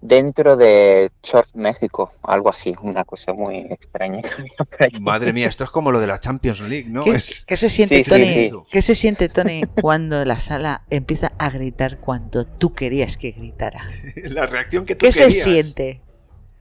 dentro 0.00 0.56
de 0.56 1.10
Short 1.22 1.48
México, 1.54 2.10
algo 2.22 2.48
así, 2.50 2.74
una 2.82 3.04
cosa 3.04 3.32
muy 3.32 3.58
extraña. 3.70 4.22
que 4.22 4.28
había 4.28 4.56
por 4.68 4.82
ahí. 4.82 4.90
Madre 5.00 5.32
mía, 5.32 5.48
esto 5.48 5.64
es 5.64 5.70
como 5.70 5.92
lo 5.92 6.00
de 6.00 6.06
la 6.08 6.18
Champions 6.18 6.60
League, 6.60 6.88
¿no? 6.88 7.04
¿Qué, 7.04 7.12
Es- 7.12 7.44
qué 7.46 7.56
se 7.56 7.68
siente, 7.70 8.02
Sí, 8.02 8.10
Tony? 8.10 8.24
sí. 8.26 8.50
¿Qué 8.70 8.82
se 8.82 8.94
siente, 8.94 9.28
Tony, 9.28 9.64
cuando 9.80 10.24
la 10.24 10.38
sala 10.40 10.82
empieza 10.90 11.32
a 11.38 11.50
gritar 11.50 11.98
cuando 11.98 12.44
tú 12.44 12.74
querías 12.74 13.16
que 13.16 13.30
gritara? 13.30 13.84
la 14.24 14.46
reacción 14.46 14.84
que 14.84 14.94
tú 14.96 15.06
¿Qué 15.06 15.12
se 15.12 15.28
querías. 15.28 15.48
siente? 15.48 16.00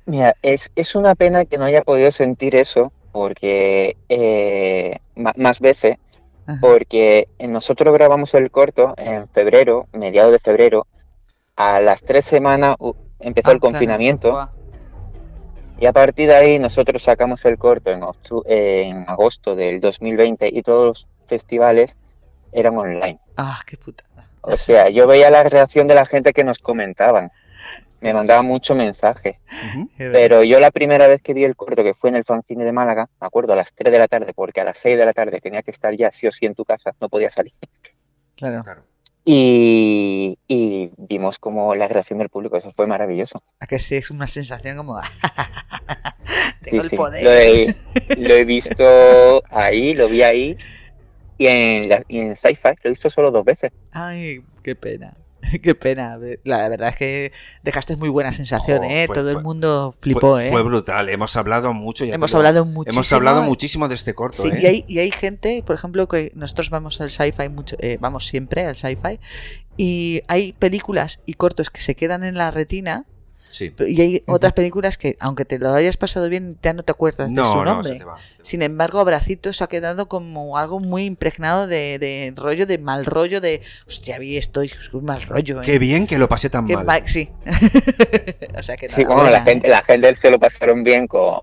Mira, 0.05 0.35
es, 0.41 0.71
es 0.75 0.95
una 0.95 1.15
pena 1.15 1.45
que 1.45 1.57
no 1.57 1.65
haya 1.65 1.81
podido 1.83 2.11
sentir 2.11 2.55
eso, 2.55 2.91
porque 3.11 3.97
eh, 4.09 4.97
más 5.15 5.59
veces, 5.59 5.97
porque 6.59 7.27
nosotros 7.39 7.93
grabamos 7.93 8.33
el 8.33 8.51
corto 8.51 8.93
en 8.97 9.27
febrero, 9.29 9.87
mediados 9.93 10.31
de 10.33 10.39
febrero, 10.39 10.87
a 11.55 11.79
las 11.79 12.03
tres 12.03 12.25
semanas 12.25 12.75
empezó 13.19 13.51
Ah, 13.51 13.53
el 13.53 13.59
claro. 13.59 13.71
confinamiento, 13.71 14.31
Buah. 14.31 14.49
y 15.79 15.85
a 15.85 15.93
partir 15.93 16.27
de 16.27 16.35
ahí 16.35 16.59
nosotros 16.59 17.03
sacamos 17.03 17.45
el 17.45 17.57
corto 17.57 17.91
en, 17.91 18.03
en 18.45 19.05
agosto 19.07 19.55
del 19.55 19.79
2020 19.79 20.49
y 20.51 20.61
todos 20.63 20.85
los 20.85 21.07
festivales 21.27 21.95
eran 22.51 22.77
online. 22.77 23.19
Ah, 23.37 23.59
qué 23.65 23.77
puta. 23.77 24.03
O 24.41 24.57
sea, 24.57 24.89
yo 24.89 25.05
veía 25.07 25.29
la 25.29 25.43
reacción 25.43 25.87
de 25.87 25.95
la 25.95 26.05
gente 26.05 26.33
que 26.33 26.43
nos 26.43 26.57
comentaban. 26.57 27.31
Me 28.01 28.13
mandaba 28.13 28.41
mucho 28.41 28.73
mensaje. 28.75 29.39
Pero 29.97 30.43
yo 30.43 30.59
la 30.59 30.71
primera 30.71 31.07
vez 31.07 31.21
que 31.21 31.33
vi 31.33 31.43
el 31.43 31.55
corto, 31.55 31.83
que 31.83 31.93
fue 31.93 32.09
en 32.09 32.15
el 32.17 32.23
fanzine 32.25 32.65
de 32.65 32.71
Málaga, 32.71 33.07
me 33.21 33.27
acuerdo 33.27 33.53
a 33.53 33.55
las 33.55 33.73
3 33.73 33.91
de 33.91 33.99
la 33.99 34.07
tarde, 34.07 34.33
porque 34.33 34.59
a 34.61 34.63
las 34.63 34.77
6 34.79 34.97
de 34.97 35.05
la 35.05 35.13
tarde 35.13 35.39
tenía 35.39 35.61
que 35.61 35.71
estar 35.71 35.95
ya 35.95 36.11
sí 36.11 36.27
o 36.27 36.31
sí 36.31 36.45
en 36.47 36.55
tu 36.55 36.65
casa, 36.65 36.93
no 36.99 37.09
podía 37.09 37.29
salir. 37.29 37.53
Claro. 38.35 38.63
Y, 39.23 40.39
y 40.47 40.89
vimos 40.97 41.37
como 41.37 41.75
la 41.75 41.87
reacción 41.87 42.17
del 42.17 42.29
público, 42.29 42.57
eso 42.57 42.71
fue 42.71 42.87
maravilloso. 42.87 43.43
A 43.59 43.67
que 43.67 43.77
sí, 43.77 43.95
es 43.95 44.09
una 44.09 44.25
sensación 44.27 44.77
como... 44.77 44.99
Sí, 46.63 46.69
Tengo 46.69 46.83
el 46.83 46.89
sí. 46.91 46.95
poder. 46.95 47.23
Lo, 47.23 47.31
he, 47.31 47.75
lo 48.17 48.33
he 48.35 48.45
visto 48.45 49.43
ahí, 49.49 49.93
lo 49.95 50.07
vi 50.07 50.21
ahí, 50.21 50.57
y 51.37 51.47
en, 51.47 51.89
la- 51.89 52.03
y 52.07 52.19
en 52.19 52.35
Sci-Fi 52.35 52.69
lo 52.83 52.85
he 52.85 52.89
visto 52.89 53.09
solo 53.09 53.31
dos 53.31 53.43
veces. 53.43 53.71
Ay, 53.91 54.43
qué 54.63 54.75
pena. 54.75 55.17
Qué 55.63 55.75
pena. 55.75 56.17
La 56.43 56.69
verdad 56.69 56.89
es 56.89 56.95
que 56.95 57.31
dejaste 57.63 57.95
muy 57.95 58.09
buena 58.09 58.31
sensación, 58.31 58.83
¿eh? 58.83 59.05
fue- 59.07 59.15
Todo 59.15 59.31
el 59.31 59.41
mundo 59.41 59.93
flipó, 59.99 60.31
fue, 60.31 60.47
¿eh? 60.47 60.51
fue 60.51 60.61
brutal, 60.63 61.09
hemos 61.09 61.35
hablado 61.35 61.73
mucho. 61.73 62.05
ya 62.05 62.15
Hemos 62.15 62.33
hablado 62.35 62.59
Hemos 62.61 62.73
muchísimo, 62.73 63.15
hablado 63.17 63.43
eh. 63.43 63.47
muchísimo 63.47 63.87
de 63.87 63.95
este 63.95 64.13
corto, 64.13 64.43
Sí, 64.43 64.49
¿eh? 64.49 64.59
y, 64.61 64.65
hay, 64.65 64.85
y 64.87 64.99
hay 64.99 65.11
gente, 65.11 65.63
por 65.65 65.75
ejemplo, 65.75 66.07
que 66.07 66.31
nosotros 66.35 66.69
vamos 66.69 67.01
al 67.01 67.11
sci-fi 67.11 67.49
mucho, 67.49 67.75
eh, 67.79 67.97
vamos 67.99 68.27
siempre 68.27 68.65
al 68.65 68.75
sci-fi, 68.75 69.19
y 69.77 70.21
hay 70.27 70.53
películas 70.53 71.21
y 71.25 71.33
cortos 71.35 71.69
que 71.69 71.81
se 71.81 71.95
quedan 71.95 72.23
en 72.23 72.35
la 72.35 72.51
retina, 72.51 73.05
Sí. 73.51 73.73
y 73.87 74.01
hay 74.01 74.23
otras 74.27 74.53
películas 74.53 74.97
que, 74.97 75.17
aunque 75.19 75.45
te 75.45 75.59
lo 75.59 75.71
hayas 75.73 75.97
pasado 75.97 76.29
bien, 76.29 76.57
ya 76.63 76.73
no 76.73 76.83
te 76.83 76.91
acuerdas 76.91 77.29
de 77.29 77.35
su 77.35 77.41
no, 77.41 77.65
nombre. 77.65 77.89
se 77.93 77.95
te 77.99 78.03
va, 78.03 78.17
se 78.17 78.33
Sin 78.41 78.61
embargo, 78.61 78.99
Abracitos 78.99 79.61
ha 79.61 79.67
quedado 79.67 80.07
como 80.07 80.57
algo 80.57 80.79
muy 80.79 81.05
impregnado 81.05 81.67
de, 81.67 81.99
de 81.99 82.33
rollo, 82.35 82.65
de 82.65 82.77
mal 82.77 83.05
rollo, 83.05 83.41
de 83.41 83.61
hostia, 83.87 84.17
vi 84.19 84.37
esto, 84.37 84.61
es 84.61 84.93
un 84.93 85.05
mal 85.05 85.21
rollo. 85.23 85.61
¿eh? 85.61 85.65
Qué 85.65 85.79
bien 85.79 86.07
que 86.07 86.17
lo 86.17 86.27
pasé 86.29 86.49
tan 86.49 86.65
Qué 86.65 86.75
mal. 86.75 86.85
mal- 86.85 87.03
sí. 87.05 87.29
o 88.57 88.63
sea 88.63 88.75
que 88.77 88.89
Sí, 88.89 89.03
bueno, 89.03 89.29
la 89.29 89.41
gente, 89.41 89.67
la 89.67 89.81
gente 89.81 90.15
se 90.15 90.29
lo 90.31 90.39
pasaron 90.39 90.83
bien 90.83 91.07
con, 91.07 91.35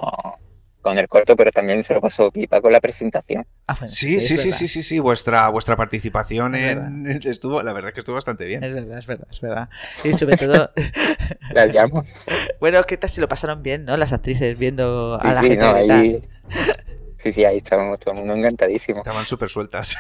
con 0.89 0.99
el 0.99 1.07
corto, 1.09 1.37
pero 1.37 1.53
también 1.53 1.83
se 1.85 1.95
lo 1.95 2.01
pasó 2.01 2.31
pipa 2.31 2.61
con 2.61 2.73
la 2.73 2.81
presentación. 2.81 3.47
Ah, 3.67 3.75
bueno, 3.79 3.89
Sí, 3.89 4.21
sí, 4.21 4.39
sí, 4.39 4.53
sí, 4.53 4.69
sí, 4.69 4.83
sí, 4.83 4.99
vuestra, 4.99 5.49
vuestra 5.51 5.77
participación 5.77 6.55
Es 6.55 6.77
en, 6.77 7.07
estuvo, 7.25 7.63
la 7.63 7.73
verdad 7.73 7.91
es 7.91 7.95
que 7.95 8.01
estuvo 8.01 8.15
bastante 8.15 8.45
bien. 8.45 8.65
Es 8.65 8.73
verdad, 8.73 8.99
es 8.99 9.07
verdad, 9.07 9.29
es 9.31 9.41
verdad. 9.41 9.69
Y 10.05 10.17
sobre 10.17 10.37
todo, 10.37 10.71
La 11.53 11.67
llamo. 11.67 12.05
bueno, 12.61 12.83
¿qué 12.85 12.97
tal 12.97 13.11
si 13.11 13.21
lo 13.21 13.29
pasaron 13.29 13.63
bien, 13.63 13.85
no? 13.85 13.97
Las 13.97 14.13
actrices 14.13 14.59
viendo 14.59 15.19
Sí, 15.21 15.29
a 15.29 15.33
la 15.35 15.43
sí, 15.43 15.49
gente 15.49 15.65
no, 15.65 15.75
ahí, 15.75 16.23
sí, 17.19 17.33
sí, 17.33 17.45
ahí 17.45 17.59
estábamos 17.59 18.01
todo 18.01 18.15
el 18.15 18.21
mundo 18.21 18.35
encantadísimo. 18.35 18.99
Estaban 18.99 19.27
súper 19.27 19.49
sueltas. 19.49 19.97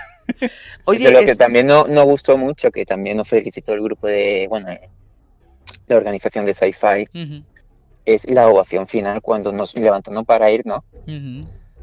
Oye, 0.84 1.06
de 1.06 1.12
lo 1.12 1.20
que 1.20 1.36
también 1.36 1.66
no, 1.66 1.86
no 1.86 2.04
gustó 2.04 2.36
mucho, 2.38 2.70
que 2.70 2.86
también 2.86 3.16
nos 3.16 3.28
felicitó 3.28 3.74
el 3.74 3.82
grupo 3.82 4.06
de, 4.06 4.46
bueno, 4.48 4.70
eh, 4.70 4.88
la 5.86 5.96
organización 5.96 6.46
de 6.46 6.54
Sci-Fi, 6.54 7.08
es 8.14 8.28
la 8.28 8.48
ovación 8.48 8.86
final 8.86 9.20
cuando 9.22 9.52
nos 9.52 9.74
levantamos 9.74 10.24
para 10.26 10.50
ir, 10.50 10.62
¿no? 10.66 10.84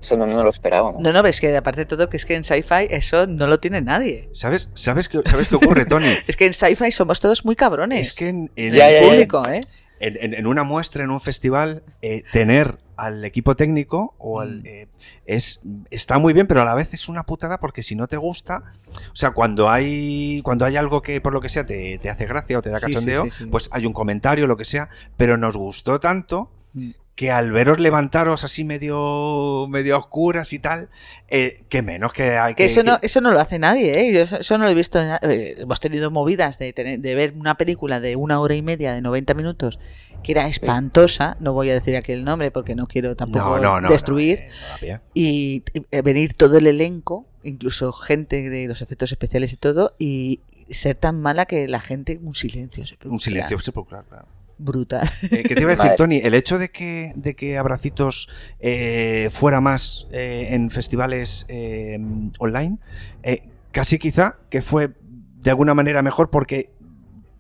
Eso 0.02 0.18
no, 0.18 0.28
no 0.28 0.44
lo 0.44 0.50
esperábamos. 0.52 1.02
No, 1.02 1.12
no, 1.12 1.24
ves 1.24 1.40
que 1.42 1.56
aparte 1.58 1.82
de 1.82 1.86
todo, 1.86 2.10
que 2.10 2.18
es 2.18 2.26
que 2.26 2.36
en 2.36 2.44
sci-fi 2.44 2.88
eso 2.92 3.26
no 3.28 3.48
lo 3.48 3.60
tiene 3.60 3.82
nadie. 3.82 4.30
¿Sabes, 4.34 4.70
sabes, 4.76 5.10
qué, 5.10 5.22
¿Sabes 5.26 5.48
qué 5.50 5.56
ocurre, 5.56 5.86
Tony? 5.86 6.06
Es 6.28 6.36
que 6.38 6.46
en 6.46 6.54
sci-fi 6.54 6.92
somos 6.92 7.20
todos 7.20 7.44
muy 7.46 7.56
cabrones. 7.56 8.10
Es 8.10 8.16
que 8.16 8.30
en, 8.30 8.52
en 8.56 8.74
Ya, 8.74 8.90
el 8.90 8.94
ya, 8.96 9.02
ya. 9.02 9.08
público, 9.08 9.48
¿eh? 9.50 9.62
En, 10.00 10.18
en- 10.20 10.34
en 10.36 10.46
una 10.48 10.64
muestra, 10.64 11.04
en 11.04 11.10
un 11.10 11.22
festival, 11.22 11.82
eh, 12.02 12.24
tener 12.32 12.78
al 12.98 13.24
equipo 13.26 13.56
técnico 13.56 14.16
o 14.18 14.39
al, 14.39 14.62
Mm. 14.62 14.66
eh, 14.66 14.88
es 15.26 15.62
está 15.89 16.18
muy 16.18 16.34
bien, 16.34 16.48
pero 16.48 16.62
a 16.62 16.66
la 16.66 16.76
vez 16.76 16.93
es 16.93 17.08
una 17.10 17.24
putada 17.24 17.60
porque 17.60 17.84
si 17.84 17.96
no 17.96 18.08
te 18.08 18.18
gusta, 18.18 18.64
o 19.12 19.16
sea, 19.16 19.32
cuando 19.32 19.70
hay 19.70 20.41
cuando 20.43 20.66
hay 20.66 20.76
algo 20.78 21.02
que 21.02 21.22
por 21.22 21.34
lo 21.34 21.41
que 21.41 21.50
sea 21.50 21.66
te, 21.66 21.98
te 22.00 22.10
hace 22.10 22.26
gracia 22.26 22.60
o 22.60 22.62
te 22.62 22.70
da 22.70 22.80
sí, 22.80 22.86
cachondeo, 22.88 23.24
sí, 23.26 23.30
sí. 23.32 23.46
pues 23.48 23.70
hay 23.72 23.86
un 23.86 23.93
comentario, 23.93 24.48
lo 24.48 24.58
que 24.58 24.66
sea, 24.66 24.89
pero 25.18 25.38
nos 25.38 25.56
gustó 25.58 26.00
tanto 26.00 26.52
Mm. 26.74 26.91
Que 27.16 27.32
al 27.32 27.51
veros 27.53 27.80
levantaros 27.80 28.43
así 28.43 28.66
medio 28.66 29.68
medio 29.70 29.97
oscuras 29.97 30.51
y 30.51 30.59
tal, 30.59 30.89
eh, 31.30 31.63
que 31.70 31.82
menos 31.82 32.11
que 32.11 32.38
hay 32.38 32.55
Que 32.55 32.66
eso 32.66 32.82
que- 32.82 32.88
no, 32.89 32.99
eso 33.01 33.22
no 33.22 33.32
lo 33.32 33.39
hace 33.39 33.57
nadie, 33.57 33.91
¿eh? 33.97 34.13
Yo 34.13 34.20
eso, 34.22 34.38
eso 34.38 34.57
no 34.57 34.66
lo 34.66 34.70
he 34.70 34.74
visto. 34.74 34.99
en 35.01 35.11
eh, 35.22 35.55
hemos 35.59 35.80
tenido 35.80 36.11
movidas 36.11 36.59
de, 36.59 36.74
tener, 36.74 36.99
de 36.99 37.16
ver 37.16 37.34
una 37.38 37.55
película 37.55 37.99
de 38.01 38.16
una 38.18 38.39
hora 38.41 38.55
y 38.55 38.61
media, 38.61 38.93
de 38.93 39.01
90 39.01 39.34
minutos, 39.34 39.80
que 40.24 40.34
era 40.34 40.47
espantosa. 40.47 41.38
No 41.39 41.53
voy 41.53 41.70
a 41.70 41.74
decir 41.74 41.95
aquí 41.95 42.11
el 42.11 42.26
nombre 42.26 42.51
porque 42.51 42.76
no 42.76 42.86
quiero 42.88 43.16
tampoco 43.16 43.59
No, 43.59 43.59
no, 43.59 43.82
no, 43.82 43.89
destruir. 43.89 44.39
eh, 44.82 44.99
y, 45.13 45.63
y, 45.74 45.86
eh, 45.91 46.01
venir 46.01 46.34
todo 46.34 46.57
el 46.57 46.68
elenco, 46.68 47.26
incluso 47.43 47.93
gente 47.93 48.49
de 48.49 48.68
los 48.68 48.82
efectos 48.82 49.11
especiales 49.13 49.53
y 49.53 49.57
todo, 49.57 49.95
y 49.97 50.41
ser 50.70 50.95
tan 50.97 51.22
mala 51.22 51.45
que 51.45 51.68
la 51.70 51.80
gente, 51.80 52.20
un 52.22 52.36
silencio 52.36 52.86
sepulcral. 52.86 53.13
un 53.13 53.20
silencio 53.22 53.57
sepulcral, 53.59 54.03
claro. 54.09 54.28
Brutal. 54.58 55.10
Eh, 55.24 55.43
¿Qué 55.43 55.56
te 55.56 55.62
iba 55.62 55.72
a 55.72 55.76
decir, 55.76 55.86
Vale. 55.86 55.97
Tony? 55.97 56.18
El 56.24 56.34
hecho 56.34 56.58
de 56.58 56.70
que, 56.70 57.14
de 57.16 57.36
que 57.36 57.58
Abracitos 57.58 58.30
eh, 58.60 59.30
fuera 59.32 59.60
más 59.62 60.08
eh, 60.12 60.49
en 60.51 60.70
festivales 60.70 61.45
eh, 61.49 61.99
online, 62.39 62.78
eh, 63.24 63.43
casi 63.72 63.99
quizá 63.99 64.38
que 64.49 64.62
fue 64.62 64.91
de 65.01 65.49
alguna 65.49 65.74
manera 65.74 66.01
mejor 66.01 66.30
porque 66.30 66.70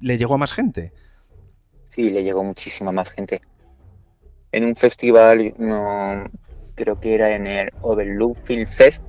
le 0.01 0.17
llegó 0.17 0.35
a 0.35 0.37
más 0.37 0.53
gente. 0.53 0.91
Sí, 1.87 2.09
le 2.09 2.23
llegó 2.23 2.43
muchísima 2.43 2.91
más 2.91 3.09
gente. 3.09 3.41
En 4.51 4.65
un 4.65 4.75
festival, 4.75 5.53
no, 5.57 6.29
creo 6.75 6.99
que 6.99 7.15
era 7.15 7.35
en 7.35 7.47
el 7.47 7.71
Overlook 7.81 8.37
Film 8.43 8.67
Fest, 8.67 9.03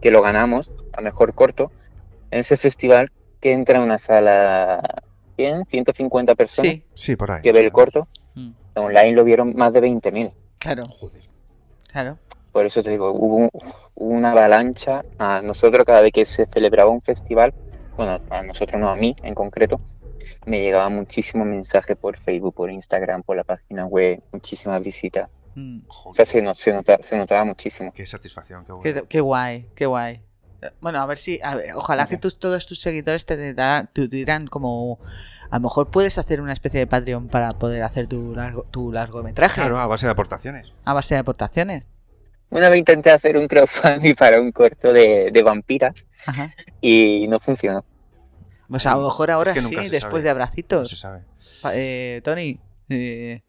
que 0.00 0.10
lo 0.10 0.22
ganamos 0.22 0.70
a 0.92 1.00
mejor 1.00 1.34
corto. 1.34 1.72
En 2.30 2.40
ese 2.40 2.56
festival 2.56 3.10
que 3.40 3.52
entra 3.52 3.78
en 3.78 3.84
una 3.84 3.98
sala, 3.98 5.02
¿100? 5.36 5.66
150 5.68 6.34
personas 6.34 6.70
Sí. 6.72 6.84
Sí, 6.94 7.16
por 7.16 7.30
ahí. 7.30 7.42
que 7.42 7.52
ve 7.52 7.60
el 7.60 7.72
corto. 7.72 8.08
Mm. 8.34 8.50
Online 8.74 9.12
lo 9.12 9.24
vieron 9.24 9.54
más 9.56 9.72
de 9.72 9.80
20.000. 9.80 10.32
Claro. 10.58 10.86
Claro. 11.90 12.18
Por 12.52 12.66
eso 12.66 12.82
te 12.82 12.90
digo, 12.90 13.10
hubo, 13.12 13.36
un- 13.36 13.50
hubo 13.52 14.10
una 14.14 14.32
avalancha. 14.32 15.04
A 15.18 15.42
nosotros 15.42 15.84
cada 15.84 16.00
vez 16.00 16.12
que 16.12 16.24
se 16.24 16.46
celebraba 16.46 16.90
un 16.90 17.02
festival, 17.02 17.54
bueno, 17.96 18.20
a 18.30 18.42
nosotros 18.42 18.80
no, 18.80 18.88
a 18.90 18.96
mí 18.96 19.14
en 19.22 19.34
concreto, 19.34 19.80
me 20.44 20.60
llegaba 20.60 20.88
muchísimo 20.88 21.44
mensaje 21.44 21.96
por 21.96 22.18
Facebook, 22.18 22.54
por 22.54 22.70
Instagram, 22.70 23.22
por 23.22 23.36
la 23.36 23.44
página 23.44 23.86
web, 23.86 24.22
muchísimas 24.32 24.82
visitas. 24.82 25.28
Mm. 25.54 25.80
O 25.88 26.12
sea, 26.14 26.24
se, 26.26 26.42
no- 26.42 26.54
se, 26.54 26.72
nota- 26.72 26.98
se 27.02 27.16
notaba 27.16 27.44
muchísimo. 27.44 27.92
Qué 27.94 28.04
satisfacción, 28.04 28.64
qué 28.64 28.92
Qué, 28.94 29.02
qué 29.08 29.20
guay, 29.20 29.66
qué 29.74 29.86
guay. 29.86 30.20
Bueno, 30.80 31.00
a 31.00 31.06
ver 31.06 31.18
si, 31.18 31.40
a 31.42 31.54
ver, 31.54 31.74
ojalá 31.74 32.06
que 32.06 32.16
tus, 32.16 32.38
todos 32.38 32.66
tus 32.66 32.80
seguidores 32.80 33.26
te, 33.26 33.36
dirán 34.08 34.46
como, 34.46 34.98
a 35.50 35.56
lo 35.56 35.62
mejor 35.62 35.90
puedes 35.90 36.18
hacer 36.18 36.40
una 36.40 36.52
especie 36.52 36.80
de 36.80 36.86
Patreon 36.86 37.28
para 37.28 37.50
poder 37.50 37.82
hacer 37.82 38.06
tu, 38.06 38.34
largo, 38.34 38.64
tu 38.70 38.92
largometraje 38.92 39.60
Claro, 39.60 39.78
a 39.78 39.86
base 39.86 40.06
de 40.06 40.12
aportaciones. 40.12 40.72
a 40.84 40.92
base 40.92 41.14
de 41.14 41.20
aportaciones. 41.20 41.88
Una 42.50 42.68
vez 42.68 42.78
intenté 42.78 43.10
hacer 43.10 43.36
un 43.36 43.48
crowdfunding 43.48 44.14
para 44.18 44.40
un 44.40 44.52
corto 44.52 44.92
de, 44.92 45.30
de 45.32 45.42
vampiras 45.42 46.06
Ajá. 46.26 46.54
y 46.80 47.26
no 47.28 47.38
funcionó. 47.40 47.84
Pues 48.68 48.86
a 48.86 48.96
lo 48.96 49.04
mejor 49.04 49.30
ahora 49.30 49.52
que 49.52 49.62
sí, 49.62 49.74
después 49.74 50.00
sabe. 50.00 50.22
de 50.22 50.30
abracitos. 50.30 50.82
No 50.82 50.86
se 50.86 50.96
sabe. 50.96 51.22
Eh, 51.74 52.20
Tony, 52.24 52.58
eh, 52.88 53.42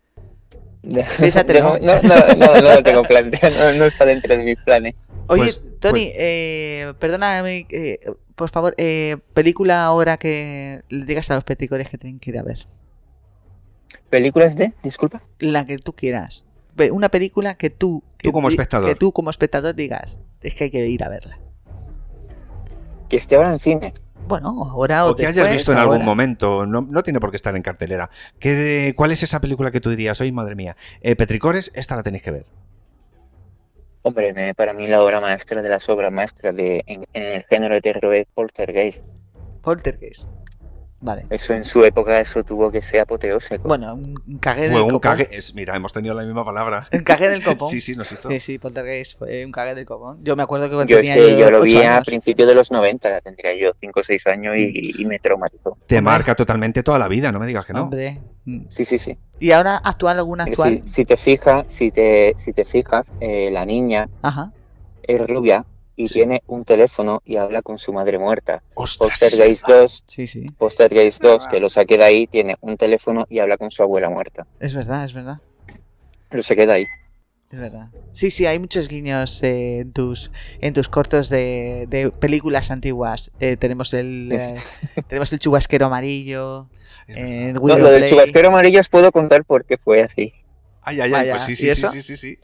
No, 0.88 1.80
no, 1.80 1.80
no, 1.80 2.36
no, 2.36 2.62
no 2.62 2.74
lo 2.76 2.84
tengo 2.84 3.04
planteado, 3.04 3.72
no, 3.74 3.80
no 3.80 3.86
está 3.86 4.06
dentro 4.06 4.38
de 4.38 4.44
mis 4.44 4.60
planes. 4.60 4.96
Oye, 5.28 5.42
Pues, 5.44 5.62
Tony, 5.80 6.12
eh, 6.16 6.94
perdóname, 7.00 7.68
eh, 7.70 8.00
por 8.36 8.50
favor, 8.50 8.74
eh, 8.78 9.18
película 9.34 9.86
ahora 9.86 10.18
que 10.18 10.84
le 10.90 11.06
digas 11.06 11.30
a 11.32 11.36
los 11.36 11.44
petricores 11.44 11.90
que 11.90 11.98
tienen 11.98 12.20
que 12.20 12.30
ir 12.32 12.38
a 12.40 12.44
ver. 12.44 12.68
¿Películas 14.10 14.56
de? 14.56 14.74
Disculpa. 14.84 15.22
La 15.40 15.66
que 15.66 15.78
tú 15.78 15.94
quieras. 15.94 16.46
Una 16.92 17.10
película 17.10 17.56
que 17.56 17.70
tú, 17.70 18.04
que 18.18 18.28
Tú 18.28 18.32
como 18.32 18.50
espectador. 18.50 18.88
que 18.90 18.96
tú 18.96 19.12
como 19.12 19.30
espectador 19.32 19.74
digas, 19.76 20.20
es 20.42 20.54
que 20.56 20.66
hay 20.66 20.70
que 20.72 20.86
ir 20.88 21.04
a 21.04 21.10
verla. 21.10 21.40
Que 23.10 23.18
esté 23.18 23.36
ahora 23.36 23.54
en 23.54 23.60
cine. 23.60 23.94
Bueno, 24.28 24.50
ahora 24.70 25.06
o, 25.06 25.12
O 25.12 25.16
que 25.16 25.26
hayas 25.26 25.50
visto 25.50 25.72
en 25.72 25.78
algún 25.78 25.96
ahora. 25.96 26.06
momento, 26.06 26.66
no, 26.66 26.82
no 26.82 27.02
tiene 27.02 27.20
por 27.20 27.32
qué 27.32 27.38
estar 27.38 27.56
en 27.56 27.64
cartelera. 27.64 28.10
¿Qué, 28.40 28.94
¿Cuál 28.96 29.12
es 29.12 29.24
esa 29.24 29.40
película 29.40 29.72
que 29.72 29.80
tú 29.82 29.90
dirías, 29.90 30.20
oye, 30.22 30.32
madre 30.32 30.56
mía, 30.56 30.76
eh, 31.02 31.16
Petricores, 31.16 31.72
esta 31.74 31.96
la 31.96 32.04
tenéis 32.04 32.24
que 32.24 32.32
ver? 32.32 32.46
Hombre, 34.08 34.56
para 34.56 34.72
mí 34.72 34.88
la 34.88 35.04
obra 35.04 35.20
maestra 35.20 35.62
de 35.62 35.68
las 35.68 35.90
obras 35.90 36.14
maestras 36.14 36.56
de, 36.56 36.82
en, 36.88 37.06
en 37.12 37.24
el 37.24 37.44
género 37.44 37.76
de 37.76 37.82
terror 37.82 38.16
es 38.16 38.26
Poltergeist. 38.34 39.04
Poltergeist. 39.62 40.30
Vale. 41.00 41.28
Eso 41.30 41.54
en 41.54 41.64
su 41.64 41.84
época, 41.86 42.20
eso 42.20 42.44
tuvo 42.44 42.72
que 42.72 42.82
ser 42.82 43.02
apoteósico. 43.02 43.68
Bueno, 43.68 43.94
un 43.94 44.16
un 44.28 44.38
cague 44.40 44.66
en 44.66 44.72
Fue 44.72 44.80
el 44.80 44.86
un 44.86 44.90
copón. 44.94 45.00
cague. 45.00 45.28
es- 45.32 45.54
mira, 45.54 45.76
hemos 45.76 45.94
tenido 45.94 46.16
la 46.16 46.24
misma 46.24 46.44
palabra. 46.44 46.88
Un 46.92 47.04
cague 47.04 47.28
en 47.28 47.34
el 47.34 47.44
copón. 47.44 47.70
Sí, 47.70 47.82
sí, 47.82 47.96
nos 47.96 48.12
hizo. 48.12 48.30
Sí, 48.32 48.40
sí, 48.40 48.58
Poltergeist 48.58 49.20
fue 49.20 49.46
un 49.46 49.52
cague 49.52 49.76
del 49.76 49.86
copón. 49.86 50.18
Yo 50.24 50.36
me 50.36 50.42
acuerdo 50.42 50.68
que 50.70 50.74
cuando 50.76 50.90
Yo 50.92 50.98
es 51.00 51.08
tenía 51.08 51.24
que 51.24 51.38
yo 51.38 51.52
lo 51.52 51.62
vi 51.62 51.78
a 51.78 51.96
años- 51.98 52.08
principios 52.08 52.48
de 52.48 52.56
los 52.56 52.72
90, 52.72 53.22
tendría 53.22 53.56
yo 53.56 53.74
5 53.80 54.00
o 54.00 54.04
6 54.04 54.26
años 54.26 54.56
y, 54.58 55.00
y 55.00 55.06
me 55.06 55.20
traumatizó. 55.20 55.78
Te 55.86 56.02
marca 56.02 56.34
totalmente 56.34 56.82
toda 56.82 56.98
la 56.98 57.08
vida, 57.08 57.32
no 57.32 57.40
me 57.40 57.46
digas 57.46 57.66
que 57.66 57.74
no. 57.74 57.84
Hombre. 57.84 58.20
Sí, 58.70 58.84
sí, 58.86 58.98
sí. 58.98 59.18
¿Y 59.40 59.52
ahora 59.52 59.78
actual 59.78 60.18
alguna 60.18 60.46
Es 60.46 60.50
actual? 60.52 60.76
decir, 60.78 60.90
si 60.90 61.06
te 61.06 61.18
fijas, 61.18 61.66
si 61.68 61.92
te, 61.92 62.34
si 62.38 62.54
te 62.54 62.66
fijas, 62.66 63.06
eh, 63.20 63.50
la 63.52 63.66
niña 63.66 64.10
Ajá. 64.24 64.52
es 65.04 65.28
rubia 65.30 65.64
y 65.98 66.08
tiene 66.08 66.44
un 66.48 66.64
teléfono 66.64 67.22
y 67.26 67.36
habla 67.38 67.62
con 67.64 67.80
su 67.80 67.92
madre 67.92 68.20
muerta. 68.20 68.62
Verdad. 68.76 69.82
2, 69.82 70.04
Sí, 70.08 70.28
sí. 70.28 70.46
Poltergeist 70.58 71.22
2, 71.22 71.48
que 71.48 71.60
lo 71.60 71.70
saqué 71.70 71.98
de 71.98 72.04
ahí, 72.06 72.28
tiene 72.28 72.56
un 72.62 72.78
teléfono 72.78 73.26
y 73.30 73.40
habla 73.40 73.58
con 73.58 73.72
su 73.72 73.82
abuela 73.82 74.10
muerta. 74.10 74.46
Es 74.60 74.76
verdad, 74.76 75.04
es 75.04 75.14
verdad. 75.14 75.40
Lo 76.30 76.44
saqué 76.44 76.68
de 76.68 76.74
ahí. 76.74 76.86
Es 77.52 77.60
verdad. 77.60 77.88
Sí, 78.12 78.30
sí, 78.30 78.46
hay 78.46 78.60
muchos 78.60 78.88
guiños 78.90 79.42
eh, 79.42 79.80
en 79.80 79.94
tus 79.94 80.32
en 80.60 80.74
tus 80.74 80.88
cortos 80.90 81.30
de, 81.30 81.86
de 81.90 82.12
películas 82.12 82.70
antiguas. 82.72 83.32
Eh, 83.40 83.58
tenemos 83.58 83.94
el 83.94 84.32
eh, 84.34 84.56
tenemos 85.08 85.32
el 85.34 85.40
chubasquero 85.40 85.86
amarillo. 85.88 86.70
eh, 87.08 87.48
el 87.50 87.54
No, 87.56 87.78
lo 87.78 87.90
del 87.90 88.08
chubasquero 88.10 88.50
amarillo 88.50 88.82
os 88.82 88.90
puedo 88.90 89.12
contar 89.12 89.46
por 89.46 89.66
qué 89.66 89.78
fue 89.78 90.04
así. 90.04 90.34
Ay, 90.82 91.00
ay, 91.00 91.02
ay, 91.02 91.12
Vaya, 91.12 91.32
pues 91.34 91.44
sí, 91.44 91.54
¿y 91.54 91.56
sí, 91.56 91.72
sí, 91.74 91.88
sí, 91.92 92.02
sí, 92.02 92.18
sí. 92.18 92.40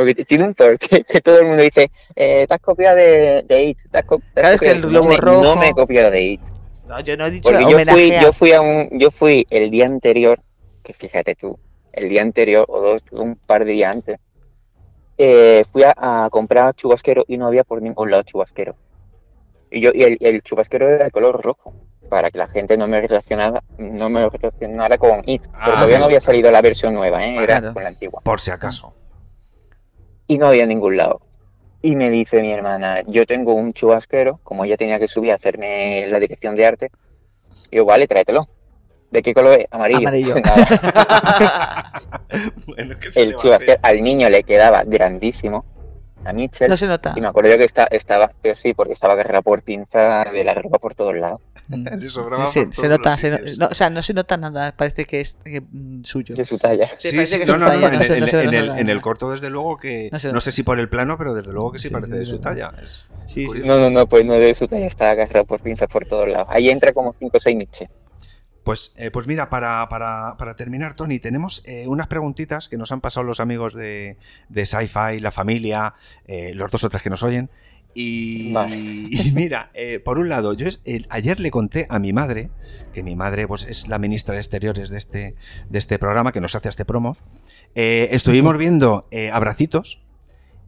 Porque 0.00 0.24
tiene 0.24 0.44
un 0.44 0.54
torque 0.54 1.04
que 1.08 1.20
todo 1.20 1.40
el 1.40 1.44
mundo 1.46 1.62
dice, 1.62 1.90
eh, 2.16 2.46
te 2.48 2.54
has 2.54 2.60
copiado 2.60 2.96
de, 2.96 3.44
de 3.46 3.62
It. 3.64 3.78
Te 3.90 3.98
has 3.98 4.04
co- 4.06 4.16
te 4.32 4.40
has 4.40 4.42
Claro, 4.42 4.54
es 4.54 4.60
que 4.62 4.66
copiado". 4.68 4.86
el 4.86 4.90
globo 4.90 5.04
no 5.04 5.10
me, 5.10 5.16
rojo- 5.18 5.42
No 5.42 5.56
me 5.56 5.68
he 5.68 5.74
copiado 5.74 6.10
de 6.10 6.22
It. 6.22 6.40
No, 6.88 7.00
yo 7.00 7.16
no 7.18 7.26
he 7.26 7.30
dicho 7.30 7.50
Porque 7.52 7.70
yo 7.70 7.78
fui, 7.92 8.12
yo 8.22 8.32
fui 8.32 8.52
a 8.52 8.62
un, 8.62 8.88
yo 8.98 9.10
fui 9.10 9.46
el 9.50 9.70
día 9.70 9.84
anterior, 9.84 10.40
que 10.82 10.94
fíjate 10.94 11.34
tú, 11.34 11.58
el 11.92 12.08
día 12.08 12.22
anterior 12.22 12.64
o 12.66 12.80
dos, 12.80 13.02
un 13.10 13.36
par 13.36 13.66
de 13.66 13.72
días 13.72 13.94
antes, 13.94 14.18
eh, 15.18 15.64
fui 15.70 15.82
a, 15.82 15.92
a 15.96 16.30
comprar 16.30 16.74
chubasquero 16.74 17.24
y 17.28 17.36
no 17.36 17.46
había 17.46 17.62
por 17.64 17.82
ningún 17.82 18.10
lado 18.10 18.22
chubasquero. 18.22 18.74
Y 19.70 19.82
yo, 19.82 19.90
y 19.94 20.02
el, 20.02 20.16
el 20.20 20.42
chubasquero 20.42 20.88
era 20.88 21.04
de 21.04 21.10
color 21.10 21.42
rojo, 21.42 21.74
para 22.08 22.30
que 22.30 22.38
la 22.38 22.48
gente 22.48 22.76
no 22.78 22.88
me 22.88 23.00
relacionara, 23.02 23.62
no 23.76 24.08
me 24.08 24.28
relacionara 24.28 24.96
con 24.98 25.22
It. 25.26 25.42
Porque 25.42 25.58
Ah, 25.60 25.74
todavía 25.74 25.98
no 25.98 26.06
había 26.06 26.20
salido 26.22 26.50
la 26.50 26.62
versión 26.62 26.94
nueva, 26.94 27.22
¿eh? 27.24 27.36
era 27.36 27.58
Claro. 27.60 27.74
con 27.74 27.82
la 27.82 27.90
antigua. 27.90 28.20
Por 28.24 28.40
si 28.40 28.50
acaso. 28.50 28.94
Y 30.30 30.38
no 30.38 30.46
había 30.46 30.62
en 30.62 30.68
ningún 30.68 30.96
lado. 30.96 31.20
Y 31.82 31.96
me 31.96 32.08
dice 32.08 32.40
mi 32.40 32.52
hermana, 32.52 33.02
yo 33.08 33.26
tengo 33.26 33.52
un 33.54 33.72
chubasquero, 33.72 34.38
como 34.44 34.64
ella 34.64 34.76
tenía 34.76 35.00
que 35.00 35.08
subir 35.08 35.32
a 35.32 35.34
hacerme 35.34 36.06
la 36.06 36.20
dirección 36.20 36.54
de 36.54 36.66
arte, 36.66 36.90
digo, 37.68 37.84
vale, 37.84 38.06
tráetelo. 38.06 38.48
¿De 39.10 39.22
qué 39.22 39.34
color 39.34 39.58
es? 39.58 39.66
Amarillo. 39.72 40.06
Amarillo. 40.06 40.34
Bueno, 42.66 42.94
¿qué 43.00 43.10
se 43.10 43.22
el 43.22 43.30
le 43.30 43.34
va 43.34 43.40
a 43.40 43.42
chubasquero 43.42 43.80
al 43.82 44.02
niño 44.02 44.30
le 44.30 44.44
quedaba 44.44 44.84
grandísimo. 44.84 45.64
A 46.24 46.32
Mitchell. 46.32 46.68
No 46.68 46.76
se 46.76 46.86
nota. 46.86 47.14
Y 47.16 47.20
me 47.20 47.28
acuerdo 47.28 47.50
yo 47.50 47.56
que 47.58 47.64
está, 47.64 47.84
estaba, 47.84 48.30
sí, 48.54 48.74
porque 48.74 48.92
estaba 48.92 49.14
agarrada 49.14 49.40
por 49.42 49.62
pinza 49.62 50.24
de 50.30 50.44
la 50.44 50.54
ropa 50.54 50.78
por 50.78 50.94
todos 50.94 51.14
lados. 51.16 51.40
Le 51.70 52.08
sobraba 52.10 52.46
Sí, 52.46 52.64
por 52.66 52.74
se 52.74 52.88
nota, 52.88 53.10
los 53.12 53.20
se 53.20 53.30
no- 53.30 53.36
sitios. 53.38 53.58
no, 53.58 53.66
o 53.66 53.74
sea, 53.74 53.90
no 53.90 54.02
se 54.02 54.12
nota 54.14 54.36
nada, 54.36 54.72
parece 54.76 55.04
que 55.06 55.20
es 55.20 55.36
mm, 55.44 56.02
suyo. 56.02 56.34
De 56.34 56.44
su 56.44 56.58
talla. 56.58 56.88
Sí, 56.98 57.10
Sí, 57.26 57.38
no, 57.46 57.56
no, 57.56 57.66
no, 57.74 57.88
en, 57.88 58.02
se- 58.02 58.18
el, 58.18 58.88
en 58.90 59.00
corto, 59.00 59.30
desde 59.30 59.48
luego 59.50 59.76
que. 59.78 60.10
No 60.32 60.40
sé 60.40 60.52
si 60.52 60.62
por 60.62 60.78
el 60.78 60.88
plano, 60.88 61.16
pero 61.16 61.32
desde 61.34 61.52
luego 61.52 61.72
que 61.72 61.78
sí, 61.78 61.88
Sí, 61.88 61.94
parece 61.94 62.12
sí, 62.12 62.18
de 62.18 62.24
su 62.26 62.38
talla. 62.38 62.72
Es 62.82 63.06
Sí. 63.26 63.46
No, 63.64 63.78
no, 63.78 63.90
no, 63.90 64.06
pues 64.08 64.24
no 64.24 64.32
de 64.34 64.52
su 64.54 64.66
talla, 64.66 64.86
estaba 64.86 65.12
agarrado 65.12 65.44
por 65.46 65.60
pinzas 65.60 65.88
por 65.88 66.04
todos 66.04 66.28
lados. 66.28 66.48
Ahí 66.50 66.68
entra 66.68 66.92
como 66.92 67.14
5 67.18 67.36
o 67.36 67.40
6 67.40 67.56
niches. 67.56 67.88
Pues, 68.64 68.94
eh, 68.98 69.10
pues 69.10 69.26
mira, 69.26 69.48
para, 69.48 69.88
para- 69.88 70.36
para 70.36 70.54
terminar, 70.54 70.94
Tony, 70.94 71.18
tenemos 71.18 71.62
eh, 71.64 71.86
unas 71.88 72.08
preguntitas 72.08 72.68
que 72.68 72.76
nos 72.76 72.92
han 72.92 73.00
pasado 73.00 73.24
los 73.24 73.40
amigos 73.40 73.74
de, 73.74 74.18
de 74.48 74.66
Sci-Fi, 74.66 75.18
la 75.20 75.30
familia, 75.32 75.94
eh, 76.26 76.52
los 76.54 76.70
dos 76.70 76.84
o 76.84 76.90
tres 76.90 77.02
que 77.02 77.10
nos 77.10 77.22
oyen. 77.22 77.50
Y, 77.94 78.52
Vale. 78.52 78.76
y 79.10 79.32
mira, 79.34 79.70
eh, 79.74 79.98
por 79.98 80.18
un 80.18 80.28
lado, 80.28 80.52
yo 80.52 80.68
es- 80.68 80.80
ayer 81.08 81.40
le 81.40 81.50
conté 81.50 81.86
a 81.88 81.98
mi 81.98 82.12
madre, 82.12 82.50
que 82.92 83.02
mi 83.02 83.16
madre 83.16 83.48
pues, 83.48 83.64
es 83.66 83.88
la 83.88 83.98
ministra 83.98 84.34
de 84.34 84.40
Exteriores 84.40 84.90
de 84.90 84.98
este, 84.98 85.34
de 85.70 85.78
este 85.78 85.98
programa, 85.98 86.30
que 86.32 86.40
nos 86.42 86.54
hace 86.54 86.68
este 86.68 86.84
promo. 86.84 87.16
eh, 87.74 88.08
estuvimos 88.12 88.58
viendo 88.58 89.08
Abracitos 89.32 90.02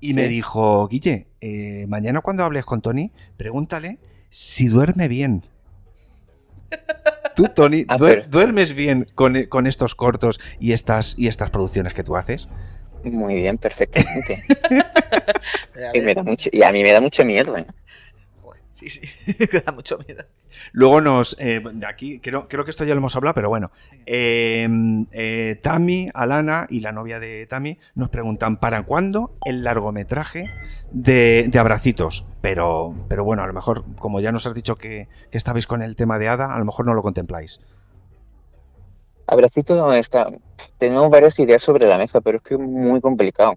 y 0.01 0.15
me 0.15 0.25
Sí. 0.25 0.29
dijo, 0.31 0.89
Guille, 0.89 1.27
mañana 1.89 2.23
cuando 2.23 2.43
hables 2.45 2.65
con 2.65 2.81
Tony, 2.81 3.13
pregúntale 3.37 3.99
si 4.31 4.67
duerme 4.69 5.09
bien. 5.09 5.45
Tú, 7.35 7.45
Tony, 7.55 7.85
Ah, 7.89 7.97
duer- 7.97 8.27
¿duermes 8.29 8.75
bien 8.75 9.07
con, 9.15 9.45
con 9.45 9.67
estos 9.67 9.95
cortos 9.95 10.41
y 10.61 10.73
estas, 10.73 11.19
y 11.19 11.29
estas 11.29 11.51
producciones 11.51 11.95
que 11.95 12.05
tú 12.05 12.17
haces? 12.17 12.49
Muy 13.05 13.35
bien, 13.35 13.59
perfectamente. 13.59 14.43
y, 15.95 16.01
me 16.01 16.15
da 16.15 16.23
mucho, 16.23 16.51
y 16.53 16.63
a 16.63 16.71
mí 16.73 16.83
me 16.83 16.93
da 16.93 17.01
mucho 17.01 17.25
miedo, 17.25 17.57
¿eh? 17.57 17.67
Sí, 18.73 18.89
sí, 18.89 19.01
me 19.53 19.61
da 19.61 19.73
mucho 19.73 19.99
miedo. 20.07 20.25
Luego 20.73 21.01
nos. 21.01 21.37
eh, 21.41 21.61
de 21.73 21.87
aquí, 21.87 22.19
creo, 22.21 22.49
creo 22.49 22.65
que 22.65 22.71
esto 22.71 22.85
ya 22.85 22.95
lo 22.95 22.99
hemos 22.99 23.17
hablado, 23.17 23.35
pero 23.35 23.49
bueno. 23.49 23.71
Eh, 24.07 24.69
eh, 25.13 25.59
Tami, 25.63 26.09
Alana 26.15 26.67
y 26.69 26.81
la 26.81 26.93
novia 26.93 27.19
de 27.21 27.47
Tami 27.47 27.79
nos 27.95 28.09
preguntan: 28.09 28.57
¿para 28.59 28.83
cuándo 28.85 29.33
el 29.45 29.65
largometraje 29.65 30.49
de, 30.91 31.47
de 31.49 31.59
Abracitos? 31.59 32.27
Pero, 32.41 32.95
pero 33.09 33.25
bueno, 33.25 33.43
a 33.43 33.47
lo 33.47 33.53
mejor, 33.53 33.85
como 33.97 34.21
ya 34.21 34.33
nos 34.33 34.47
has 34.47 34.55
dicho 34.55 34.77
que, 34.77 35.09
que 35.31 35.39
estabais 35.39 35.67
con 35.67 35.83
el 35.83 35.97
tema 35.97 36.19
de 36.19 36.29
Ada, 36.29 36.55
a 36.55 36.59
lo 36.59 36.65
mejor 36.65 36.87
no 36.87 36.95
lo 36.95 37.03
contempláis. 37.03 37.61
Abracito 39.27 39.75
no 39.77 39.93
está. 39.95 40.29
Tenemos 40.79 41.09
varias 41.11 41.39
ideas 41.39 41.63
sobre 41.63 41.87
la 41.87 41.97
mesa, 41.97 42.21
pero 42.21 42.39
es 42.39 42.43
que 42.43 42.55
es 42.55 42.61
muy 42.61 43.01
complicado. 43.01 43.55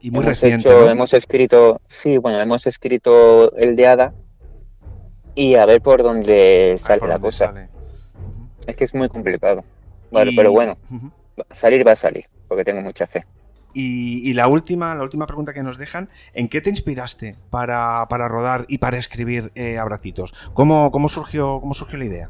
Y 0.00 0.10
muy 0.10 0.18
hemos 0.20 0.26
reciente. 0.26 0.68
hecho- 0.68 0.80
¿no? 0.80 0.90
hemos 0.90 1.14
escrito, 1.14 1.80
sí, 1.86 2.18
bueno, 2.18 2.40
hemos 2.40 2.66
escrito 2.66 3.54
el 3.56 3.76
de 3.76 3.86
Ada 3.86 4.14
y 5.34 5.54
a 5.56 5.66
ver 5.66 5.80
por 5.82 6.02
dónde 6.02 6.76
sale 6.78 7.00
por 7.00 7.08
la 7.08 7.14
dónde 7.16 7.28
cosa. 7.28 7.46
sale. 7.46 7.68
Es 8.66 8.76
que 8.76 8.84
es 8.84 8.94
muy 8.94 9.08
complicado. 9.08 9.64
Vale, 10.10 10.30
Y- 10.32 10.36
pero 10.36 10.52
bueno, 10.52 10.76
salir 11.50 11.86
va 11.86 11.92
a 11.92 11.96
salir, 11.96 12.26
porque 12.48 12.64
tengo 12.64 12.80
mucha 12.82 13.06
fe. 13.06 13.24
Y, 13.76 14.28
y 14.30 14.34
la 14.34 14.46
última, 14.46 14.94
la 14.94 15.02
última 15.02 15.26
pregunta 15.26 15.52
que 15.52 15.64
nos 15.64 15.78
dejan, 15.78 16.08
¿en 16.32 16.48
qué 16.48 16.60
te 16.60 16.70
inspiraste 16.70 17.34
para, 17.50 18.06
para 18.08 18.28
rodar 18.28 18.66
y 18.68 18.78
para 18.78 18.98
escribir 18.98 19.50
eh, 19.56 19.78
Abracitos? 19.78 20.32
¿Cómo, 20.52 20.92
cómo, 20.92 21.08
surgió, 21.08 21.58
¿Cómo 21.60 21.74
surgió 21.74 21.98
la 21.98 22.04
idea? 22.04 22.28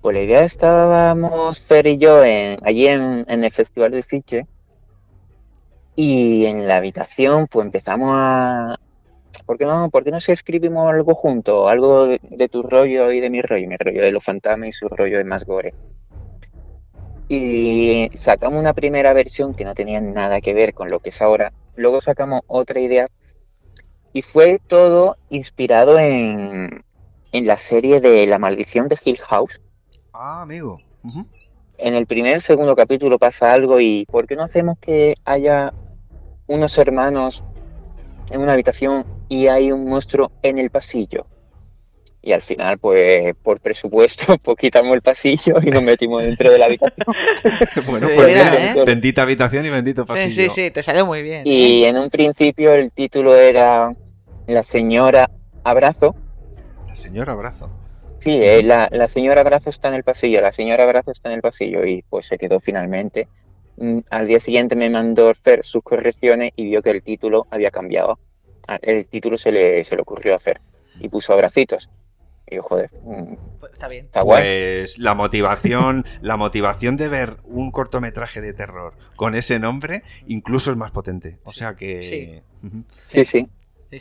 Pues 0.00 0.16
la 0.16 0.22
idea 0.22 0.42
estábamos 0.44 1.60
Fer 1.60 1.86
y 1.86 1.98
yo 1.98 2.24
en, 2.24 2.58
allí 2.64 2.86
en, 2.86 3.26
en 3.28 3.44
el 3.44 3.50
Festival 3.50 3.90
de 3.90 4.00
Sitges 4.02 4.46
y 5.96 6.46
en 6.46 6.66
la 6.66 6.76
habitación 6.76 7.46
pues 7.48 7.66
empezamos 7.66 8.10
a... 8.14 8.78
¿Por 9.46 9.58
qué 9.58 9.64
no, 9.64 9.90
por 9.90 10.04
qué 10.04 10.10
no 10.10 10.20
si 10.20 10.32
escribimos 10.32 10.90
algo 10.90 11.14
junto? 11.14 11.68
Algo 11.68 12.06
de, 12.06 12.20
de 12.22 12.48
tu 12.48 12.62
rollo 12.62 13.12
y 13.12 13.20
de 13.20 13.30
mi 13.30 13.40
rollo, 13.40 13.68
mi 13.68 13.76
rollo 13.76 14.02
de 14.02 14.12
los 14.12 14.24
fantasmas 14.24 14.68
y 14.68 14.72
su 14.72 14.88
rollo 14.88 15.18
de 15.18 15.24
más 15.24 15.44
gore. 15.44 15.74
Y 17.28 18.08
sacamos 18.14 18.58
una 18.58 18.72
primera 18.72 19.12
versión 19.12 19.54
que 19.54 19.64
no 19.64 19.74
tenía 19.74 20.00
nada 20.00 20.40
que 20.40 20.54
ver 20.54 20.74
con 20.74 20.88
lo 20.88 21.00
que 21.00 21.10
es 21.10 21.20
ahora. 21.20 21.52
Luego 21.76 22.00
sacamos 22.00 22.40
otra 22.46 22.80
idea 22.80 23.06
y 24.12 24.22
fue 24.22 24.60
todo 24.66 25.16
inspirado 25.28 25.98
en, 25.98 26.84
en 27.32 27.46
la 27.46 27.58
serie 27.58 28.00
de 28.00 28.26
La 28.26 28.38
maldición 28.38 28.88
de 28.88 28.98
Hill 29.04 29.18
House. 29.18 29.60
Ah, 30.12 30.42
amigo. 30.42 30.78
En 31.76 31.94
el 31.94 32.06
primer, 32.06 32.40
segundo 32.40 32.74
capítulo 32.74 33.18
pasa 33.18 33.52
algo 33.52 33.80
y 33.80 34.04
¿por 34.10 34.26
qué 34.26 34.34
no 34.34 34.42
hacemos 34.42 34.78
que 34.78 35.14
haya 35.24 35.72
unos 36.46 36.76
hermanos 36.78 37.44
en 38.30 38.40
una 38.40 38.54
habitación 38.54 39.04
y 39.28 39.46
hay 39.48 39.72
un 39.72 39.84
monstruo 39.88 40.32
en 40.42 40.58
el 40.58 40.70
pasillo? 40.70 41.26
Y 42.20 42.32
al 42.32 42.42
final, 42.42 42.78
pues 42.78 43.34
por 43.42 43.60
presupuesto, 43.60 44.36
pues 44.42 44.56
quitamos 44.58 44.94
el 44.94 45.02
pasillo 45.02 45.54
y 45.62 45.70
nos 45.70 45.82
metimos 45.82 46.24
dentro 46.24 46.50
de 46.50 46.58
la 46.58 46.66
habitación. 46.66 47.06
bueno, 47.86 48.08
Eh, 48.08 48.12
pues 48.16 48.26
mira, 48.26 48.72
¿eh? 48.72 48.84
bendita 48.84 49.22
habitación 49.22 49.64
y 49.66 49.70
bendito 49.70 50.02
Sí, 50.02 50.08
pasillo. 50.08 50.50
sí, 50.50 50.64
sí, 50.64 50.70
te 50.70 50.82
salió 50.82 51.06
muy 51.06 51.22
bien. 51.22 51.42
Y 51.44 51.84
en 51.84 51.96
un 51.96 52.10
principio 52.10 52.74
el 52.74 52.90
título 52.90 53.36
era 53.36 53.94
La 54.46 54.62
señora 54.62 55.30
Abrazo. 55.64 56.14
La 56.88 56.96
señora 56.96 57.32
abrazo. 57.32 57.70
Sí, 58.20 58.32
eh, 58.42 58.64
la, 58.64 58.88
la 58.90 59.06
señora 59.06 59.42
Abrazo 59.42 59.70
está 59.70 59.86
en 59.88 59.94
el 59.94 60.02
pasillo, 60.02 60.40
la 60.40 60.50
señora 60.50 60.82
Abrazo 60.82 61.12
está 61.12 61.28
en 61.28 61.36
el 61.36 61.40
pasillo 61.40 61.86
y 61.86 62.02
pues 62.10 62.26
se 62.26 62.36
quedó 62.36 62.58
finalmente. 62.58 63.28
Mm, 63.76 64.00
Al 64.10 64.26
día 64.26 64.40
siguiente 64.40 64.74
me 64.74 64.90
mandó 64.90 65.32
Fer 65.34 65.62
sus 65.64 65.84
correcciones 65.84 66.50
y 66.56 66.64
vio 66.64 66.82
que 66.82 66.90
el 66.90 67.02
título 67.04 67.46
había 67.52 67.70
cambiado. 67.70 68.18
Ah, 68.68 68.78
El 68.82 69.06
título 69.06 69.36
se 69.38 69.50
le, 69.50 69.82
se 69.82 69.96
le 69.96 70.02
ocurrió 70.02 70.34
a 70.34 70.38
Fer 70.38 70.60
y 71.00 71.08
puso 71.08 71.32
abracitos. 71.32 71.88
Y 72.50 72.56
yo, 72.56 72.62
joder, 72.62 72.90
mm, 73.02 73.34
Pues 73.60 73.72
está 73.72 73.88
bien. 73.88 74.06
está 74.06 74.22
guay. 74.22 74.42
Pues 74.42 74.98
la 74.98 75.14
motivación, 75.14 76.04
la 76.22 76.36
motivación 76.36 76.96
de 76.96 77.08
ver 77.08 77.36
un 77.44 77.70
cortometraje 77.70 78.40
de 78.40 78.52
terror 78.52 78.94
con 79.16 79.34
ese 79.34 79.58
nombre 79.58 80.02
incluso 80.26 80.70
es 80.70 80.76
más 80.76 80.90
potente. 80.92 81.38
O 81.44 81.52
sea 81.52 81.74
que. 81.74 82.02
Sí. 82.02 82.42
Sí, 83.04 83.24
sí. 83.24 83.48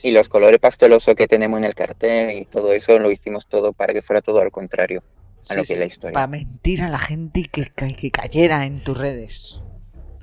Y 0.08 0.12
los 0.12 0.28
colores 0.30 0.60
pastelosos 0.60 1.16
que 1.16 1.28
tenemos 1.28 1.60
en 1.60 1.64
el 1.66 1.74
cartel 1.74 2.32
y 2.38 2.46
todo 2.46 2.74
eso 2.74 3.00
lo 3.00 3.10
hicimos 3.10 3.48
todo 3.48 3.72
para 3.74 3.94
que 3.94 4.02
fuera 4.02 4.22
todo 4.22 4.40
al 4.42 4.52
contrario 4.52 5.02
a 5.50 5.56
lo 5.56 5.64
que 5.64 5.74
es 5.74 5.80
la 5.80 5.86
historia. 5.86 6.14
Para 6.14 6.28
mentir 6.28 6.82
a 6.82 6.90
la 6.90 7.00
gente 7.00 7.40
y 7.40 7.46
que, 7.46 7.68
ca- 7.74 7.94
que 7.94 8.12
cayera 8.12 8.66
en 8.66 8.84
tus 8.84 8.98
redes. 8.98 9.62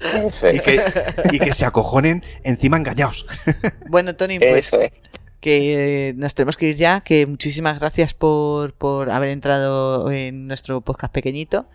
Eso 0.00 0.46
es. 0.46 0.56
Y 0.56 0.60
que, 0.60 0.80
y 1.32 1.38
que 1.38 1.52
se 1.52 1.64
acojonen 1.64 2.24
encima 2.42 2.76
engañados. 2.76 3.26
Bueno, 3.88 4.14
Tony, 4.16 4.38
pues 4.38 4.66
Eso 4.68 4.80
es. 4.80 4.92
que 5.40 6.08
eh, 6.08 6.14
nos 6.14 6.34
tenemos 6.34 6.56
que 6.56 6.66
ir 6.66 6.76
ya, 6.76 7.00
que 7.00 7.26
muchísimas 7.26 7.78
gracias 7.78 8.14
por, 8.14 8.72
por 8.74 9.10
haber 9.10 9.28
entrado 9.30 10.10
en 10.10 10.46
nuestro 10.48 10.80
podcast 10.80 11.12
pequeñito 11.12 11.68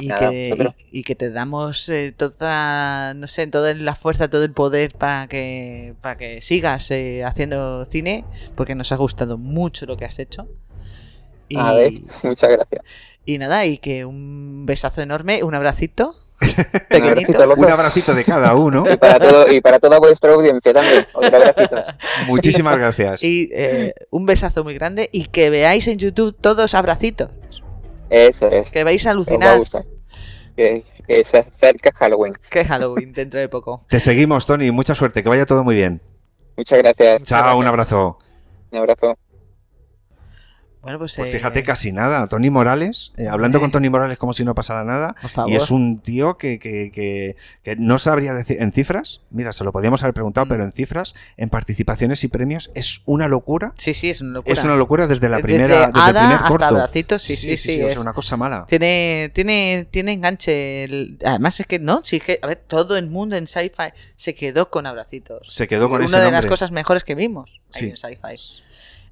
y, 0.00 0.08
Nada, 0.08 0.30
que, 0.30 0.74
y 0.90 1.02
que 1.04 1.14
te 1.14 1.30
damos 1.30 1.88
eh, 1.88 2.12
toda, 2.16 3.12
no 3.14 3.26
sé, 3.26 3.46
toda 3.46 3.74
la 3.74 3.94
fuerza, 3.94 4.28
todo 4.28 4.42
el 4.44 4.52
poder 4.52 4.92
para 4.94 5.28
que, 5.28 5.94
para 6.00 6.16
que 6.16 6.40
sigas 6.40 6.90
eh, 6.90 7.22
haciendo 7.24 7.84
cine, 7.84 8.24
porque 8.56 8.74
nos 8.74 8.90
ha 8.92 8.96
gustado 8.96 9.38
mucho 9.38 9.86
lo 9.86 9.96
que 9.96 10.04
has 10.06 10.18
hecho. 10.18 10.48
Y, 11.48 11.58
A 11.58 11.72
ver, 11.74 11.92
muchas 12.24 12.50
gracias. 12.50 12.82
y 13.26 13.36
nada, 13.38 13.66
y 13.66 13.76
que 13.78 14.06
un 14.06 14.64
besazo 14.64 15.02
enorme, 15.02 15.42
un 15.44 15.54
abracito. 15.54 16.14
Un 16.42 16.80
pequeñito. 16.88 17.42
abracito 17.42 18.12
Un 18.12 18.18
de 18.18 18.24
cada 18.24 18.54
uno. 18.54 18.84
Y 18.90 18.96
para, 18.96 19.18
todo, 19.18 19.52
y 19.52 19.60
para 19.60 19.78
toda 19.78 19.98
vuestra 19.98 20.32
audiencia 20.32 20.72
también. 20.72 21.06
Otro 21.12 21.36
abracito. 21.36 21.76
Muchísimas 22.26 22.76
gracias. 22.76 23.22
Y 23.22 23.50
eh, 23.52 23.94
un 24.10 24.26
besazo 24.26 24.64
muy 24.64 24.74
grande 24.74 25.08
y 25.12 25.26
que 25.26 25.50
veáis 25.50 25.86
en 25.88 25.98
YouTube 25.98 26.36
todos 26.40 26.74
abracitos. 26.74 27.30
Eso 28.10 28.48
es. 28.48 28.70
Que 28.70 28.84
vais 28.84 29.06
a 29.06 29.12
alucinar. 29.12 29.60
Que, 30.56 30.84
que 31.06 31.24
se 31.24 31.38
acerca 31.38 31.92
Halloween. 31.94 32.34
Que 32.50 32.64
Halloween 32.64 33.12
dentro 33.12 33.40
de 33.40 33.48
poco. 33.48 33.86
Te 33.88 34.00
seguimos, 34.00 34.46
Tony. 34.46 34.70
Mucha 34.70 34.94
suerte. 34.94 35.22
Que 35.22 35.28
vaya 35.28 35.46
todo 35.46 35.64
muy 35.64 35.74
bien. 35.74 36.02
Muchas 36.56 36.78
gracias. 36.78 37.22
Chao, 37.22 37.58
un 37.58 37.66
abrazo. 37.66 38.18
Un 38.70 38.78
abrazo. 38.78 39.16
Bueno, 40.82 40.98
pues, 40.98 41.14
Pues 41.16 41.30
eh, 41.30 41.32
fíjate, 41.32 41.62
casi 41.62 41.92
nada. 41.92 42.26
Tony 42.26 42.50
Morales, 42.50 43.12
eh, 43.16 43.28
hablando 43.28 43.60
con 43.60 43.70
Tony 43.70 43.88
Morales 43.88 44.18
como 44.18 44.32
si 44.32 44.44
no 44.44 44.52
pasara 44.54 44.82
nada. 44.82 45.14
Por 45.22 45.30
favor. 45.30 45.52
Y 45.52 45.54
es 45.54 45.70
un 45.70 46.00
tío 46.00 46.36
que, 46.36 46.58
que- 46.58 46.90
que- 46.90 47.36
que 47.62 47.76
no 47.76 47.98
sabría 47.98 48.34
decir. 48.34 48.56
En 48.60 48.72
cifras, 48.72 49.20
mira, 49.30 49.52
se 49.52 49.62
lo 49.62 49.70
podíamos 49.70 50.02
haber 50.02 50.12
preguntado, 50.14 50.46
Mm. 50.46 50.48
pero 50.48 50.64
en 50.64 50.72
cifras, 50.72 51.14
en 51.36 51.50
participaciones 51.50 52.24
y 52.24 52.28
premios, 52.28 52.72
es 52.74 53.02
una 53.06 53.28
locura. 53.28 53.72
Sí, 53.78 53.94
sí, 53.94 54.10
es 54.10 54.22
una 54.22 54.32
locura. 54.32 54.52
Es 54.52 54.64
una 54.64 54.74
locura 54.74 55.06
desde 55.06 55.28
la 55.28 55.38
primera. 55.38 55.68
Desde, 55.68 55.84
el 55.84 55.90
Ada 55.94 56.20
primer 56.20 56.36
hasta 56.36 56.48
corto. 56.48 56.64
Abracitos, 56.64 57.22
sí, 57.22 57.36
sí, 57.36 57.56
sí, 57.56 57.80
o 57.80 57.86
es- 57.86 57.92
sea, 57.92 58.02
una 58.02 58.12
cosa 58.12 58.36
mala. 58.36 58.66
Tiene, 58.68 59.30
tiene, 59.34 59.86
tiene 59.90 60.12
enganche. 60.14 60.84
el- 60.84 61.18
Además 61.24 61.60
es 61.60 61.66
que 61.66 61.78
no, 61.78 62.00
sí 62.02 62.18
que, 62.18 62.40
a 62.42 62.46
ver, 62.48 62.60
todo 62.66 62.96
el 62.96 63.08
mundo 63.08 63.36
en 63.36 63.46
sci-fi 63.46 63.92
se 64.16 64.34
quedó 64.34 64.68
con 64.68 64.86
abracitos. 64.86 65.46
Se 65.54 65.68
quedó 65.68 65.88
con 65.88 65.98
Una 65.98 66.06
ese 66.06 66.18
de 66.18 66.32
las 66.32 66.46
cosas 66.46 66.72
mejores 66.72 67.04
que 67.04 67.14
vimos 67.14 67.60
ahí 67.74 67.80
Sí. 67.82 67.86
en 67.90 67.96
sci-fi. 67.96 68.62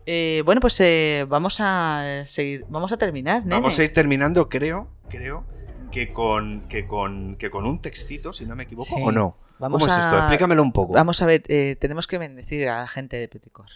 Eh, 0.07 0.43
bueno, 0.45 0.61
pues 0.61 0.81
eh, 0.81 1.25
vamos 1.29 1.59
a 1.61 2.25
seguir, 2.27 2.65
vamos 2.69 2.91
a 2.93 2.97
terminar, 2.97 3.43
nene. 3.43 3.55
Vamos 3.57 3.79
a 3.79 3.85
ir 3.85 3.93
terminando, 3.93 4.49
creo, 4.49 4.89
creo, 5.09 5.45
que 5.93 6.13
con, 6.13 6.63
que 6.69 6.87
con, 6.87 7.37
que 7.37 7.51
con 7.51 7.67
un 7.67 7.81
textito, 7.81 8.33
si 8.33 8.47
no 8.47 8.57
me 8.57 8.65
equivoco, 8.65 8.89
Sí. 8.97 9.03
o 9.03 9.13
no. 9.13 9.37
Vamos 9.59 9.83
¿Cómo 9.83 9.93
es 9.93 9.99
a- 9.99 10.05
esto? 10.05 10.17
Explícamelo 10.19 10.63
un 10.63 10.73
poco. 10.73 10.95
Vamos 10.95 11.21
a 11.23 11.27
ver, 11.27 11.43
eh, 11.49 11.77
tenemos 11.79 12.07
que 12.07 12.17
bendecir 12.19 12.69
a 12.69 12.79
la 12.81 12.89
gente 12.89 13.17
de 13.19 13.29
Peticor. 13.29 13.67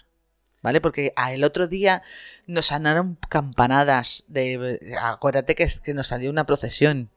¿Vale? 0.63 0.81
Porque 0.81 1.13
el 1.31 1.43
otro 1.43 1.67
día 1.67 2.01
nos 2.47 2.65
sonaron 2.67 3.19
campanadas 3.29 4.23
de... 4.27 4.95
Acuérdate 4.99 5.53
que, 5.53 5.69
que 5.83 5.93
nos 5.93 6.07
salió 6.07 6.31
una 6.31 6.47
procesión, 6.47 7.11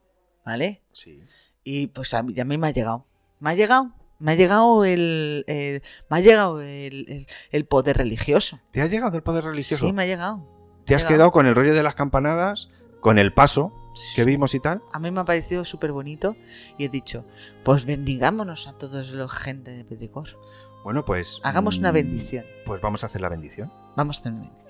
¿vale? 0.45 0.83
Sí. 0.91 1.23
Y 1.63 1.87
pues 1.87 2.13
a 2.13 2.21
mí, 2.21 2.39
a 2.39 2.45
mí 2.45 2.59
me 2.59 2.67
ha 2.67 2.71
llegado. 2.71 3.07
Me 3.39 3.49
ha 3.49 3.55
llegado. 3.55 3.89
Me 4.19 4.33
ha 4.33 4.35
llegado 4.35 4.83
el... 4.85 5.43
el- 5.47 5.81
me 6.09 6.17
ha 6.17 6.19
llegado 6.19 6.61
el, 6.61 7.05
el- 7.09 7.27
el 7.51 7.65
poder 7.65 7.97
religioso. 7.97 8.59
¿Te 8.71 8.81
ha 8.81 8.87
llegado 8.87 9.15
el 9.17 9.23
poder 9.23 9.45
religioso? 9.45 9.85
Sí, 9.85 9.93
me 9.93 10.03
ha 10.03 10.05
llegado. 10.05 10.45
¿Te 10.85 10.95
has 10.95 11.01
llegado. 11.01 11.15
quedado 11.15 11.31
con 11.31 11.45
el 11.45 11.55
rollo 11.55 11.73
de 11.73 11.83
las 11.83 11.95
campanadas 11.95 12.69
con 12.99 13.17
el 13.17 13.33
paso 13.33 13.71
que 14.15 14.23
vimos 14.25 14.53
y 14.55 14.59
tal. 14.59 14.81
A 14.93 14.99
mí 14.99 15.09
me 15.11 15.21
ha 15.21 15.25
parecido 15.25 15.63
súper 15.65 15.91
bonito 15.91 16.35
y 16.77 16.85
he 16.85 16.89
dicho, 16.89 17.25
pues 17.63 17.85
bendigámonos 17.85 18.67
a 18.67 18.77
todos 18.77 19.11
los 19.13 19.31
gente 19.31 19.71
de 19.71 19.83
Petricor. 19.85 20.37
Bueno, 20.83 21.03
pues. 21.05 21.39
Hagamos 21.43 21.77
una 21.77 21.91
mm, 21.91 21.95
bendición. 21.95 22.45
Pues 22.65 22.81
vamos 22.81 23.03
a 23.03 23.07
hacer 23.07 23.21
la 23.21 23.29
bendición. 23.29 23.71
Vamos 23.95 24.17
a 24.17 24.19
hacer 24.21 24.31
una 24.33 24.41
bendición. 24.41 24.69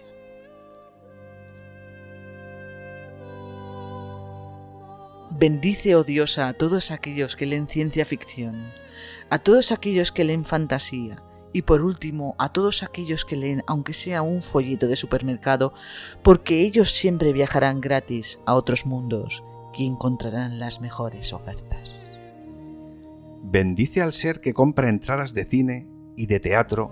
Bendice, 5.32 5.95
oh 5.95 6.04
diosa, 6.04 6.47
a 6.47 6.54
todos 6.54 6.91
aquellos 6.91 7.36
que 7.36 7.45
leen 7.45 7.68
ciencia 7.68 8.04
ficción, 8.06 8.72
a 9.30 9.39
todos 9.39 9.71
aquellos 9.71 10.11
que 10.11 10.23
leen 10.23 10.45
fantasía, 10.45 11.23
y 11.53 11.63
por 11.63 11.82
último 11.82 12.36
a 12.38 12.51
todos 12.51 12.84
aquellos 12.84 13.25
que 13.25 13.36
leen 13.36 13.63
aunque 13.67 13.93
sea 13.93 14.21
un 14.21 14.41
folleto 14.41 14.88
de 14.88 14.95
supermercado, 14.95 15.73
porque 16.23 16.61
ellos 16.61 16.91
siempre 16.91 17.34
viajarán 17.34 17.82
gratis 17.82 18.39
a 18.45 18.53
otros 18.53 18.86
mundos 18.86 19.43
y 19.77 19.88
encontrarán 19.88 20.59
las 20.59 20.82
mejores 20.82 21.32
ofertas. 21.32 22.17
Bendice 23.41 24.01
al 24.01 24.13
ser 24.13 24.41
que 24.41 24.53
compra 24.53 24.89
entradas 24.89 25.34
de 25.34 25.45
cine 25.45 25.88
y 26.17 26.25
de 26.25 26.39
teatro 26.41 26.91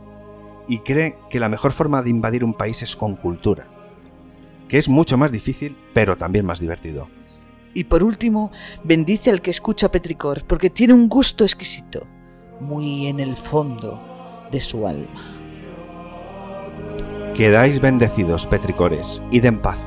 y 0.68 0.80
cree 0.80 1.18
que 1.30 1.40
la 1.40 1.50
mejor 1.50 1.74
forma 1.74 2.02
de 2.02 2.10
invadir 2.10 2.44
un 2.44 2.54
país 2.54 2.82
es 2.82 2.96
con 2.96 3.16
cultura, 3.16 3.68
que 4.70 4.78
es 4.78 4.88
mucho 4.88 5.18
más 5.18 5.32
difícil, 5.32 5.78
pero 5.94 6.18
también 6.18 6.46
más 6.46 6.60
divertido. 6.60 7.10
Y 7.74 7.84
por 7.84 8.04
último, 8.04 8.52
bendice 8.84 9.30
al 9.30 9.42
que 9.42 9.52
escucha 9.52 9.92
Petricor, 9.92 10.46
porque 10.46 10.70
tiene 10.70 10.94
un 10.94 11.10
gusto 11.10 11.44
exquisito, 11.44 12.08
muy 12.60 13.08
en 13.08 13.20
el 13.20 13.38
fondo 13.38 14.00
de 14.52 14.62
su 14.62 14.88
alma. 14.88 15.22
Quedáis 17.36 17.80
bendecidos, 17.80 18.46
petricores, 18.48 19.22
id 19.32 19.46
en 19.46 19.62
paz. 19.62 19.78